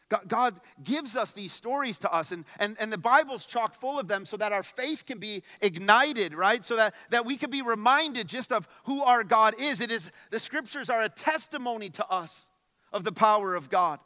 God, 0.10 0.28
God 0.28 0.60
gives 0.84 1.16
us 1.16 1.32
these 1.32 1.54
stories 1.54 1.98
to 2.00 2.14
us, 2.14 2.32
and, 2.32 2.44
and, 2.60 2.76
and 2.82 2.92
the 2.92 2.98
Bible's 2.98 3.46
chock 3.46 3.74
full 3.74 3.98
of 3.98 4.10
them 4.10 4.26
so 4.26 4.36
that 4.36 4.52
our 4.52 4.64
faith 4.64 5.06
can 5.06 5.20
be 5.20 5.42
ignited, 5.62 6.34
right? 6.34 6.66
So 6.66 6.76
that, 6.76 6.96
that 7.12 7.26
we 7.26 7.38
can 7.38 7.50
be 7.50 7.62
reminded 7.62 8.28
just 8.28 8.52
of 8.52 8.68
who 8.84 9.04
our 9.04 9.24
God 9.24 9.56
is. 9.58 9.80
It 9.80 9.90
is 9.90 10.12
the 10.30 10.40
scriptures 10.40 10.90
are 10.90 11.02
a 11.02 11.10
testimony 11.10 11.90
to 11.92 12.06
us 12.08 12.48
of 12.92 13.06
the 13.06 13.14
power 13.14 13.56
of 13.56 13.70
God 13.70 14.00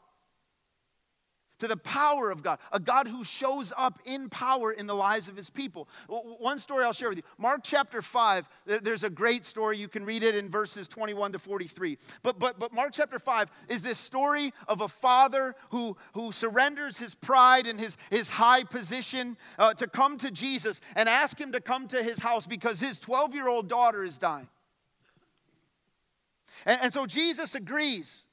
to 1.59 1.67
the 1.67 1.77
power 1.77 2.31
of 2.31 2.43
God, 2.43 2.59
a 2.71 2.79
God 2.79 3.07
who 3.07 3.23
shows 3.23 3.71
up 3.77 3.99
in 4.05 4.29
power 4.29 4.71
in 4.71 4.87
the 4.87 4.95
lives 4.95 5.27
of 5.27 5.35
his 5.35 5.49
people. 5.49 5.87
One 6.07 6.59
story 6.59 6.83
I'll 6.83 6.93
share 6.93 7.09
with 7.09 7.17
you. 7.17 7.23
Mark 7.37 7.61
chapter 7.63 8.01
5, 8.01 8.47
there's 8.65 9.03
a 9.03 9.09
great 9.09 9.45
story. 9.45 9.77
You 9.77 9.87
can 9.87 10.05
read 10.05 10.23
it 10.23 10.35
in 10.35 10.49
verses 10.49 10.87
21 10.87 11.33
to 11.33 11.39
43. 11.39 11.97
But, 12.23 12.39
but, 12.39 12.59
but 12.59 12.73
Mark 12.73 12.91
chapter 12.93 13.19
5 13.19 13.49
is 13.69 13.81
this 13.81 13.99
story 13.99 14.53
of 14.67 14.81
a 14.81 14.87
father 14.87 15.55
who, 15.69 15.95
who 16.13 16.31
surrenders 16.31 16.97
his 16.97 17.15
pride 17.15 17.67
and 17.67 17.79
his, 17.79 17.97
his 18.09 18.29
high 18.29 18.63
position 18.63 19.37
uh, 19.57 19.73
to 19.75 19.87
come 19.87 20.17
to 20.17 20.31
Jesus 20.31 20.81
and 20.95 21.07
ask 21.07 21.39
him 21.39 21.51
to 21.53 21.61
come 21.61 21.87
to 21.87 22.03
his 22.03 22.19
house 22.19 22.45
because 22.45 22.79
his 22.79 22.99
12 22.99 23.33
year 23.33 23.47
old 23.47 23.67
daughter 23.67 24.03
is 24.03 24.17
dying. 24.17 24.47
And, 26.65 26.79
and 26.83 26.93
so 26.93 27.05
Jesus 27.05 27.55
agrees. 27.55 28.24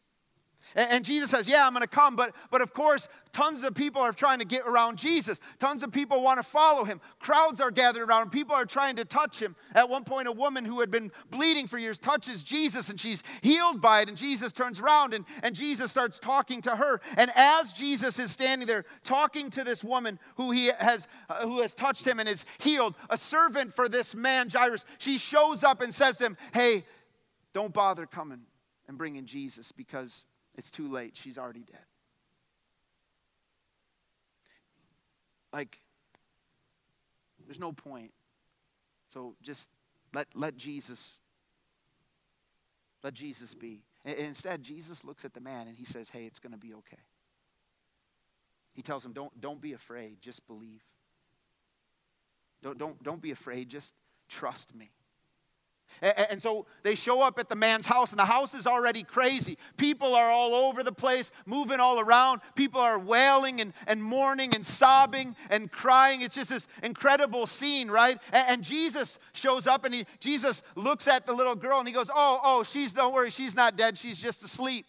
And, 0.74 1.04
Jesus 1.04 1.30
says, 1.30 1.48
Yeah, 1.48 1.66
I'm 1.66 1.72
going 1.72 1.82
to 1.82 1.86
come. 1.86 2.16
But, 2.16 2.34
but 2.50 2.62
of 2.62 2.72
course, 2.72 3.08
tons 3.32 3.62
of 3.62 3.74
people 3.74 4.00
are 4.00 4.12
trying 4.12 4.38
to 4.38 4.44
get 4.44 4.62
around 4.66 4.98
Jesus. 4.98 5.38
Tons 5.58 5.82
of 5.82 5.92
people 5.92 6.22
want 6.22 6.38
to 6.38 6.42
follow 6.42 6.84
him. 6.84 7.00
Crowds 7.18 7.60
are 7.60 7.70
gathered 7.70 8.08
around 8.08 8.24
him. 8.24 8.30
People 8.30 8.54
are 8.54 8.64
trying 8.64 8.96
to 8.96 9.04
touch 9.04 9.40
him. 9.40 9.56
At 9.74 9.88
one 9.88 10.04
point, 10.04 10.28
a 10.28 10.32
woman 10.32 10.64
who 10.64 10.80
had 10.80 10.90
been 10.90 11.10
bleeding 11.30 11.66
for 11.66 11.78
years 11.78 11.98
touches 11.98 12.42
Jesus 12.42 12.88
and 12.88 13.00
she's 13.00 13.22
healed 13.42 13.80
by 13.80 14.00
it. 14.00 14.08
And 14.08 14.16
Jesus 14.16 14.52
turns 14.52 14.80
around 14.80 15.14
and, 15.14 15.24
and 15.42 15.54
Jesus 15.54 15.90
starts 15.90 16.18
talking 16.18 16.62
to 16.62 16.76
her. 16.76 17.00
And 17.16 17.30
as 17.34 17.72
Jesus 17.72 18.18
is 18.18 18.30
standing 18.30 18.66
there 18.66 18.84
talking 19.04 19.50
to 19.50 19.64
this 19.64 19.82
woman 19.82 20.18
who, 20.36 20.50
he 20.50 20.70
has, 20.78 21.06
uh, 21.28 21.46
who 21.46 21.60
has 21.60 21.74
touched 21.74 22.06
him 22.06 22.20
and 22.20 22.28
is 22.28 22.44
healed, 22.58 22.94
a 23.10 23.16
servant 23.16 23.74
for 23.74 23.88
this 23.88 24.14
man, 24.14 24.48
Jairus, 24.50 24.84
she 24.98 25.18
shows 25.18 25.64
up 25.64 25.82
and 25.82 25.94
says 25.94 26.16
to 26.18 26.24
him, 26.24 26.36
Hey, 26.52 26.84
don't 27.52 27.72
bother 27.72 28.06
coming 28.06 28.40
and 28.88 28.96
bringing 28.96 29.26
Jesus 29.26 29.72
because 29.72 30.24
it's 30.56 30.70
too 30.70 30.90
late. 30.90 31.12
She's 31.14 31.38
already 31.38 31.64
dead. 31.64 31.84
Like, 35.52 35.78
there's 37.46 37.60
no 37.60 37.72
point. 37.72 38.12
So 39.12 39.34
just 39.42 39.68
let, 40.14 40.26
let 40.34 40.56
Jesus, 40.56 41.14
let 43.02 43.14
Jesus 43.14 43.54
be. 43.54 43.82
And 44.04 44.16
instead, 44.16 44.62
Jesus 44.62 45.04
looks 45.04 45.24
at 45.24 45.34
the 45.34 45.40
man 45.40 45.68
and 45.68 45.76
he 45.76 45.84
says, 45.84 46.08
Hey, 46.08 46.24
it's 46.24 46.38
going 46.38 46.52
to 46.52 46.58
be 46.58 46.72
okay. 46.74 47.02
He 48.72 48.82
tells 48.82 49.04
him, 49.04 49.12
Don't, 49.12 49.38
don't 49.40 49.60
be 49.60 49.74
afraid, 49.74 50.20
just 50.20 50.46
believe. 50.46 50.82
Don't, 52.62 52.78
don't, 52.78 53.02
don't 53.02 53.20
be 53.20 53.32
afraid, 53.32 53.68
just 53.68 53.92
trust 54.28 54.74
me. 54.74 54.90
And 56.00 56.40
so 56.40 56.66
they 56.82 56.94
show 56.94 57.20
up 57.20 57.38
at 57.38 57.48
the 57.48 57.54
man's 57.54 57.86
house, 57.86 58.10
and 58.10 58.18
the 58.18 58.24
house 58.24 58.54
is 58.54 58.66
already 58.66 59.02
crazy. 59.02 59.58
People 59.76 60.14
are 60.14 60.30
all 60.30 60.54
over 60.54 60.82
the 60.82 60.92
place, 60.92 61.30
moving 61.46 61.80
all 61.80 62.00
around. 62.00 62.40
People 62.54 62.80
are 62.80 62.98
wailing 62.98 63.60
and, 63.60 63.72
and 63.86 64.02
mourning 64.02 64.54
and 64.54 64.64
sobbing 64.64 65.36
and 65.50 65.70
crying. 65.70 66.22
It's 66.22 66.34
just 66.34 66.50
this 66.50 66.66
incredible 66.82 67.46
scene, 67.46 67.90
right? 67.90 68.18
And, 68.32 68.48
and 68.48 68.62
Jesus 68.62 69.18
shows 69.32 69.66
up, 69.66 69.84
and 69.84 69.94
he, 69.94 70.06
Jesus 70.20 70.62
looks 70.76 71.06
at 71.08 71.26
the 71.26 71.32
little 71.32 71.54
girl, 71.54 71.78
and 71.78 71.86
he 71.86 71.94
goes, 71.94 72.10
Oh, 72.12 72.40
oh, 72.42 72.62
she's, 72.62 72.92
don't 72.92 73.12
worry, 73.12 73.30
she's 73.30 73.54
not 73.54 73.76
dead, 73.76 73.98
she's 73.98 74.18
just 74.18 74.42
asleep. 74.42 74.86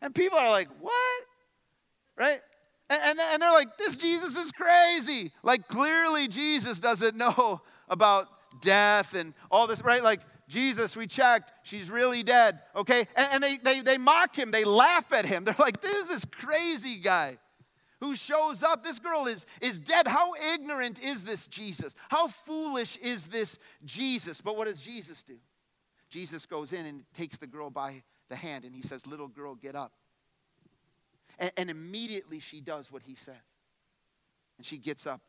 And 0.00 0.14
people 0.14 0.38
are 0.38 0.50
like, 0.50 0.68
What? 0.80 1.22
Right? 2.16 2.40
And, 2.90 3.18
and, 3.18 3.42
they're 3.42 3.52
like, 3.52 3.78
This 3.78 3.96
Jesus 3.96 4.36
is 4.36 4.52
crazy. 4.52 5.32
Like, 5.42 5.68
clearly, 5.68 6.28
Jesus 6.28 6.78
doesn't 6.78 7.16
know 7.16 7.62
about 7.88 8.28
death 8.60 9.14
and 9.14 9.34
all 9.50 9.66
this, 9.66 9.82
right? 9.82 10.02
Like, 10.02 10.20
Jesus, 10.48 10.96
we 10.96 11.06
checked, 11.06 11.50
she's 11.62 11.90
really 11.90 12.22
dead, 12.22 12.60
okay? 12.76 13.06
And, 13.16 13.28
and 13.32 13.42
they, 13.42 13.56
they, 13.56 13.80
they 13.80 13.98
mock 13.98 14.36
him, 14.36 14.50
they 14.50 14.64
laugh 14.64 15.12
at 15.12 15.24
him. 15.24 15.44
They're 15.46 15.56
like, 15.58 15.80
this 15.80 15.94
is 15.94 16.08
this 16.08 16.24
crazy 16.24 16.96
guy 16.96 17.38
who 18.00 18.16
shows 18.16 18.62
up. 18.62 18.84
This 18.84 18.98
girl 18.98 19.26
is, 19.26 19.46
is 19.60 19.78
dead. 19.78 20.08
How 20.08 20.34
ignorant 20.54 21.00
is 21.00 21.22
this 21.22 21.46
Jesus? 21.46 21.94
How 22.08 22.26
foolish 22.26 22.96
is 22.96 23.26
this 23.26 23.58
Jesus? 23.84 24.40
But 24.40 24.56
what 24.56 24.66
does 24.66 24.80
Jesus 24.80 25.22
do? 25.22 25.36
Jesus 26.10 26.44
goes 26.44 26.72
in 26.72 26.84
and 26.84 27.04
takes 27.14 27.38
the 27.38 27.46
girl 27.46 27.70
by 27.70 28.02
the 28.28 28.36
hand 28.36 28.64
and 28.64 28.74
he 28.74 28.82
says, 28.82 29.06
Little 29.06 29.28
girl, 29.28 29.54
get 29.54 29.74
up. 29.76 29.92
And, 31.38 31.52
and 31.56 31.70
immediately 31.70 32.40
she 32.40 32.60
does 32.60 32.90
what 32.90 33.02
he 33.02 33.14
says. 33.14 33.34
And 34.58 34.66
she 34.66 34.78
gets 34.78 35.06
up. 35.06 35.20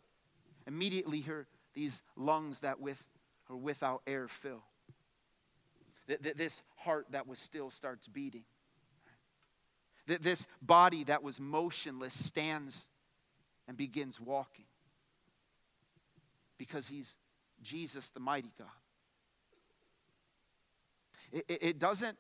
Immediately, 0.68 1.22
her, 1.22 1.48
these 1.74 2.02
lungs 2.18 2.62
that 2.62 2.80
with 2.80 3.02
or 3.50 3.58
without 3.58 4.02
air 4.08 4.28
fill. 4.28 4.64
That 6.08 6.38
this 6.38 6.62
heart 6.76 7.08
that 7.12 7.28
was 7.28 7.40
still 7.40 7.70
starts 7.70 8.08
beating. 8.08 8.44
That 10.08 10.22
this 10.22 10.46
body 10.62 11.06
that 11.06 11.24
was 11.24 11.40
motionless 11.40 12.14
stands 12.14 12.90
and 13.68 13.78
begins 13.78 14.20
walking 14.20 14.66
because 16.58 16.88
he's 16.88 17.16
Jesus, 17.62 18.10
the 18.10 18.20
mighty 18.20 18.52
God. 18.58 18.68
It, 21.48 21.80
doesn't 21.80 22.18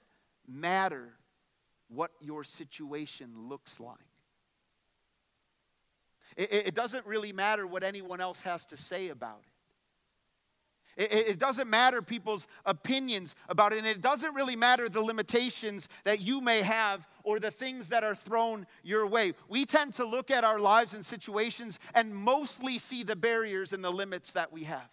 matter 0.47 1.13
what 1.87 2.11
your 2.19 2.43
situation 2.43 3.47
looks 3.47 3.79
like. 3.79 3.97
It 6.35 6.73
doesn't 6.73 7.05
really 7.05 7.31
matter 7.31 7.67
what 7.67 7.83
anyone 7.83 8.21
else 8.21 8.41
has 8.41 8.65
to 8.65 8.77
say 8.77 9.09
about 9.09 9.41
it. 9.45 9.52
It, 10.95 11.11
it, 11.11 11.39
doesn't 11.39 11.69
matter 11.69 12.01
people's 12.01 12.47
opinions 12.65 13.35
about 13.49 13.73
it, 13.73 13.79
and 13.79 13.87
it 13.87 14.01
doesn't 14.01 14.33
really 14.35 14.55
matter 14.55 14.89
the 14.89 15.01
limitations 15.01 15.89
that 16.03 16.19
you 16.19 16.39
may 16.39 16.61
have 16.61 17.07
or 17.23 17.39
the 17.39 17.51
things 17.51 17.87
that 17.89 18.03
are 18.03 18.15
thrown 18.15 18.67
your 18.83 19.07
way. 19.07 19.33
We 19.47 19.65
tend 19.65 19.95
to 19.95 20.05
look 20.05 20.29
at 20.29 20.43
our 20.43 20.59
lives 20.59 20.93
and 20.93 21.05
situations 21.05 21.79
and 21.95 22.15
mostly 22.15 22.77
see 22.77 23.03
the 23.03 23.15
barriers 23.15 23.73
and 23.73 23.83
the 23.83 23.91
limits 23.91 24.33
that 24.33 24.51
we 24.51 24.65
have. 24.65 24.89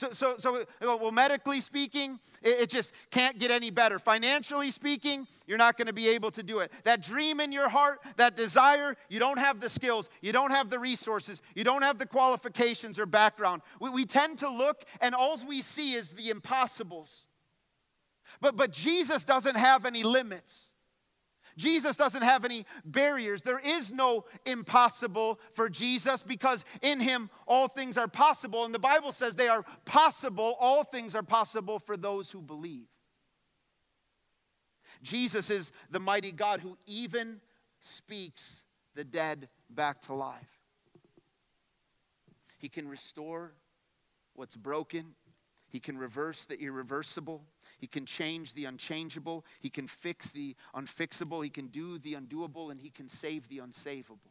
So, 0.00 0.12
so, 0.12 0.36
so 0.38 0.66
well, 0.80 1.12
medically 1.12 1.60
speaking, 1.60 2.18
it, 2.40 2.62
it 2.62 2.70
just 2.70 2.92
can't 3.10 3.38
get 3.38 3.50
any 3.50 3.70
better. 3.70 3.98
Financially 3.98 4.70
speaking, 4.70 5.26
you're 5.46 5.58
not 5.58 5.76
going 5.76 5.88
to 5.88 5.92
be 5.92 6.08
able 6.08 6.30
to 6.30 6.42
do 6.42 6.60
it. 6.60 6.72
That 6.84 7.02
dream 7.02 7.38
in 7.38 7.52
your 7.52 7.68
heart, 7.68 8.00
that 8.16 8.34
desire, 8.34 8.96
you 9.10 9.18
don't 9.18 9.38
have 9.38 9.60
the 9.60 9.68
skills, 9.68 10.08
you 10.22 10.32
don't 10.32 10.52
have 10.52 10.70
the 10.70 10.78
resources, 10.78 11.42
you 11.54 11.64
don't 11.64 11.82
have 11.82 11.98
the 11.98 12.06
qualifications 12.06 12.98
or 12.98 13.04
background. 13.04 13.60
We, 13.78 13.90
we 13.90 14.06
tend 14.06 14.38
to 14.38 14.48
look, 14.48 14.84
and 15.02 15.14
all 15.14 15.38
we 15.46 15.60
see 15.60 15.92
is 15.92 16.12
the 16.12 16.30
impossibles. 16.30 17.26
But, 18.40 18.56
but 18.56 18.70
Jesus 18.72 19.22
doesn't 19.24 19.56
have 19.56 19.84
any 19.84 20.02
limits. 20.02 20.69
Jesus 21.60 21.94
doesn't 21.96 22.22
have 22.22 22.44
any 22.46 22.64
barriers. 22.86 23.42
There 23.42 23.58
is 23.58 23.92
no 23.92 24.24
impossible 24.46 25.38
for 25.52 25.68
Jesus 25.68 26.22
because 26.22 26.64
in 26.80 27.00
him 27.00 27.28
all 27.46 27.68
things 27.68 27.98
are 27.98 28.08
possible. 28.08 28.64
And 28.64 28.74
the 28.74 28.78
Bible 28.78 29.12
says 29.12 29.36
they 29.36 29.48
are 29.48 29.64
possible, 29.84 30.56
all 30.58 30.84
things 30.84 31.14
are 31.14 31.22
possible 31.22 31.78
for 31.78 31.98
those 31.98 32.30
who 32.30 32.40
believe. 32.40 32.86
Jesus 35.02 35.50
is 35.50 35.70
the 35.90 36.00
mighty 36.00 36.32
God 36.32 36.60
who 36.60 36.78
even 36.86 37.40
speaks 37.80 38.62
the 38.94 39.04
dead 39.04 39.48
back 39.68 40.00
to 40.06 40.14
life. 40.14 40.58
He 42.56 42.70
can 42.70 42.88
restore 42.88 43.52
what's 44.34 44.56
broken, 44.56 45.14
He 45.68 45.78
can 45.78 45.98
reverse 45.98 46.46
the 46.46 46.58
irreversible. 46.58 47.44
He 47.80 47.86
can 47.86 48.06
change 48.06 48.54
the 48.54 48.66
unchangeable. 48.66 49.44
He 49.58 49.70
can 49.70 49.88
fix 49.88 50.28
the 50.30 50.54
unfixable. 50.74 51.42
He 51.42 51.50
can 51.50 51.68
do 51.68 51.98
the 51.98 52.14
undoable, 52.14 52.70
and 52.70 52.78
He 52.78 52.90
can 52.90 53.08
save 53.08 53.48
the 53.48 53.58
unsavable. 53.58 54.29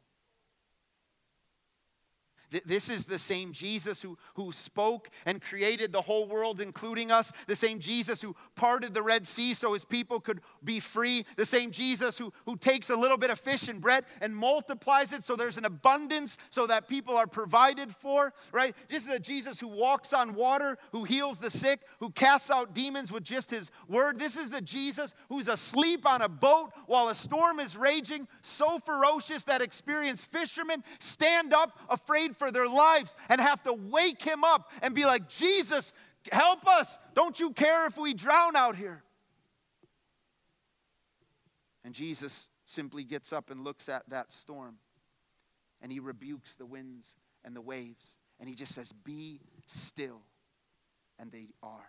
This 2.66 2.90
is 2.90 3.06
the 3.06 3.20
same 3.20 3.52
Jesus 3.52 4.02
who, 4.02 4.18
who 4.36 4.52
spoke 4.52 5.10
and 5.26 5.42
created 5.42 5.92
the 5.92 6.02
whole 6.02 6.28
world, 6.28 6.62
including 6.62 7.12
us. 7.12 7.32
The 7.48 7.56
same 7.56 7.80
Jesus 7.80 8.22
who 8.22 8.36
parted 8.56 8.94
the 8.94 9.02
Red 9.02 9.28
Sea 9.28 9.54
so 9.54 9.74
his 9.74 9.86
people 9.86 10.20
could 10.20 10.42
be 10.64 10.80
free. 10.80 11.26
The 11.36 11.46
same 11.46 11.72
Jesus 11.72 12.18
who, 12.18 12.34
who 12.46 12.58
takes 12.58 12.90
a 12.90 12.96
little 12.96 13.18
bit 13.18 13.30
of 13.30 13.40
fish 13.40 13.68
and 13.68 13.80
bread 13.80 14.06
and 14.22 14.36
multiplies 14.36 15.14
it 15.14 15.24
so 15.24 15.36
there's 15.36 15.58
an 15.58 15.66
abundance 15.66 16.38
so 16.50 16.66
that 16.68 16.88
people 16.88 17.16
are 17.16 17.28
provided 17.28 17.96
for, 17.96 18.34
right? 18.52 18.76
This 18.88 19.04
is 19.04 19.10
the 19.10 19.20
Jesus 19.20 19.60
who 19.60 19.68
walks 19.68 20.14
on 20.14 20.34
water, 20.34 20.78
who 20.92 21.04
heals 21.04 21.38
the 21.38 21.52
sick, 21.52 21.82
who 22.00 22.10
casts 22.10 22.50
out 22.50 22.74
demons 22.74 23.12
with 23.12 23.24
just 23.24 23.52
his 23.52 23.70
word. 23.88 24.18
This 24.18 24.36
is 24.36 24.50
the 24.50 24.62
Jesus 24.62 25.14
who's 25.30 25.48
asleep 25.48 26.06
on 26.08 26.22
a 26.22 26.30
boat 26.30 26.72
while 26.88 27.10
a 27.10 27.16
storm 27.16 27.60
is 27.60 27.78
raging, 27.78 28.28
so 28.42 28.80
ferocious 28.80 29.44
that 29.44 29.62
experienced 29.62 30.32
fishermen 30.32 30.84
stand 31.00 31.54
up 31.54 31.78
afraid 31.90 32.36
for 32.40 32.52
their 32.52 32.68
lives 32.68 33.14
and 33.28 33.40
have 33.40 33.62
to 33.64 33.74
wake 33.74 34.22
him 34.22 34.44
up 34.44 34.72
and 34.82 34.96
be 34.96 35.06
like, 35.06 35.30
Jesus, 35.30 35.92
help 36.32 36.66
us. 36.68 36.98
Don't 37.14 37.40
you 37.40 37.52
care 37.52 37.86
if 37.86 37.98
we 37.98 38.14
drown 38.14 38.56
out 38.56 38.76
here? 38.76 39.04
And 41.84 41.94
Jesus 41.94 42.48
simply 42.66 43.04
gets 43.04 43.34
up 43.34 43.52
and 43.52 43.64
looks 43.64 43.90
at 43.90 44.10
that 44.10 44.32
storm 44.32 44.78
and 45.82 45.92
he 45.92 46.00
rebukes 46.00 46.56
the 46.56 46.66
winds 46.66 47.14
and 47.44 47.56
the 47.56 47.62
waves 47.62 48.16
and 48.40 48.48
he 48.48 48.56
just 48.56 48.74
says, 48.74 48.92
Be 49.04 49.42
still. 49.68 50.22
And 51.22 51.32
they 51.32 51.50
are. 51.62 51.86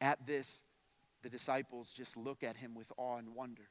At 0.00 0.26
this, 0.26 0.60
the 1.22 1.28
disciples 1.28 1.92
just 1.94 2.16
look 2.16 2.42
at 2.42 2.56
him 2.56 2.74
with 2.74 2.90
awe 2.96 3.18
and 3.18 3.34
wonder. 3.34 3.68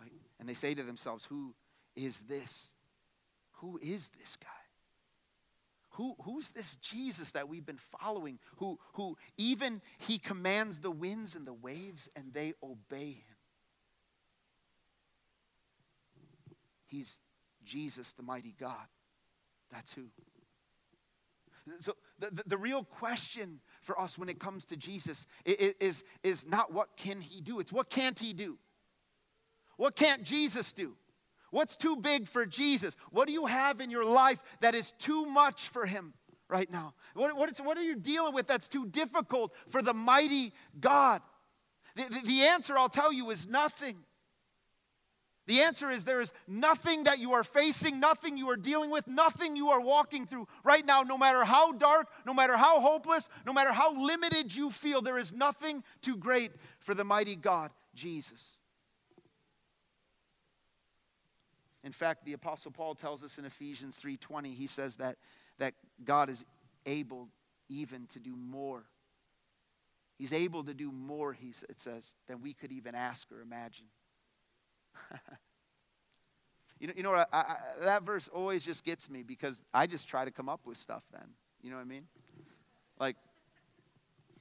Right? 0.00 0.12
And 0.38 0.48
they 0.48 0.54
say 0.54 0.74
to 0.74 0.82
themselves, 0.82 1.24
Who 1.26 1.54
is 1.94 2.20
this? 2.22 2.68
Who 3.60 3.78
is 3.82 4.10
this 4.18 4.36
guy? 4.36 4.48
Who, 5.96 6.14
who's 6.24 6.50
this 6.50 6.76
Jesus 6.76 7.30
that 7.32 7.48
we've 7.48 7.64
been 7.64 7.80
following? 8.00 8.38
Who, 8.56 8.78
who 8.92 9.16
even 9.38 9.80
he 9.98 10.18
commands 10.18 10.80
the 10.80 10.90
winds 10.90 11.34
and 11.34 11.46
the 11.46 11.54
waves 11.54 12.10
and 12.14 12.34
they 12.34 12.52
obey 12.62 13.12
him. 13.12 13.36
He's 16.86 17.16
Jesus, 17.64 18.12
the 18.12 18.22
mighty 18.22 18.54
God. 18.60 18.86
That's 19.72 19.90
who. 19.92 20.02
So 21.80 21.94
the, 22.18 22.30
the, 22.30 22.42
the, 22.46 22.58
real 22.58 22.84
question 22.84 23.58
for 23.80 23.98
us 24.00 24.16
when 24.16 24.28
it 24.28 24.38
comes 24.38 24.64
to 24.66 24.76
Jesus 24.76 25.26
is, 25.44 25.74
is, 25.80 26.04
is 26.22 26.46
not 26.46 26.72
what 26.72 26.96
can 26.96 27.20
he 27.20 27.40
do, 27.40 27.58
it's 27.58 27.72
what 27.72 27.90
can't 27.90 28.18
he 28.18 28.32
do? 28.32 28.56
What 29.76 29.96
can't 29.96 30.22
Jesus 30.22 30.72
do? 30.72 30.94
What's 31.50 31.76
too 31.76 31.96
big 31.96 32.28
for 32.28 32.44
Jesus? 32.44 32.96
What 33.10 33.26
do 33.26 33.32
you 33.32 33.46
have 33.46 33.80
in 33.80 33.90
your 33.90 34.04
life 34.04 34.42
that 34.60 34.74
is 34.74 34.92
too 34.92 35.26
much 35.26 35.68
for 35.68 35.86
him 35.86 36.12
right 36.48 36.70
now? 36.70 36.94
What, 37.14 37.36
what, 37.36 37.50
is, 37.50 37.58
what 37.58 37.78
are 37.78 37.82
you 37.82 37.96
dealing 37.96 38.34
with 38.34 38.46
that's 38.46 38.68
too 38.68 38.86
difficult 38.86 39.52
for 39.68 39.82
the 39.82 39.94
mighty 39.94 40.52
God? 40.80 41.22
The, 41.94 42.04
the, 42.04 42.26
the 42.26 42.42
answer, 42.42 42.76
I'll 42.76 42.88
tell 42.88 43.12
you, 43.12 43.30
is 43.30 43.46
nothing. 43.46 43.96
The 45.46 45.60
answer 45.60 45.90
is 45.90 46.04
there 46.04 46.20
is 46.20 46.32
nothing 46.48 47.04
that 47.04 47.20
you 47.20 47.32
are 47.32 47.44
facing, 47.44 48.00
nothing 48.00 48.36
you 48.36 48.50
are 48.50 48.56
dealing 48.56 48.90
with, 48.90 49.06
nothing 49.06 49.54
you 49.54 49.68
are 49.68 49.80
walking 49.80 50.26
through 50.26 50.48
right 50.64 50.84
now, 50.84 51.02
no 51.02 51.16
matter 51.16 51.44
how 51.44 51.72
dark, 51.72 52.08
no 52.26 52.34
matter 52.34 52.56
how 52.56 52.80
hopeless, 52.80 53.28
no 53.46 53.52
matter 53.52 53.72
how 53.72 53.92
limited 54.04 54.54
you 54.54 54.70
feel, 54.70 55.00
there 55.00 55.18
is 55.18 55.32
nothing 55.32 55.84
too 56.02 56.16
great 56.16 56.50
for 56.80 56.94
the 56.94 57.04
mighty 57.04 57.36
God, 57.36 57.70
Jesus. 57.94 58.55
In 61.86 61.92
fact, 61.92 62.24
the 62.24 62.32
apostle 62.32 62.72
Paul 62.72 62.96
tells 62.96 63.22
us 63.22 63.38
in 63.38 63.44
Ephesians 63.44 63.96
3:20, 64.02 64.52
he 64.54 64.66
says 64.66 64.96
that 64.96 65.18
that 65.58 65.74
God 66.04 66.28
is 66.28 66.44
able 66.84 67.28
even 67.68 68.08
to 68.08 68.18
do 68.18 68.34
more. 68.34 68.84
He's 70.18 70.32
able 70.32 70.64
to 70.64 70.74
do 70.74 70.90
more, 70.90 71.32
he, 71.32 71.54
it 71.68 71.78
says, 71.78 72.14
than 72.26 72.42
we 72.42 72.54
could 72.54 72.72
even 72.72 72.96
ask 72.96 73.30
or 73.30 73.40
imagine. 73.40 73.86
you 76.80 76.88
know, 76.88 76.92
you 76.96 77.02
know 77.04 77.12
what? 77.12 77.28
I, 77.32 77.38
I, 77.38 77.56
that 77.82 78.02
verse 78.02 78.28
always 78.28 78.64
just 78.64 78.82
gets 78.82 79.08
me 79.08 79.22
because 79.22 79.62
I 79.72 79.86
just 79.86 80.08
try 80.08 80.24
to 80.24 80.32
come 80.32 80.48
up 80.48 80.66
with 80.66 80.78
stuff 80.78 81.04
then. 81.12 81.28
You 81.62 81.70
know 81.70 81.76
what 81.76 81.82
I 81.82 81.88
mean? 81.88 82.08
Like, 82.98 83.16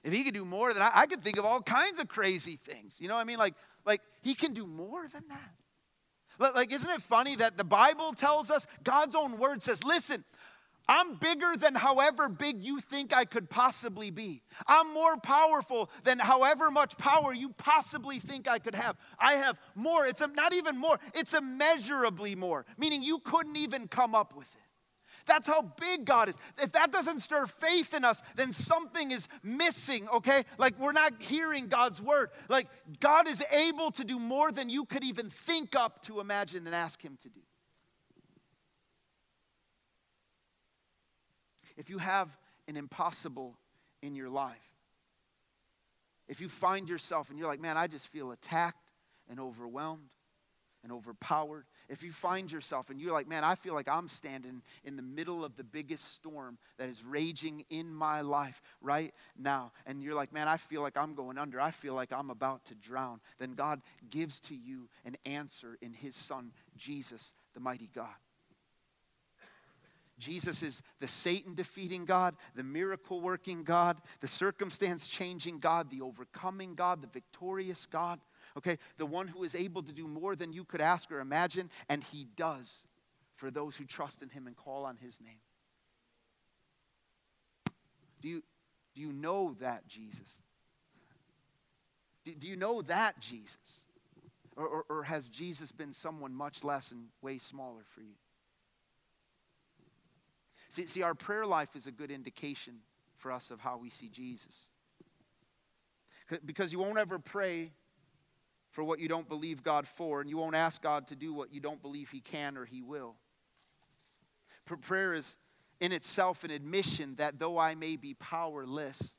if 0.03 0.11
he 0.11 0.23
could 0.23 0.33
do 0.33 0.45
more 0.45 0.73
than 0.73 0.81
I, 0.81 0.91
I 0.95 1.05
could 1.05 1.23
think 1.23 1.37
of 1.37 1.45
all 1.45 1.61
kinds 1.61 1.99
of 1.99 2.07
crazy 2.07 2.57
things. 2.57 2.95
You 2.99 3.07
know 3.07 3.15
what 3.15 3.21
I 3.21 3.25
mean? 3.25 3.37
Like, 3.37 3.53
like 3.85 4.01
he 4.23 4.33
can 4.33 4.53
do 4.53 4.65
more 4.65 5.07
than 5.07 5.23
that. 5.29 5.53
Like, 6.39 6.71
isn't 6.71 6.89
it 6.89 7.01
funny 7.01 7.35
that 7.37 7.57
the 7.57 7.63
Bible 7.63 8.13
tells 8.13 8.51
us, 8.51 8.67
God's 8.83 9.15
own 9.15 9.37
word 9.37 9.61
says, 9.61 9.83
listen, 9.83 10.23
I'm 10.87 11.15
bigger 11.15 11.55
than 11.57 11.73
however 11.73 12.29
big 12.29 12.63
you 12.63 12.79
think 12.79 13.15
I 13.15 13.25
could 13.25 13.49
possibly 13.49 14.11
be. 14.11 14.43
I'm 14.67 14.93
more 14.93 15.17
powerful 15.17 15.89
than 16.03 16.19
however 16.19 16.69
much 16.69 16.97
power 16.97 17.33
you 17.33 17.49
possibly 17.49 18.19
think 18.19 18.47
I 18.47 18.59
could 18.59 18.75
have. 18.75 18.95
I 19.17 19.33
have 19.33 19.57
more. 19.73 20.05
It's 20.05 20.21
not 20.35 20.53
even 20.53 20.77
more, 20.77 20.99
it's 21.13 21.33
immeasurably 21.33 22.35
more, 22.35 22.65
meaning 22.77 23.01
you 23.01 23.19
couldn't 23.19 23.57
even 23.57 23.87
come 23.87 24.13
up 24.13 24.35
with 24.35 24.47
it. 24.47 24.64
That's 25.25 25.47
how 25.47 25.61
big 25.61 26.05
God 26.05 26.29
is. 26.29 26.35
If 26.61 26.71
that 26.73 26.91
doesn't 26.91 27.21
stir 27.21 27.47
faith 27.47 27.93
in 27.93 28.05
us, 28.05 28.21
then 28.35 28.51
something 28.51 29.11
is 29.11 29.27
missing, 29.43 30.07
okay? 30.09 30.45
Like 30.57 30.79
we're 30.79 30.91
not 30.91 31.13
hearing 31.19 31.67
God's 31.67 32.01
word. 32.01 32.29
Like 32.47 32.67
God 32.99 33.27
is 33.27 33.43
able 33.51 33.91
to 33.91 34.03
do 34.03 34.19
more 34.19 34.51
than 34.51 34.69
you 34.69 34.85
could 34.85 35.03
even 35.03 35.29
think 35.29 35.75
up 35.75 36.03
to 36.05 36.19
imagine 36.19 36.65
and 36.67 36.75
ask 36.75 37.01
Him 37.01 37.17
to 37.23 37.29
do. 37.29 37.39
If 41.77 41.89
you 41.89 41.97
have 41.97 42.29
an 42.67 42.77
impossible 42.77 43.57
in 44.01 44.15
your 44.15 44.29
life, 44.29 44.55
if 46.27 46.41
you 46.41 46.49
find 46.49 46.87
yourself 46.89 47.29
and 47.29 47.37
you're 47.37 47.47
like, 47.47 47.59
man, 47.59 47.77
I 47.77 47.87
just 47.87 48.07
feel 48.07 48.31
attacked 48.31 48.91
and 49.29 49.39
overwhelmed 49.39 50.09
and 50.83 50.91
overpowered, 50.91 51.65
if 51.89 52.03
you 52.03 52.11
find 52.11 52.51
yourself 52.51 52.89
and 52.89 52.99
you're 52.99 53.13
like, 53.13 53.27
man, 53.27 53.43
I 53.43 53.55
feel 53.55 53.73
like 53.73 53.87
I'm 53.87 54.07
standing 54.07 54.61
in 54.83 54.95
the 54.95 55.01
middle 55.01 55.45
of 55.45 55.55
the 55.55 55.63
biggest 55.63 56.15
storm 56.15 56.57
that 56.77 56.89
is 56.89 57.03
raging 57.03 57.65
in 57.69 57.93
my 57.93 58.21
life 58.21 58.61
right 58.81 59.13
now, 59.37 59.71
and 59.85 60.01
you're 60.01 60.15
like, 60.15 60.33
man, 60.33 60.47
I 60.47 60.57
feel 60.57 60.81
like 60.81 60.97
I'm 60.97 61.15
going 61.15 61.37
under, 61.37 61.59
I 61.59 61.71
feel 61.71 61.93
like 61.93 62.11
I'm 62.11 62.29
about 62.29 62.65
to 62.65 62.75
drown, 62.75 63.19
then 63.39 63.53
God 63.53 63.81
gives 64.09 64.39
to 64.41 64.55
you 64.55 64.89
an 65.05 65.17
answer 65.25 65.77
in 65.81 65.93
His 65.93 66.15
Son, 66.15 66.51
Jesus, 66.77 67.31
the 67.53 67.59
mighty 67.59 67.89
God. 67.93 68.07
Jesus 70.17 70.63
is 70.63 70.81
the 71.01 71.07
Satan 71.09 71.55
defeating 71.55 72.05
God, 72.05 72.35
the 72.55 72.63
miracle 72.63 73.19
working 73.19 73.63
God, 73.63 73.97
the 74.21 74.27
circumstance 74.29 75.07
changing 75.07 75.59
God, 75.59 75.89
the 75.89 76.01
overcoming 76.01 76.73
God, 76.73 77.01
the 77.01 77.07
victorious 77.07 77.85
God 77.85 78.19
okay? 78.57 78.77
The 78.97 79.05
one 79.05 79.27
who 79.27 79.43
is 79.43 79.55
able 79.55 79.83
to 79.83 79.91
do 79.91 80.07
more 80.07 80.35
than 80.35 80.53
you 80.53 80.63
could 80.63 80.81
ask 80.81 81.11
or 81.11 81.19
imagine, 81.19 81.69
and 81.89 82.03
he 82.03 82.27
does 82.35 82.77
for 83.35 83.51
those 83.51 83.75
who 83.75 83.85
trust 83.85 84.21
in 84.21 84.29
him 84.29 84.47
and 84.47 84.55
call 84.55 84.85
on 84.85 84.97
his 84.97 85.19
name. 85.19 85.39
Do 88.21 88.29
you, 88.29 88.43
do 88.93 89.01
you 89.01 89.11
know 89.11 89.55
that 89.59 89.87
Jesus? 89.87 90.41
Do, 92.23 92.33
do 92.33 92.47
you 92.47 92.55
know 92.55 92.81
that 92.83 93.19
Jesus? 93.19 93.81
Or, 94.55 94.67
or, 94.67 94.85
or 94.89 95.03
has 95.03 95.27
Jesus 95.27 95.71
been 95.71 95.91
someone 95.91 96.33
much 96.33 96.63
less 96.63 96.91
and 96.91 97.07
way 97.21 97.37
smaller 97.37 97.83
for 97.93 98.01
you? 98.01 98.15
See, 100.69 100.87
see, 100.87 101.03
our 101.03 101.13
prayer 101.13 101.45
life 101.45 101.75
is 101.75 101.87
a 101.87 101.91
good 101.91 102.09
indication 102.09 102.75
for 103.17 103.31
us 103.31 103.51
of 103.51 103.59
how 103.59 103.77
we 103.77 103.89
see 103.89 104.09
Jesus. 104.09 104.67
Because 106.43 106.73
you 106.73 106.79
won't 106.79 106.97
ever 106.97 107.19
pray 107.19 107.71
for 108.75 108.83
what 108.83 108.99
you 108.99 109.07
don't 109.07 109.29
believe 109.29 109.63
God 109.63 109.87
for, 109.87 110.19
and 110.19 110.29
you 110.29 110.35
won't 110.35 110.53
ask 110.53 110.81
God 110.81 111.07
to 111.07 111.15
do 111.15 111.33
what 111.33 111.53
you 111.53 111.61
don't 111.61 111.81
believe 111.81 112.09
He 112.09 112.19
can 112.19 112.57
or 112.57 112.65
He 112.65 112.81
will. 112.81 113.15
Prayer 114.81 115.13
is 115.13 115.37
in 115.79 115.93
itself 115.93 116.43
an 116.43 116.51
admission 116.51 117.15
that 117.15 117.39
though 117.39 117.57
I 117.57 117.75
may 117.75 117.95
be 117.95 118.15
powerless, 118.15 119.17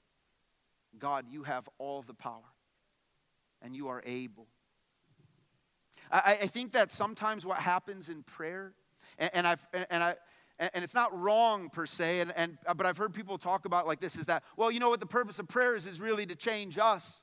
God, 0.99 1.25
you 1.31 1.45
have 1.45 1.67
all 1.79 2.03
the 2.03 2.13
power 2.13 2.45
and 3.63 3.75
you 3.75 3.89
are 3.89 4.03
able. 4.05 4.47
I, 6.13 6.39
I 6.43 6.47
think 6.49 6.73
that 6.73 6.93
sometimes 6.93 7.47
what 7.47 7.57
happens 7.57 8.11
in 8.11 8.25
prayer, 8.25 8.75
and, 9.19 9.31
and 9.33 9.47
I've, 9.47 9.67
and 9.89 10.03
I, 10.03 10.17
and 10.59 10.85
it's 10.85 10.95
not 10.95 11.19
wrong 11.19 11.71
per 11.71 11.87
se, 11.87 12.21
and, 12.21 12.33
and, 12.37 12.59
but 12.77 12.85
I've 12.85 12.99
heard 12.99 13.15
people 13.15 13.39
talk 13.39 13.65
about 13.65 13.87
like 13.87 14.01
this 14.01 14.17
is 14.17 14.27
that, 14.27 14.45
well, 14.59 14.71
you 14.71 14.81
know 14.81 14.91
what 14.91 15.01
the 15.01 15.07
purpose 15.07 15.39
of 15.39 15.49
prayer 15.49 15.75
is, 15.75 15.87
is 15.87 15.99
really 15.99 16.27
to 16.27 16.37
change 16.37 16.77
us. 16.77 17.23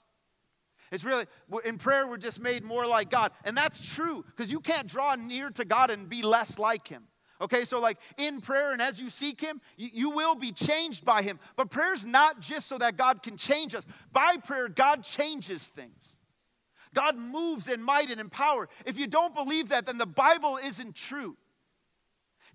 It's 0.94 1.04
really, 1.04 1.26
in 1.66 1.80
prayer, 1.80 2.08
we're 2.08 2.18
just 2.18 2.40
made 2.40 2.64
more 2.64 2.86
like 2.86 3.10
God. 3.10 3.32
And 3.46 3.58
that's 3.58 3.82
true, 3.82 4.24
because 4.28 4.52
you 4.52 4.60
can't 4.60 4.88
draw 4.88 5.16
near 5.16 5.50
to 5.50 5.66
God 5.66 5.90
and 5.90 6.08
be 6.08 6.22
less 6.22 6.60
like 6.60 6.88
Him. 6.88 7.06
Okay, 7.42 7.66
so 7.66 7.80
like 7.80 7.98
in 8.18 8.42
prayer 8.42 8.74
and 8.74 8.82
as 8.82 9.00
you 9.00 9.10
seek 9.10 9.42
Him, 9.42 9.60
you, 9.76 9.90
you 9.92 10.10
will 10.12 10.36
be 10.36 10.52
changed 10.52 11.04
by 11.04 11.24
Him. 11.24 11.40
But 11.56 11.72
prayer 11.72 11.96
is 11.96 12.06
not 12.06 12.42
just 12.42 12.68
so 12.68 12.78
that 12.78 12.96
God 12.96 13.24
can 13.24 13.38
change 13.38 13.74
us. 13.74 13.86
By 14.12 14.38
prayer, 14.38 14.70
God 14.70 15.04
changes 15.04 15.64
things. 15.64 16.16
God 16.94 17.18
moves 17.18 17.68
in 17.68 17.82
might 17.82 18.12
and 18.12 18.22
in 18.22 18.30
power. 18.30 18.70
If 18.86 18.96
you 18.96 19.08
don't 19.08 19.34
believe 19.34 19.70
that, 19.70 19.88
then 19.88 19.98
the 19.98 20.06
Bible 20.06 20.60
isn't 20.64 20.94
true. 20.94 21.36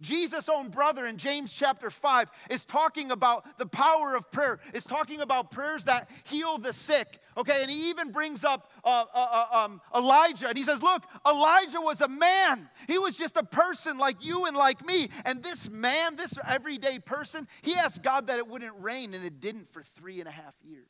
Jesus' 0.00 0.48
own 0.48 0.68
brother 0.68 1.06
in 1.06 1.16
James 1.16 1.52
chapter 1.52 1.90
5 1.90 2.30
is 2.50 2.64
talking 2.64 3.10
about 3.10 3.58
the 3.58 3.66
power 3.66 4.14
of 4.14 4.30
prayer, 4.30 4.60
is 4.72 4.84
talking 4.84 5.20
about 5.20 5.50
prayers 5.50 5.84
that 5.84 6.08
heal 6.24 6.58
the 6.58 6.72
sick. 6.72 7.18
Okay, 7.38 7.62
and 7.62 7.70
he 7.70 7.88
even 7.88 8.10
brings 8.10 8.42
up 8.44 8.68
uh, 8.84 9.04
uh, 9.14 9.46
uh, 9.52 9.64
um, 9.64 9.80
Elijah, 9.94 10.48
and 10.48 10.58
he 10.58 10.64
says, 10.64 10.82
Look, 10.82 11.04
Elijah 11.24 11.80
was 11.80 12.00
a 12.00 12.08
man. 12.08 12.68
He 12.88 12.98
was 12.98 13.16
just 13.16 13.36
a 13.36 13.44
person 13.44 13.96
like 13.96 14.24
you 14.24 14.46
and 14.46 14.56
like 14.56 14.84
me. 14.84 15.08
And 15.24 15.40
this 15.40 15.70
man, 15.70 16.16
this 16.16 16.34
everyday 16.44 16.98
person, 16.98 17.46
he 17.62 17.74
asked 17.74 18.02
God 18.02 18.26
that 18.26 18.38
it 18.38 18.48
wouldn't 18.48 18.74
rain, 18.80 19.14
and 19.14 19.24
it 19.24 19.38
didn't 19.38 19.72
for 19.72 19.84
three 19.94 20.18
and 20.18 20.28
a 20.28 20.32
half 20.32 20.54
years. 20.68 20.88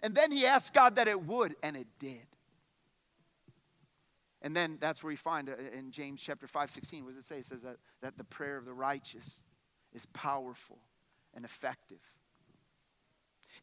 And 0.00 0.14
then 0.14 0.30
he 0.30 0.46
asked 0.46 0.72
God 0.72 0.94
that 0.94 1.08
it 1.08 1.20
would, 1.26 1.56
and 1.64 1.76
it 1.76 1.88
did. 1.98 2.26
And 4.42 4.54
then 4.54 4.78
that's 4.80 5.02
where 5.02 5.08
we 5.08 5.16
find 5.16 5.50
uh, 5.50 5.54
in 5.76 5.90
James 5.90 6.20
chapter 6.20 6.46
5, 6.46 6.70
16, 6.70 7.04
what 7.04 7.16
does 7.16 7.24
it 7.24 7.26
say? 7.26 7.38
It 7.38 7.46
says 7.46 7.62
that, 7.62 7.78
that 8.00 8.16
the 8.16 8.22
prayer 8.22 8.56
of 8.56 8.64
the 8.64 8.72
righteous 8.72 9.40
is 9.92 10.06
powerful 10.12 10.78
and 11.34 11.44
effective. 11.44 11.98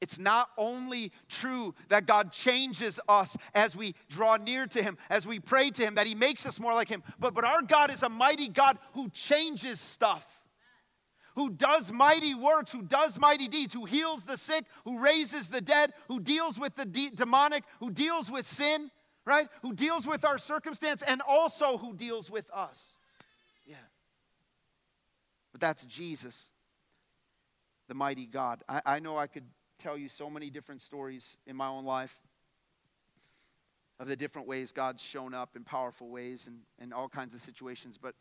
It's 0.02 0.20
not 0.20 0.50
only 0.58 1.12
true 1.30 1.74
that 1.89 2.06
God 2.06 2.32
changes 2.32 3.00
us 3.08 3.36
as 3.54 3.76
we 3.76 3.96
draw 4.10 4.38
near 4.38 4.68
to 4.68 4.84
Him, 4.84 4.98
as 5.10 5.26
we 5.26 5.39
pray 5.39 5.70
to 5.72 5.84
Him, 5.84 5.96
that 5.96 6.08
He 6.08 6.16
makes 6.16 6.46
us 6.46 6.60
more 6.60 6.74
like 6.74 6.89
Him, 6.89 7.04
but, 7.20 7.34
but 7.34 7.46
our 7.46 7.62
God 7.62 7.91
is 7.91 8.04
a 8.04 8.10
mighty 8.10 8.50
God 8.50 8.78
who 8.93 9.10
changes 9.10 9.80
stuff, 9.80 10.26
who 11.36 11.50
does 11.50 11.91
mighty 11.91 12.36
works, 12.36 12.72
who 12.72 12.82
does 12.82 13.20
mighty 13.20 13.48
deeds, 13.48 13.74
who 13.74 13.86
heals 13.86 14.24
the 14.24 14.38
sick, 14.38 14.66
who 14.84 15.00
raises 15.00 15.48
the 15.48 15.62
dead, 15.62 15.93
who 16.08 16.20
deals 16.20 16.60
with 16.60 16.76
the 16.76 16.86
de- 16.86 17.12
demonic, 17.12 17.64
who 17.80 17.91
deals 17.91 18.32
with 18.32 18.46
sin 18.46 18.89
right? 19.26 19.48
Who 19.62 19.74
deals 19.74 20.08
with 20.08 20.24
our 20.24 20.38
circumstance 20.38 21.02
and 21.02 21.22
also 21.28 21.78
who 21.78 21.93
deals 21.96 22.30
with 22.30 22.46
us. 22.54 22.82
Yeah. 23.66 23.76
But 25.52 25.62
that's 25.62 25.84
Jesus, 25.86 26.50
the 27.88 27.96
mighty 27.96 28.28
God. 28.28 28.64
I, 28.70 28.82
I 28.86 29.00
know 29.00 29.18
I 29.18 29.28
could 29.28 29.46
tell 29.80 29.98
you 29.98 30.10
so 30.10 30.30
many 30.30 30.50
different 30.50 30.82
stories 30.82 31.38
in 31.46 31.56
my 31.56 31.68
own 31.68 31.86
life 31.86 32.16
of 34.00 34.08
the 34.08 34.16
different 34.16 34.48
ways 34.48 34.72
God's 34.72 35.02
shown 35.02 35.34
up 35.34 35.56
in 35.56 35.64
powerful 35.64 36.10
ways 36.10 36.48
and, 36.48 36.58
and 36.80 36.94
all 36.94 37.08
kinds 37.08 37.34
of 37.34 37.42
situations. 37.42 37.98
But, 38.02 38.16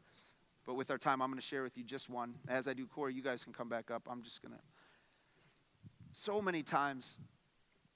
but 0.66 0.74
with 0.74 0.90
our 0.90 0.98
time, 0.98 1.20
I'm 1.20 1.30
going 1.30 1.40
to 1.40 1.46
share 1.46 1.62
with 1.62 1.76
you 1.76 1.84
just 1.84 2.08
one. 2.08 2.34
As 2.48 2.68
I 2.68 2.74
do, 2.74 2.86
Corey, 2.86 3.14
you 3.14 3.22
guys 3.22 3.42
can 3.42 3.52
come 3.52 3.68
back 3.68 3.90
up. 3.90 4.06
I'm 4.10 4.22
just 4.22 4.42
going 4.42 4.52
to. 4.52 4.60
So 6.12 6.40
many 6.40 6.62
times 6.62 7.16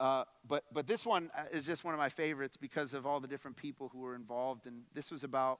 uh, 0.00 0.24
but, 0.46 0.64
but 0.72 0.86
this 0.86 1.04
one 1.04 1.30
uh, 1.36 1.42
is 1.50 1.64
just 1.64 1.84
one 1.84 1.92
of 1.92 1.98
my 1.98 2.08
favorites 2.08 2.56
because 2.56 2.94
of 2.94 3.04
all 3.06 3.18
the 3.18 3.26
different 3.26 3.56
people 3.56 3.88
who 3.88 3.98
were 3.98 4.14
involved. 4.14 4.66
And 4.66 4.82
this 4.94 5.10
was 5.10 5.24
about 5.24 5.58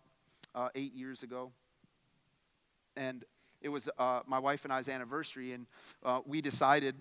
uh, 0.54 0.68
eight 0.74 0.94
years 0.94 1.22
ago. 1.22 1.50
And 2.96 3.24
it 3.60 3.68
was 3.68 3.88
uh, 3.98 4.20
my 4.26 4.38
wife 4.38 4.64
and 4.64 4.72
I's 4.72 4.88
anniversary, 4.88 5.52
and 5.52 5.66
uh, 6.04 6.20
we 6.24 6.40
decided 6.40 6.94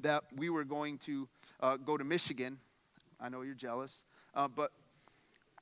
that 0.00 0.24
we 0.36 0.50
were 0.50 0.64
going 0.64 0.98
to 0.98 1.28
uh, 1.60 1.76
go 1.76 1.96
to 1.96 2.04
Michigan. 2.04 2.58
I 3.20 3.28
know 3.28 3.42
you're 3.42 3.54
jealous, 3.54 4.02
uh, 4.34 4.48
but 4.48 4.72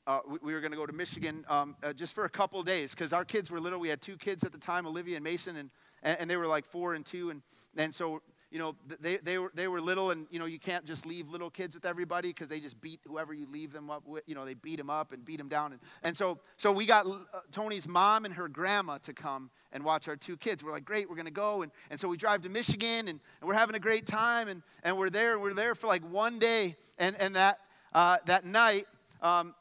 uh, 0.07 0.21
we, 0.29 0.39
we, 0.43 0.53
were 0.53 0.61
going 0.61 0.73
to 0.73 0.77
go 0.77 0.87
to 0.87 0.93
Michigan 0.93 1.45
um, 1.49 1.77
just 1.95 2.13
for 2.15 2.25
a 2.25 2.31
couple 2.31 2.63
days 2.63 2.91
because 2.93 3.13
our 3.13 3.25
kids 3.25 3.51
were 3.51 3.61
little. 3.61 3.79
We 3.79 3.89
had 3.89 4.01
two 4.01 4.17
kids 4.17 4.43
at 4.43 4.53
the 4.53 4.59
time, 4.59 4.87
Olivia 4.87 5.17
and 5.17 5.25
Mason, 5.25 5.57
and, 5.57 5.71
and 6.03 6.29
they 6.29 6.37
were 6.37 6.47
like 6.49 6.65
four 6.65 6.95
and 6.95 7.07
two. 7.07 7.31
And, 7.31 7.43
and 7.77 7.95
so 7.95 8.21
you 8.53 8.59
know, 8.59 8.77
they, 9.01 9.17
they, 9.17 9.39
were, 9.39 9.51
they 9.55 9.67
were 9.67 9.81
little, 9.81 10.11
and, 10.11 10.27
you 10.31 10.39
know, 10.39 10.45
you 10.45 10.59
can't 10.59 10.85
just 10.85 11.07
leave 11.07 11.31
little 11.31 11.49
kids 11.49 11.75
with 11.75 11.87
everybody 11.87 12.29
because 12.29 12.49
they 12.49 12.61
just 12.61 12.79
beat 12.83 13.01
whoever 13.09 13.33
you 13.33 13.47
leave 13.51 13.73
them 13.73 13.89
up 13.89 14.07
with. 14.07 14.25
You 14.27 14.35
know, 14.35 14.45
they 14.45 14.53
beat 14.53 14.77
them 14.77 14.91
up 14.91 15.13
and 15.13 15.25
beat 15.25 15.39
them 15.39 15.49
down. 15.49 15.73
And, 15.73 15.81
and 16.03 16.15
so, 16.15 16.39
so 16.59 16.71
we 16.71 16.85
got 16.85 17.07
uh, 17.07 17.17
Tony's 17.51 17.89
mom 17.89 18.27
and 18.27 18.35
her 18.35 18.49
grandma 18.49 18.99
to 18.99 19.15
come 19.15 19.51
and 19.73 19.83
watch 19.83 20.07
our 20.07 20.17
two 20.17 20.37
kids. 20.37 20.63
We're 20.63 20.71
like, 20.71 20.85
great, 20.85 21.09
we're 21.09 21.17
going 21.17 21.25
to 21.25 21.33
go. 21.33 21.63
And, 21.63 21.73
and 21.89 21.99
so 21.99 22.09
we 22.09 22.19
drive 22.19 22.43
to 22.43 22.51
Michigan, 22.51 23.09
and, 23.09 23.21
and 23.41 23.49
we're 23.49 23.55
having 23.55 23.75
a 23.75 23.81
great 23.81 24.07
time. 24.07 24.49
And, 24.49 24.63
and 24.85 24.99
we're 24.99 25.11
there, 25.11 25.39
we're 25.39 25.55
there 25.55 25.75
for 25.75 25.87
like 25.87 26.03
one 26.11 26.39
day. 26.39 26.77
And, 26.99 27.19
and 27.19 27.35
that, 27.37 27.57
uh, 27.95 28.19
that 28.27 28.45
night, 28.45 28.87
um, 29.23 29.55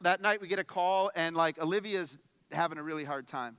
that 0.00 0.22
night 0.22 0.40
we 0.40 0.48
get 0.48 0.58
a 0.58 0.64
call, 0.64 1.10
and 1.14 1.36
like 1.36 1.58
Olivia's 1.58 2.16
having 2.50 2.78
a 2.78 2.82
really 2.82 3.04
hard 3.04 3.26
time 3.26 3.58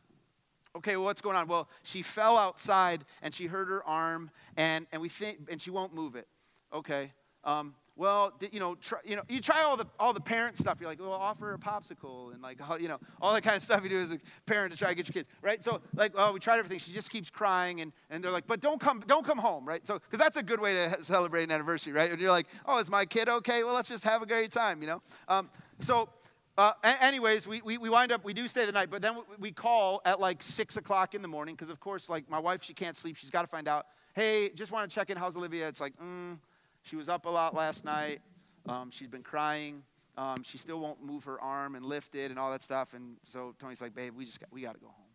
okay, 0.75 0.95
well, 0.95 1.05
what's 1.05 1.21
going 1.21 1.35
on? 1.35 1.47
Well, 1.47 1.69
she 1.83 2.01
fell 2.01 2.37
outside 2.37 3.05
and 3.21 3.33
she 3.33 3.45
hurt 3.45 3.67
her 3.67 3.83
arm, 3.83 4.31
and, 4.57 4.87
and 4.91 5.01
we 5.01 5.09
think, 5.09 5.39
and 5.49 5.61
she 5.61 5.69
won't 5.69 5.93
move 5.93 6.15
it. 6.15 6.27
Okay. 6.73 7.11
Um, 7.43 7.75
well, 7.95 8.33
you 8.51 8.59
know, 8.59 8.73
try, 8.75 8.99
you 9.05 9.15
know, 9.15 9.21
you 9.29 9.39
try 9.39 9.61
all 9.61 9.77
the 9.77 9.85
all 9.99 10.13
the 10.13 10.19
parent 10.19 10.57
stuff. 10.57 10.79
You're 10.79 10.89
like, 10.89 10.99
well, 10.99 11.11
offer 11.11 11.53
a 11.53 11.59
popsicle 11.59 12.33
and 12.33 12.41
like, 12.41 12.59
you 12.79 12.87
know, 12.87 12.99
all 13.21 13.33
that 13.35 13.43
kind 13.43 13.55
of 13.55 13.61
stuff 13.61 13.83
you 13.83 13.89
do 13.89 13.99
as 13.99 14.11
a 14.11 14.19
parent 14.47 14.71
to 14.71 14.79
try 14.79 14.89
to 14.89 14.95
get 14.95 15.07
your 15.07 15.13
kids, 15.13 15.29
right? 15.43 15.63
So, 15.63 15.79
like, 15.95 16.13
oh, 16.15 16.33
we 16.33 16.39
tried 16.39 16.57
everything. 16.57 16.79
She 16.79 16.91
just 16.91 17.11
keeps 17.11 17.29
crying, 17.29 17.81
and, 17.81 17.91
and 18.09 18.23
they're 18.23 18.31
like, 18.31 18.47
but 18.47 18.61
don't 18.61 18.81
come, 18.81 19.03
don't 19.05 19.23
come 19.23 19.37
home, 19.37 19.67
right? 19.67 19.85
So, 19.85 19.99
because 19.99 20.17
that's 20.17 20.37
a 20.37 20.43
good 20.43 20.59
way 20.59 20.73
to 20.73 21.03
celebrate 21.03 21.43
an 21.43 21.51
anniversary, 21.51 21.93
right? 21.93 22.11
And 22.11 22.19
you're 22.19 22.31
like, 22.31 22.47
oh, 22.65 22.79
is 22.79 22.89
my 22.89 23.05
kid 23.05 23.29
okay? 23.29 23.63
Well, 23.63 23.75
let's 23.75 23.89
just 23.89 24.03
have 24.05 24.23
a 24.23 24.25
great 24.25 24.51
time, 24.51 24.81
you 24.81 24.87
know. 24.87 25.01
Um, 25.27 25.51
so 25.79 26.09
uh, 26.57 26.73
anyways, 27.01 27.47
we, 27.47 27.61
we, 27.61 27.77
we, 27.77 27.89
wind 27.89 28.11
up, 28.11 28.23
we 28.23 28.33
do 28.33 28.47
stay 28.47 28.65
the 28.65 28.71
night, 28.71 28.89
but 28.91 29.01
then 29.01 29.17
we 29.39 29.51
call 29.51 30.01
at 30.05 30.19
like 30.19 30.43
6 30.43 30.77
o'clock 30.77 31.15
in 31.15 31.21
the 31.21 31.27
morning 31.27 31.55
because, 31.55 31.69
of 31.69 31.79
course, 31.79 32.09
like 32.09 32.29
my 32.29 32.39
wife, 32.39 32.63
she 32.63 32.73
can't 32.73 32.95
sleep. 32.95 33.15
She's 33.15 33.31
got 33.31 33.41
to 33.41 33.47
find 33.47 33.67
out, 33.67 33.87
hey, 34.13 34.49
just 34.49 34.71
want 34.71 34.89
to 34.89 34.93
check 34.93 35.09
in. 35.09 35.17
How's 35.17 35.35
Olivia? 35.35 35.67
It's 35.67 35.81
like, 35.81 35.93
mm, 35.99 36.37
she 36.83 36.95
was 36.95 37.09
up 37.09 37.25
a 37.25 37.29
lot 37.29 37.55
last 37.55 37.83
night. 37.83 38.21
Um, 38.67 38.91
she's 38.91 39.07
been 39.07 39.23
crying. 39.23 39.81
Um, 40.15 40.43
she 40.43 40.59
still 40.59 40.79
won't 40.79 41.03
move 41.03 41.23
her 41.23 41.41
arm 41.41 41.73
and 41.73 41.83
lift 41.83 42.13
it 42.13 42.29
and 42.29 42.39
all 42.39 42.51
that 42.51 42.61
stuff. 42.61 42.93
And 42.93 43.15
so 43.25 43.55
Tony's 43.59 43.81
like, 43.81 43.95
babe, 43.95 44.13
we 44.15 44.25
just 44.25 44.39
got, 44.39 44.49
we 44.51 44.61
got 44.61 44.75
to 44.75 44.79
go 44.79 44.87
home. 44.87 45.05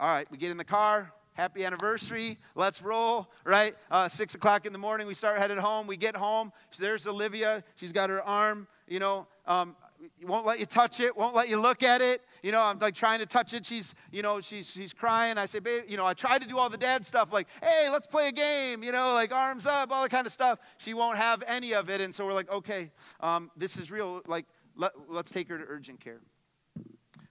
All 0.00 0.08
right, 0.08 0.30
we 0.30 0.38
get 0.38 0.50
in 0.50 0.56
the 0.56 0.64
car. 0.64 1.12
Happy 1.34 1.66
anniversary. 1.66 2.38
Let's 2.54 2.80
roll, 2.80 3.28
right? 3.44 3.74
Uh, 3.90 4.08
six 4.08 4.34
o'clock 4.34 4.64
in 4.64 4.72
the 4.72 4.78
morning, 4.78 5.06
we 5.06 5.12
start 5.12 5.38
headed 5.38 5.58
home. 5.58 5.86
We 5.86 5.98
get 5.98 6.16
home. 6.16 6.50
There's 6.78 7.06
Olivia. 7.06 7.62
She's 7.74 7.92
got 7.92 8.08
her 8.08 8.22
arm, 8.22 8.66
you 8.88 8.98
know, 8.98 9.26
um, 9.46 9.76
won't 10.22 10.46
let 10.46 10.58
you 10.58 10.66
touch 10.66 11.00
it, 11.00 11.16
won't 11.16 11.34
let 11.34 11.48
you 11.48 11.60
look 11.60 11.82
at 11.82 12.00
it. 12.00 12.22
You 12.42 12.52
know, 12.52 12.60
I'm 12.60 12.78
like 12.78 12.94
trying 12.94 13.18
to 13.20 13.26
touch 13.26 13.52
it. 13.54 13.64
She's, 13.66 13.94
you 14.10 14.22
know, 14.22 14.40
she's 14.40 14.70
she's 14.70 14.92
crying. 14.92 15.38
I 15.38 15.46
say, 15.46 15.58
babe, 15.58 15.84
you 15.88 15.96
know, 15.96 16.06
I 16.06 16.14
try 16.14 16.38
to 16.38 16.46
do 16.46 16.58
all 16.58 16.68
the 16.68 16.76
dad 16.76 17.04
stuff, 17.04 17.32
like, 17.32 17.48
hey, 17.62 17.88
let's 17.90 18.06
play 18.06 18.28
a 18.28 18.32
game, 18.32 18.82
you 18.82 18.92
know, 18.92 19.12
like 19.12 19.32
arms 19.32 19.66
up, 19.66 19.90
all 19.90 20.02
that 20.02 20.10
kind 20.10 20.26
of 20.26 20.32
stuff. 20.32 20.58
She 20.78 20.94
won't 20.94 21.18
have 21.18 21.42
any 21.46 21.74
of 21.74 21.90
it. 21.90 22.00
And 22.00 22.14
so 22.14 22.26
we're 22.26 22.32
like, 22.32 22.50
okay, 22.50 22.90
um, 23.20 23.50
this 23.56 23.76
is 23.76 23.90
real. 23.90 24.22
Like, 24.26 24.46
let, 24.76 24.92
let's 25.08 25.30
take 25.30 25.48
her 25.48 25.58
to 25.58 25.64
urgent 25.66 26.00
care. 26.00 26.20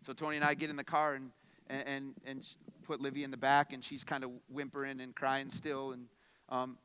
So 0.05 0.13
Tony 0.13 0.35
and 0.35 0.45
I 0.45 0.53
get 0.53 0.69
in 0.69 0.75
the 0.75 0.83
car 0.83 1.15
and 1.15 1.31
and 1.69 2.13
and 2.25 2.45
put 2.83 3.01
Livy 3.01 3.23
in 3.23 3.31
the 3.31 3.37
back, 3.37 3.73
and 3.73 3.83
she's 3.83 4.03
kind 4.03 4.23
of 4.23 4.29
whimpering 4.49 5.01
and 5.01 5.15
crying 5.15 5.49
still. 5.49 5.93
And 5.93 6.05
um, 6.49 6.77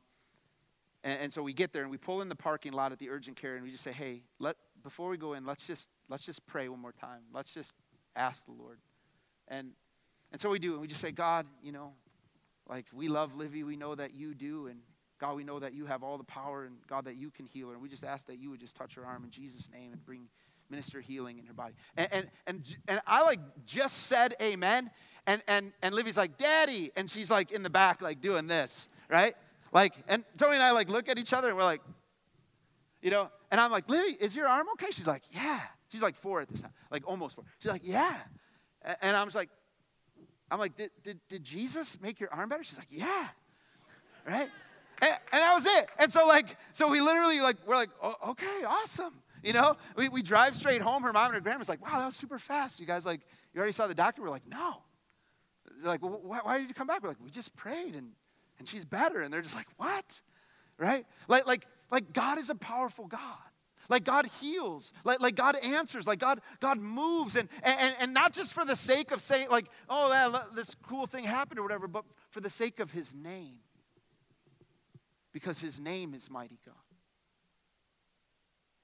and, 1.03 1.19
and 1.21 1.33
so 1.33 1.43
we 1.43 1.53
get 1.53 1.73
there 1.73 1.83
and 1.83 1.91
we 1.91 1.97
pull 1.97 2.21
in 2.21 2.29
the 2.29 2.35
parking 2.35 2.73
lot 2.73 2.91
at 2.91 2.99
the 2.99 3.09
urgent 3.09 3.37
care, 3.37 3.55
and 3.55 3.63
we 3.63 3.71
just 3.71 3.83
say, 3.83 3.91
hey, 3.91 4.23
let 4.39 4.57
before 4.83 5.09
we 5.09 5.17
go 5.17 5.33
in, 5.33 5.45
let's 5.45 5.65
just 5.65 5.87
let's 6.09 6.23
just 6.23 6.45
pray 6.45 6.69
one 6.69 6.79
more 6.79 6.91
time. 6.91 7.21
Let's 7.33 7.53
just 7.53 7.73
ask 8.15 8.45
the 8.45 8.51
Lord. 8.51 8.79
And 9.47 9.71
and 10.31 10.39
so 10.39 10.49
we 10.49 10.59
do, 10.59 10.73
and 10.73 10.81
we 10.81 10.87
just 10.87 11.01
say, 11.01 11.11
God, 11.11 11.45
you 11.61 11.71
know, 11.71 11.93
like 12.69 12.85
we 12.93 13.07
love 13.07 13.35
Livy, 13.35 13.63
we 13.63 13.75
know 13.75 13.95
that 13.95 14.13
you 14.13 14.33
do, 14.33 14.67
and 14.67 14.79
God, 15.19 15.35
we 15.35 15.43
know 15.43 15.59
that 15.59 15.73
you 15.73 15.85
have 15.85 16.03
all 16.03 16.17
the 16.17 16.23
power, 16.23 16.65
and 16.65 16.75
God, 16.87 17.05
that 17.05 17.15
you 17.15 17.31
can 17.31 17.45
heal 17.45 17.67
her. 17.67 17.73
And 17.73 17.81
we 17.81 17.89
just 17.89 18.03
ask 18.03 18.25
that 18.27 18.39
you 18.39 18.49
would 18.49 18.59
just 18.59 18.75
touch 18.75 18.95
her 18.95 19.05
arm 19.05 19.23
in 19.23 19.29
Jesus' 19.29 19.69
name 19.71 19.91
and 19.93 20.05
bring 20.05 20.27
minister 20.69 21.01
healing 21.01 21.37
in 21.37 21.45
her 21.45 21.53
body. 21.53 21.73
And 21.97 22.07
and 22.11 22.27
and, 22.47 22.75
and 22.87 23.01
I 23.05 23.23
like 23.23 23.39
just 23.65 24.07
said 24.07 24.35
amen, 24.41 24.89
and, 25.27 25.41
and, 25.47 25.71
and 25.81 25.93
Livy's 25.93 26.17
like, 26.17 26.37
Daddy. 26.37 26.91
And 26.95 27.09
she's 27.09 27.29
like 27.29 27.51
in 27.51 27.63
the 27.63 27.69
back, 27.69 28.01
like 28.01 28.21
doing 28.21 28.47
this, 28.47 28.87
right? 29.09 29.35
Like, 29.71 29.93
and 30.07 30.23
Tony 30.37 30.55
and 30.55 30.63
I 30.63 30.71
like 30.71 30.89
look 30.89 31.09
at 31.09 31.17
each 31.17 31.33
other 31.33 31.49
and 31.49 31.57
we're 31.57 31.63
like, 31.63 31.81
you 33.01 33.11
know, 33.11 33.29
and 33.51 33.59
I'm 33.59 33.69
like, 33.71 33.87
Livy, 33.89 34.13
is 34.19 34.35
your 34.35 34.47
arm 34.47 34.67
okay? 34.73 34.87
She's 34.91 35.07
like, 35.07 35.23
yeah. 35.31 35.59
She's 35.91 36.01
like 36.01 36.15
four 36.15 36.41
at 36.41 36.49
this 36.49 36.61
time, 36.61 36.71
like 36.89 37.05
almost 37.05 37.35
four. 37.35 37.43
She's 37.59 37.71
like, 37.71 37.81
yeah. 37.83 38.15
And 39.01 39.15
I 39.15 39.23
was 39.23 39.35
like, 39.35 39.49
I'm 40.49 40.57
like, 40.57 40.75
did, 40.75 40.91
did, 41.03 41.19
did 41.29 41.43
Jesus 41.43 41.97
make 42.01 42.19
your 42.19 42.33
arm 42.33 42.49
better? 42.49 42.63
She's 42.63 42.77
like, 42.77 42.87
yeah. 42.89 43.27
Right? 44.25 44.49
And, 45.01 45.11
and 45.11 45.41
that 45.41 45.53
was 45.53 45.65
it. 45.65 45.89
And 45.99 46.11
so 46.11 46.25
like, 46.25 46.55
so 46.73 46.89
we 46.89 47.01
literally 47.01 47.41
like, 47.41 47.57
we're 47.65 47.75
like, 47.75 47.89
oh, 48.01 48.15
okay, 48.29 48.63
awesome. 48.65 49.13
You 49.43 49.53
know, 49.53 49.75
we, 49.95 50.07
we 50.07 50.21
drive 50.21 50.55
straight 50.55 50.81
home. 50.81 51.03
Her 51.03 51.11
mom 51.11 51.25
and 51.25 51.35
her 51.35 51.41
grandma's 51.41 51.67
like, 51.67 51.83
wow, 51.83 51.99
that 51.99 52.05
was 52.05 52.15
super 52.15 52.39
fast. 52.39 52.79
You 52.79 52.85
guys 52.85 53.05
like, 53.05 53.21
you 53.53 53.59
already 53.59 53.73
saw 53.73 53.87
the 53.87 53.95
doctor? 53.95 54.21
We're 54.21 54.29
like, 54.29 54.47
no. 54.47 54.77
They're 55.79 55.89
like, 55.89 56.01
well, 56.01 56.19
why, 56.23 56.39
why 56.43 56.59
did 56.59 56.67
you 56.67 56.73
come 56.73 56.87
back? 56.87 57.01
We're 57.01 57.09
like, 57.09 57.23
we 57.23 57.31
just 57.31 57.55
prayed 57.55 57.95
and, 57.95 58.11
and 58.59 58.67
she's 58.67 58.85
better. 58.85 59.21
And 59.21 59.33
they're 59.33 59.41
just 59.41 59.55
like, 59.55 59.67
what? 59.77 60.21
Right? 60.77 61.05
Like, 61.27 61.47
like, 61.47 61.67
like 61.91 62.13
God 62.13 62.37
is 62.39 62.49
a 62.49 62.55
powerful 62.55 63.07
God. 63.07 63.37
Like 63.89 64.05
God 64.05 64.25
heals, 64.39 64.93
like, 65.03 65.19
like 65.19 65.35
God 65.35 65.57
answers, 65.57 66.07
like 66.07 66.19
God, 66.19 66.39
God 66.61 66.79
moves, 66.79 67.35
and, 67.35 67.49
and, 67.61 67.95
and 67.99 68.13
not 68.13 68.31
just 68.31 68.53
for 68.53 68.63
the 68.63 68.75
sake 68.75 69.11
of 69.11 69.21
saying, 69.21 69.49
like, 69.49 69.65
oh, 69.89 70.09
man, 70.09 70.39
this 70.55 70.75
cool 70.87 71.07
thing 71.07 71.25
happened 71.25 71.59
or 71.59 71.63
whatever, 71.63 71.87
but 71.87 72.05
for 72.29 72.39
the 72.39 72.49
sake 72.49 72.79
of 72.79 72.91
his 72.91 73.13
name. 73.13 73.57
Because 75.33 75.59
his 75.59 75.79
name 75.79 76.13
is 76.13 76.29
mighty 76.29 76.59
God. 76.65 76.75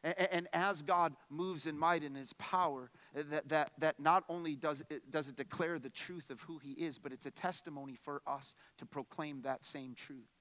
And, 0.03 0.29
and 0.31 0.47
as 0.51 0.81
God 0.81 1.15
moves 1.29 1.65
in 1.65 1.77
might 1.77 2.03
and 2.03 2.15
his 2.15 2.33
power, 2.33 2.89
that, 3.13 3.47
that, 3.49 3.71
that 3.79 3.99
not 3.99 4.23
only 4.27 4.55
does 4.55 4.83
it, 4.89 5.09
does 5.09 5.29
it 5.29 5.35
declare 5.35 5.79
the 5.79 5.89
truth 5.89 6.29
of 6.29 6.41
who 6.41 6.57
he 6.57 6.71
is, 6.71 6.97
but 6.97 7.11
it's 7.13 7.25
a 7.25 7.31
testimony 7.31 7.97
for 8.03 8.21
us 8.27 8.55
to 8.77 8.85
proclaim 8.85 9.41
that 9.43 9.63
same 9.63 9.93
truth. 9.95 10.36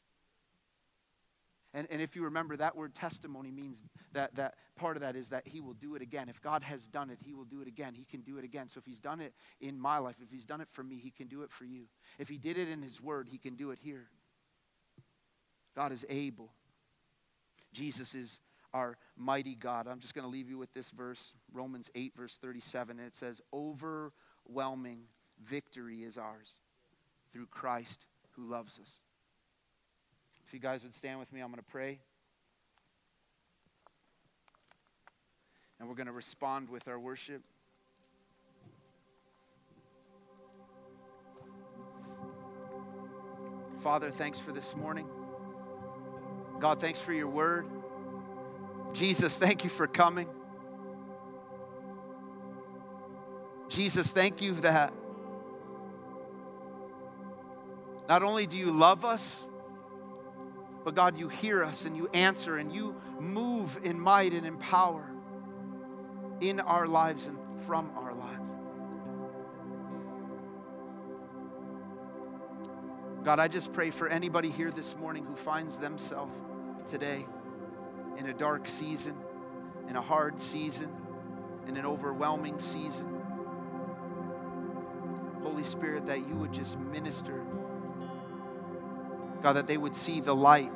And, 1.76 1.86
and 1.90 2.00
if 2.00 2.16
you 2.16 2.24
remember, 2.24 2.56
that 2.56 2.74
word 2.74 2.94
testimony 2.94 3.50
means 3.50 3.82
that, 4.14 4.34
that 4.36 4.54
part 4.76 4.96
of 4.96 5.02
that 5.02 5.14
is 5.14 5.28
that 5.28 5.46
he 5.46 5.60
will 5.60 5.74
do 5.74 5.94
it 5.94 6.00
again. 6.00 6.30
If 6.30 6.40
God 6.40 6.62
has 6.62 6.86
done 6.86 7.10
it, 7.10 7.18
he 7.22 7.34
will 7.34 7.44
do 7.44 7.60
it 7.60 7.68
again. 7.68 7.92
He 7.94 8.06
can 8.06 8.22
do 8.22 8.38
it 8.38 8.44
again. 8.44 8.66
So 8.66 8.78
if 8.78 8.86
he's 8.86 8.98
done 8.98 9.20
it 9.20 9.34
in 9.60 9.78
my 9.78 9.98
life, 9.98 10.16
if 10.22 10.30
he's 10.30 10.46
done 10.46 10.62
it 10.62 10.68
for 10.72 10.82
me, 10.82 10.96
he 10.96 11.10
can 11.10 11.26
do 11.26 11.42
it 11.42 11.50
for 11.50 11.66
you. 11.66 11.82
If 12.18 12.30
he 12.30 12.38
did 12.38 12.56
it 12.56 12.70
in 12.70 12.80
his 12.80 12.98
word, 12.98 13.28
he 13.30 13.36
can 13.36 13.56
do 13.56 13.72
it 13.72 13.78
here. 13.82 14.06
God 15.74 15.92
is 15.92 16.06
able. 16.08 16.50
Jesus 17.74 18.14
is 18.14 18.38
our 18.72 18.96
mighty 19.14 19.54
God. 19.54 19.86
I'm 19.86 20.00
just 20.00 20.14
going 20.14 20.24
to 20.24 20.30
leave 20.30 20.48
you 20.48 20.56
with 20.56 20.72
this 20.72 20.88
verse, 20.88 21.34
Romans 21.52 21.90
8, 21.94 22.14
verse 22.16 22.38
37. 22.38 22.98
And 22.98 23.06
it 23.06 23.14
says, 23.14 23.42
Overwhelming 23.52 25.00
victory 25.44 26.04
is 26.04 26.16
ours 26.16 26.52
through 27.34 27.48
Christ 27.48 28.06
who 28.30 28.48
loves 28.48 28.78
us. 28.80 28.90
If 30.46 30.54
you 30.54 30.60
guys 30.60 30.84
would 30.84 30.94
stand 30.94 31.18
with 31.18 31.32
me, 31.32 31.40
I'm 31.40 31.48
going 31.48 31.58
to 31.58 31.70
pray. 31.70 31.98
And 35.80 35.88
we're 35.88 35.96
going 35.96 36.06
to 36.06 36.12
respond 36.12 36.70
with 36.70 36.86
our 36.86 37.00
worship. 37.00 37.42
Father, 43.82 44.12
thanks 44.12 44.38
for 44.38 44.52
this 44.52 44.74
morning. 44.76 45.06
God, 46.60 46.80
thanks 46.80 47.00
for 47.00 47.12
your 47.12 47.28
word. 47.28 47.66
Jesus, 48.92 49.36
thank 49.36 49.64
you 49.64 49.70
for 49.70 49.88
coming. 49.88 50.28
Jesus, 53.68 54.12
thank 54.12 54.40
you 54.40 54.54
that 54.60 54.92
not 58.08 58.22
only 58.22 58.46
do 58.46 58.56
you 58.56 58.70
love 58.70 59.04
us, 59.04 59.48
but 60.86 60.94
God, 60.94 61.18
you 61.18 61.28
hear 61.28 61.64
us 61.64 61.84
and 61.84 61.96
you 61.96 62.08
answer 62.14 62.58
and 62.58 62.72
you 62.72 62.94
move 63.18 63.76
in 63.82 63.98
might 63.98 64.32
and 64.32 64.46
in 64.46 64.56
power 64.56 65.04
in 66.40 66.60
our 66.60 66.86
lives 66.86 67.26
and 67.26 67.36
from 67.66 67.90
our 67.96 68.14
lives. 68.14 68.52
God, 73.24 73.40
I 73.40 73.48
just 73.48 73.72
pray 73.72 73.90
for 73.90 74.06
anybody 74.06 74.48
here 74.48 74.70
this 74.70 74.94
morning 74.94 75.24
who 75.24 75.34
finds 75.34 75.76
themselves 75.76 76.32
today 76.88 77.26
in 78.16 78.28
a 78.28 78.32
dark 78.32 78.68
season, 78.68 79.16
in 79.88 79.96
a 79.96 80.02
hard 80.02 80.40
season, 80.40 80.94
in 81.66 81.76
an 81.76 81.84
overwhelming 81.84 82.60
season. 82.60 83.12
Holy 85.42 85.64
Spirit, 85.64 86.06
that 86.06 86.28
you 86.28 86.36
would 86.36 86.52
just 86.52 86.78
minister. 86.78 87.44
God, 89.42 89.54
that 89.54 89.66
they 89.66 89.76
would 89.76 89.94
see 89.94 90.20
the 90.20 90.34
light. 90.34 90.72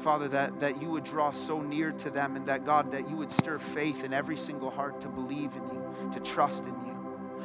Father, 0.00 0.28
that, 0.28 0.58
that 0.60 0.82
you 0.82 0.90
would 0.90 1.04
draw 1.04 1.30
so 1.30 1.60
near 1.60 1.92
to 1.92 2.10
them, 2.10 2.34
and 2.34 2.46
that, 2.46 2.64
God, 2.64 2.90
that 2.92 3.08
you 3.08 3.16
would 3.16 3.30
stir 3.30 3.58
faith 3.58 4.02
in 4.04 4.12
every 4.12 4.36
single 4.36 4.70
heart 4.70 5.00
to 5.02 5.08
believe 5.08 5.54
in 5.54 5.64
you, 5.68 6.10
to 6.12 6.20
trust 6.20 6.64
in 6.64 6.74
you. 6.86 7.01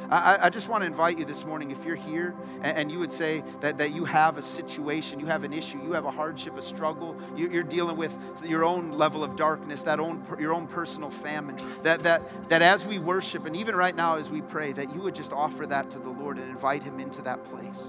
I, 0.10 0.46
I, 0.46 0.50
just 0.50 0.70
want 0.70 0.84
to 0.84 0.86
invite 0.86 1.18
you 1.18 1.26
this 1.26 1.44
morning, 1.44 1.72
if 1.72 1.84
you're 1.84 1.98
here 1.98 2.34
and, 2.62 2.78
and, 2.78 2.92
you 2.92 3.00
would 3.00 3.12
say 3.12 3.44
that, 3.60 3.78
that 3.78 3.92
you 3.94 4.06
have 4.06 4.38
a 4.38 4.42
situation, 4.42 5.20
you 5.20 5.26
have 5.26 5.44
an 5.44 5.52
issue, 5.52 5.80
you 5.84 5.92
have 5.92 6.06
a 6.06 6.12
hardship, 6.12 6.58
a 6.58 6.62
struggle, 6.62 7.20
you, 7.36 7.60
are 7.60 7.64
dealing 7.64 7.98
with 7.98 8.16
your 8.44 8.64
own 8.64 8.92
level 8.92 9.22
of 9.22 9.36
darkness, 9.36 9.82
that 9.84 10.00
own, 10.00 10.26
your 10.40 10.54
own 10.54 10.66
personal 10.68 11.10
famine, 11.10 11.58
that, 11.84 12.04
that, 12.04 12.50
that 12.50 12.62
as 12.62 12.86
we 12.86 13.00
worship, 13.00 13.46
and 13.46 13.58
even 13.58 13.76
right 13.76 13.96
now 13.96 14.16
as 14.16 14.30
we 14.30 14.42
pray, 14.42 14.72
that 14.72 14.94
you 14.96 15.02
would 15.02 15.16
just 15.16 15.34
offer 15.34 15.66
that 15.66 15.92
to 15.92 16.00
the 16.00 16.10
Lord 16.10 16.38
and 16.38 16.50
invite 16.50 16.84
Him 16.84 17.00
into 17.00 17.22
that 17.24 17.44
place. 17.44 17.82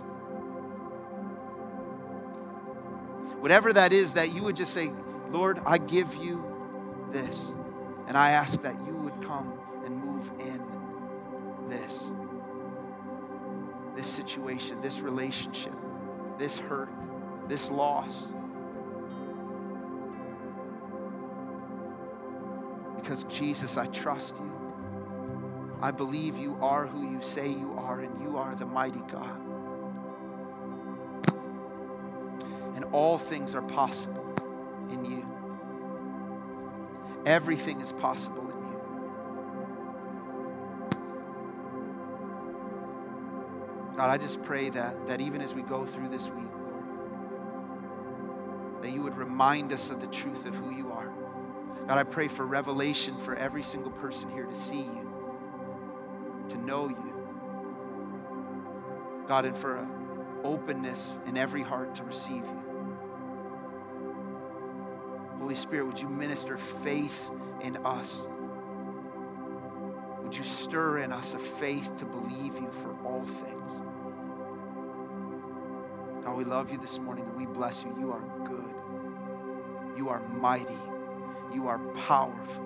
Whatever 3.39 3.73
that 3.73 3.93
is, 3.93 4.15
that 4.15 4.35
you 4.35 4.43
would 4.43 4.57
just 4.57 4.75
say, 4.75 4.91
Lord, 5.31 5.61
I 5.65 5.79
give 5.79 6.13
you 6.17 6.45
this. 7.13 7.55
And 8.09 8.17
I 8.17 8.31
ask 8.31 8.61
that 8.63 8.75
you 8.87 8.95
would 8.95 9.23
come 9.23 9.53
and 9.85 9.97
move 9.97 10.31
in 10.41 10.68
this 14.09 14.17
situation, 14.17 14.81
this 14.81 15.01
relationship, 15.01 15.75
this 16.39 16.57
hurt, 16.57 16.89
this 17.47 17.71
loss. 17.71 18.29
Because, 22.97 23.25
Jesus, 23.25 23.77
I 23.77 23.87
trust 23.89 24.35
you. 24.37 24.53
I 25.83 25.91
believe 25.91 26.39
you 26.39 26.57
are 26.61 26.87
who 26.87 27.11
you 27.11 27.21
say 27.23 27.49
you 27.49 27.75
are, 27.77 28.01
and 28.01 28.21
you 28.23 28.39
are 28.39 28.55
the 28.55 28.67
mighty 28.67 29.03
God. 29.13 29.39
And 32.77 32.85
all 32.93 33.19
things 33.19 33.55
are 33.55 33.63
possible 33.63 34.25
in 34.91 35.05
you. 35.05 35.27
Everything 37.27 37.83
is 37.83 37.93
possible 37.93 38.51
God, 43.99 44.11
I 44.11 44.17
just 44.17 44.41
pray 44.45 44.71
that, 44.71 45.09
that 45.09 45.21
even 45.21 45.43
as 45.43 45.55
we 45.55 45.63
go 45.63 45.85
through 45.85 46.09
this 46.09 46.29
week, 46.29 46.53
Lord, 46.55 46.85
that 48.81 48.93
you 48.93 49.03
would 49.03 49.17
remind 49.17 49.73
us 49.73 49.91
of 49.91 50.01
the 50.01 50.07
truth 50.07 50.47
of 50.47 50.55
who 50.55 50.71
you 50.71 50.93
are. 50.93 51.13
God, 51.89 51.99
I 51.99 52.05
pray 52.05 52.29
for 52.29 52.47
revelation 52.47 53.19
for 53.19 53.35
every 53.35 53.65
single 53.65 53.91
person 53.91 54.31
here 54.31 54.45
to 54.45 54.55
see 54.55 54.83
you, 54.83 55.13
to 56.51 56.57
know 56.59 56.89
you. 56.89 57.13
God, 59.27 59.47
and 59.47 59.59
for 59.59 59.85
openness 60.45 61.11
in 61.27 61.37
every 61.37 61.63
heart 61.63 61.97
to 61.97 62.05
receive 62.05 62.45
you. 62.45 62.63
Holy 65.41 65.57
Spirit, 65.57 65.87
would 65.87 65.99
you 65.99 66.09
minister 66.09 66.57
faith 66.57 67.31
in 67.63 67.79
us? 67.79 68.17
Would 70.23 70.37
you 70.37 70.45
stir 70.45 70.99
in 70.99 71.11
us 71.11 71.35
a 71.35 71.39
faith 71.41 71.97
to 71.97 72.05
believe 72.05 72.55
you 72.55 72.71
for 72.81 72.95
all 73.05 73.25
things? 73.25 73.88
God, 76.25 76.37
we 76.37 76.45
love 76.45 76.71
you 76.71 76.79
this 76.79 76.99
morning 76.99 77.25
and 77.27 77.37
we 77.37 77.47
bless 77.47 77.83
you. 77.83 77.95
You 77.99 78.13
are 78.13 78.23
good. 78.47 78.75
You 79.97 80.09
are 80.09 80.21
mighty. 80.29 80.79
You 81.53 81.69
are 81.69 81.79
powerful. 81.95 82.65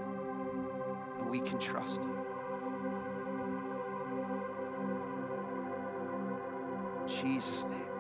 And 1.18 1.30
we 1.30 1.40
can 1.40 1.58
trust 1.58 2.02
you. 2.02 2.16
Jesus' 7.06 7.64
name. 7.64 7.91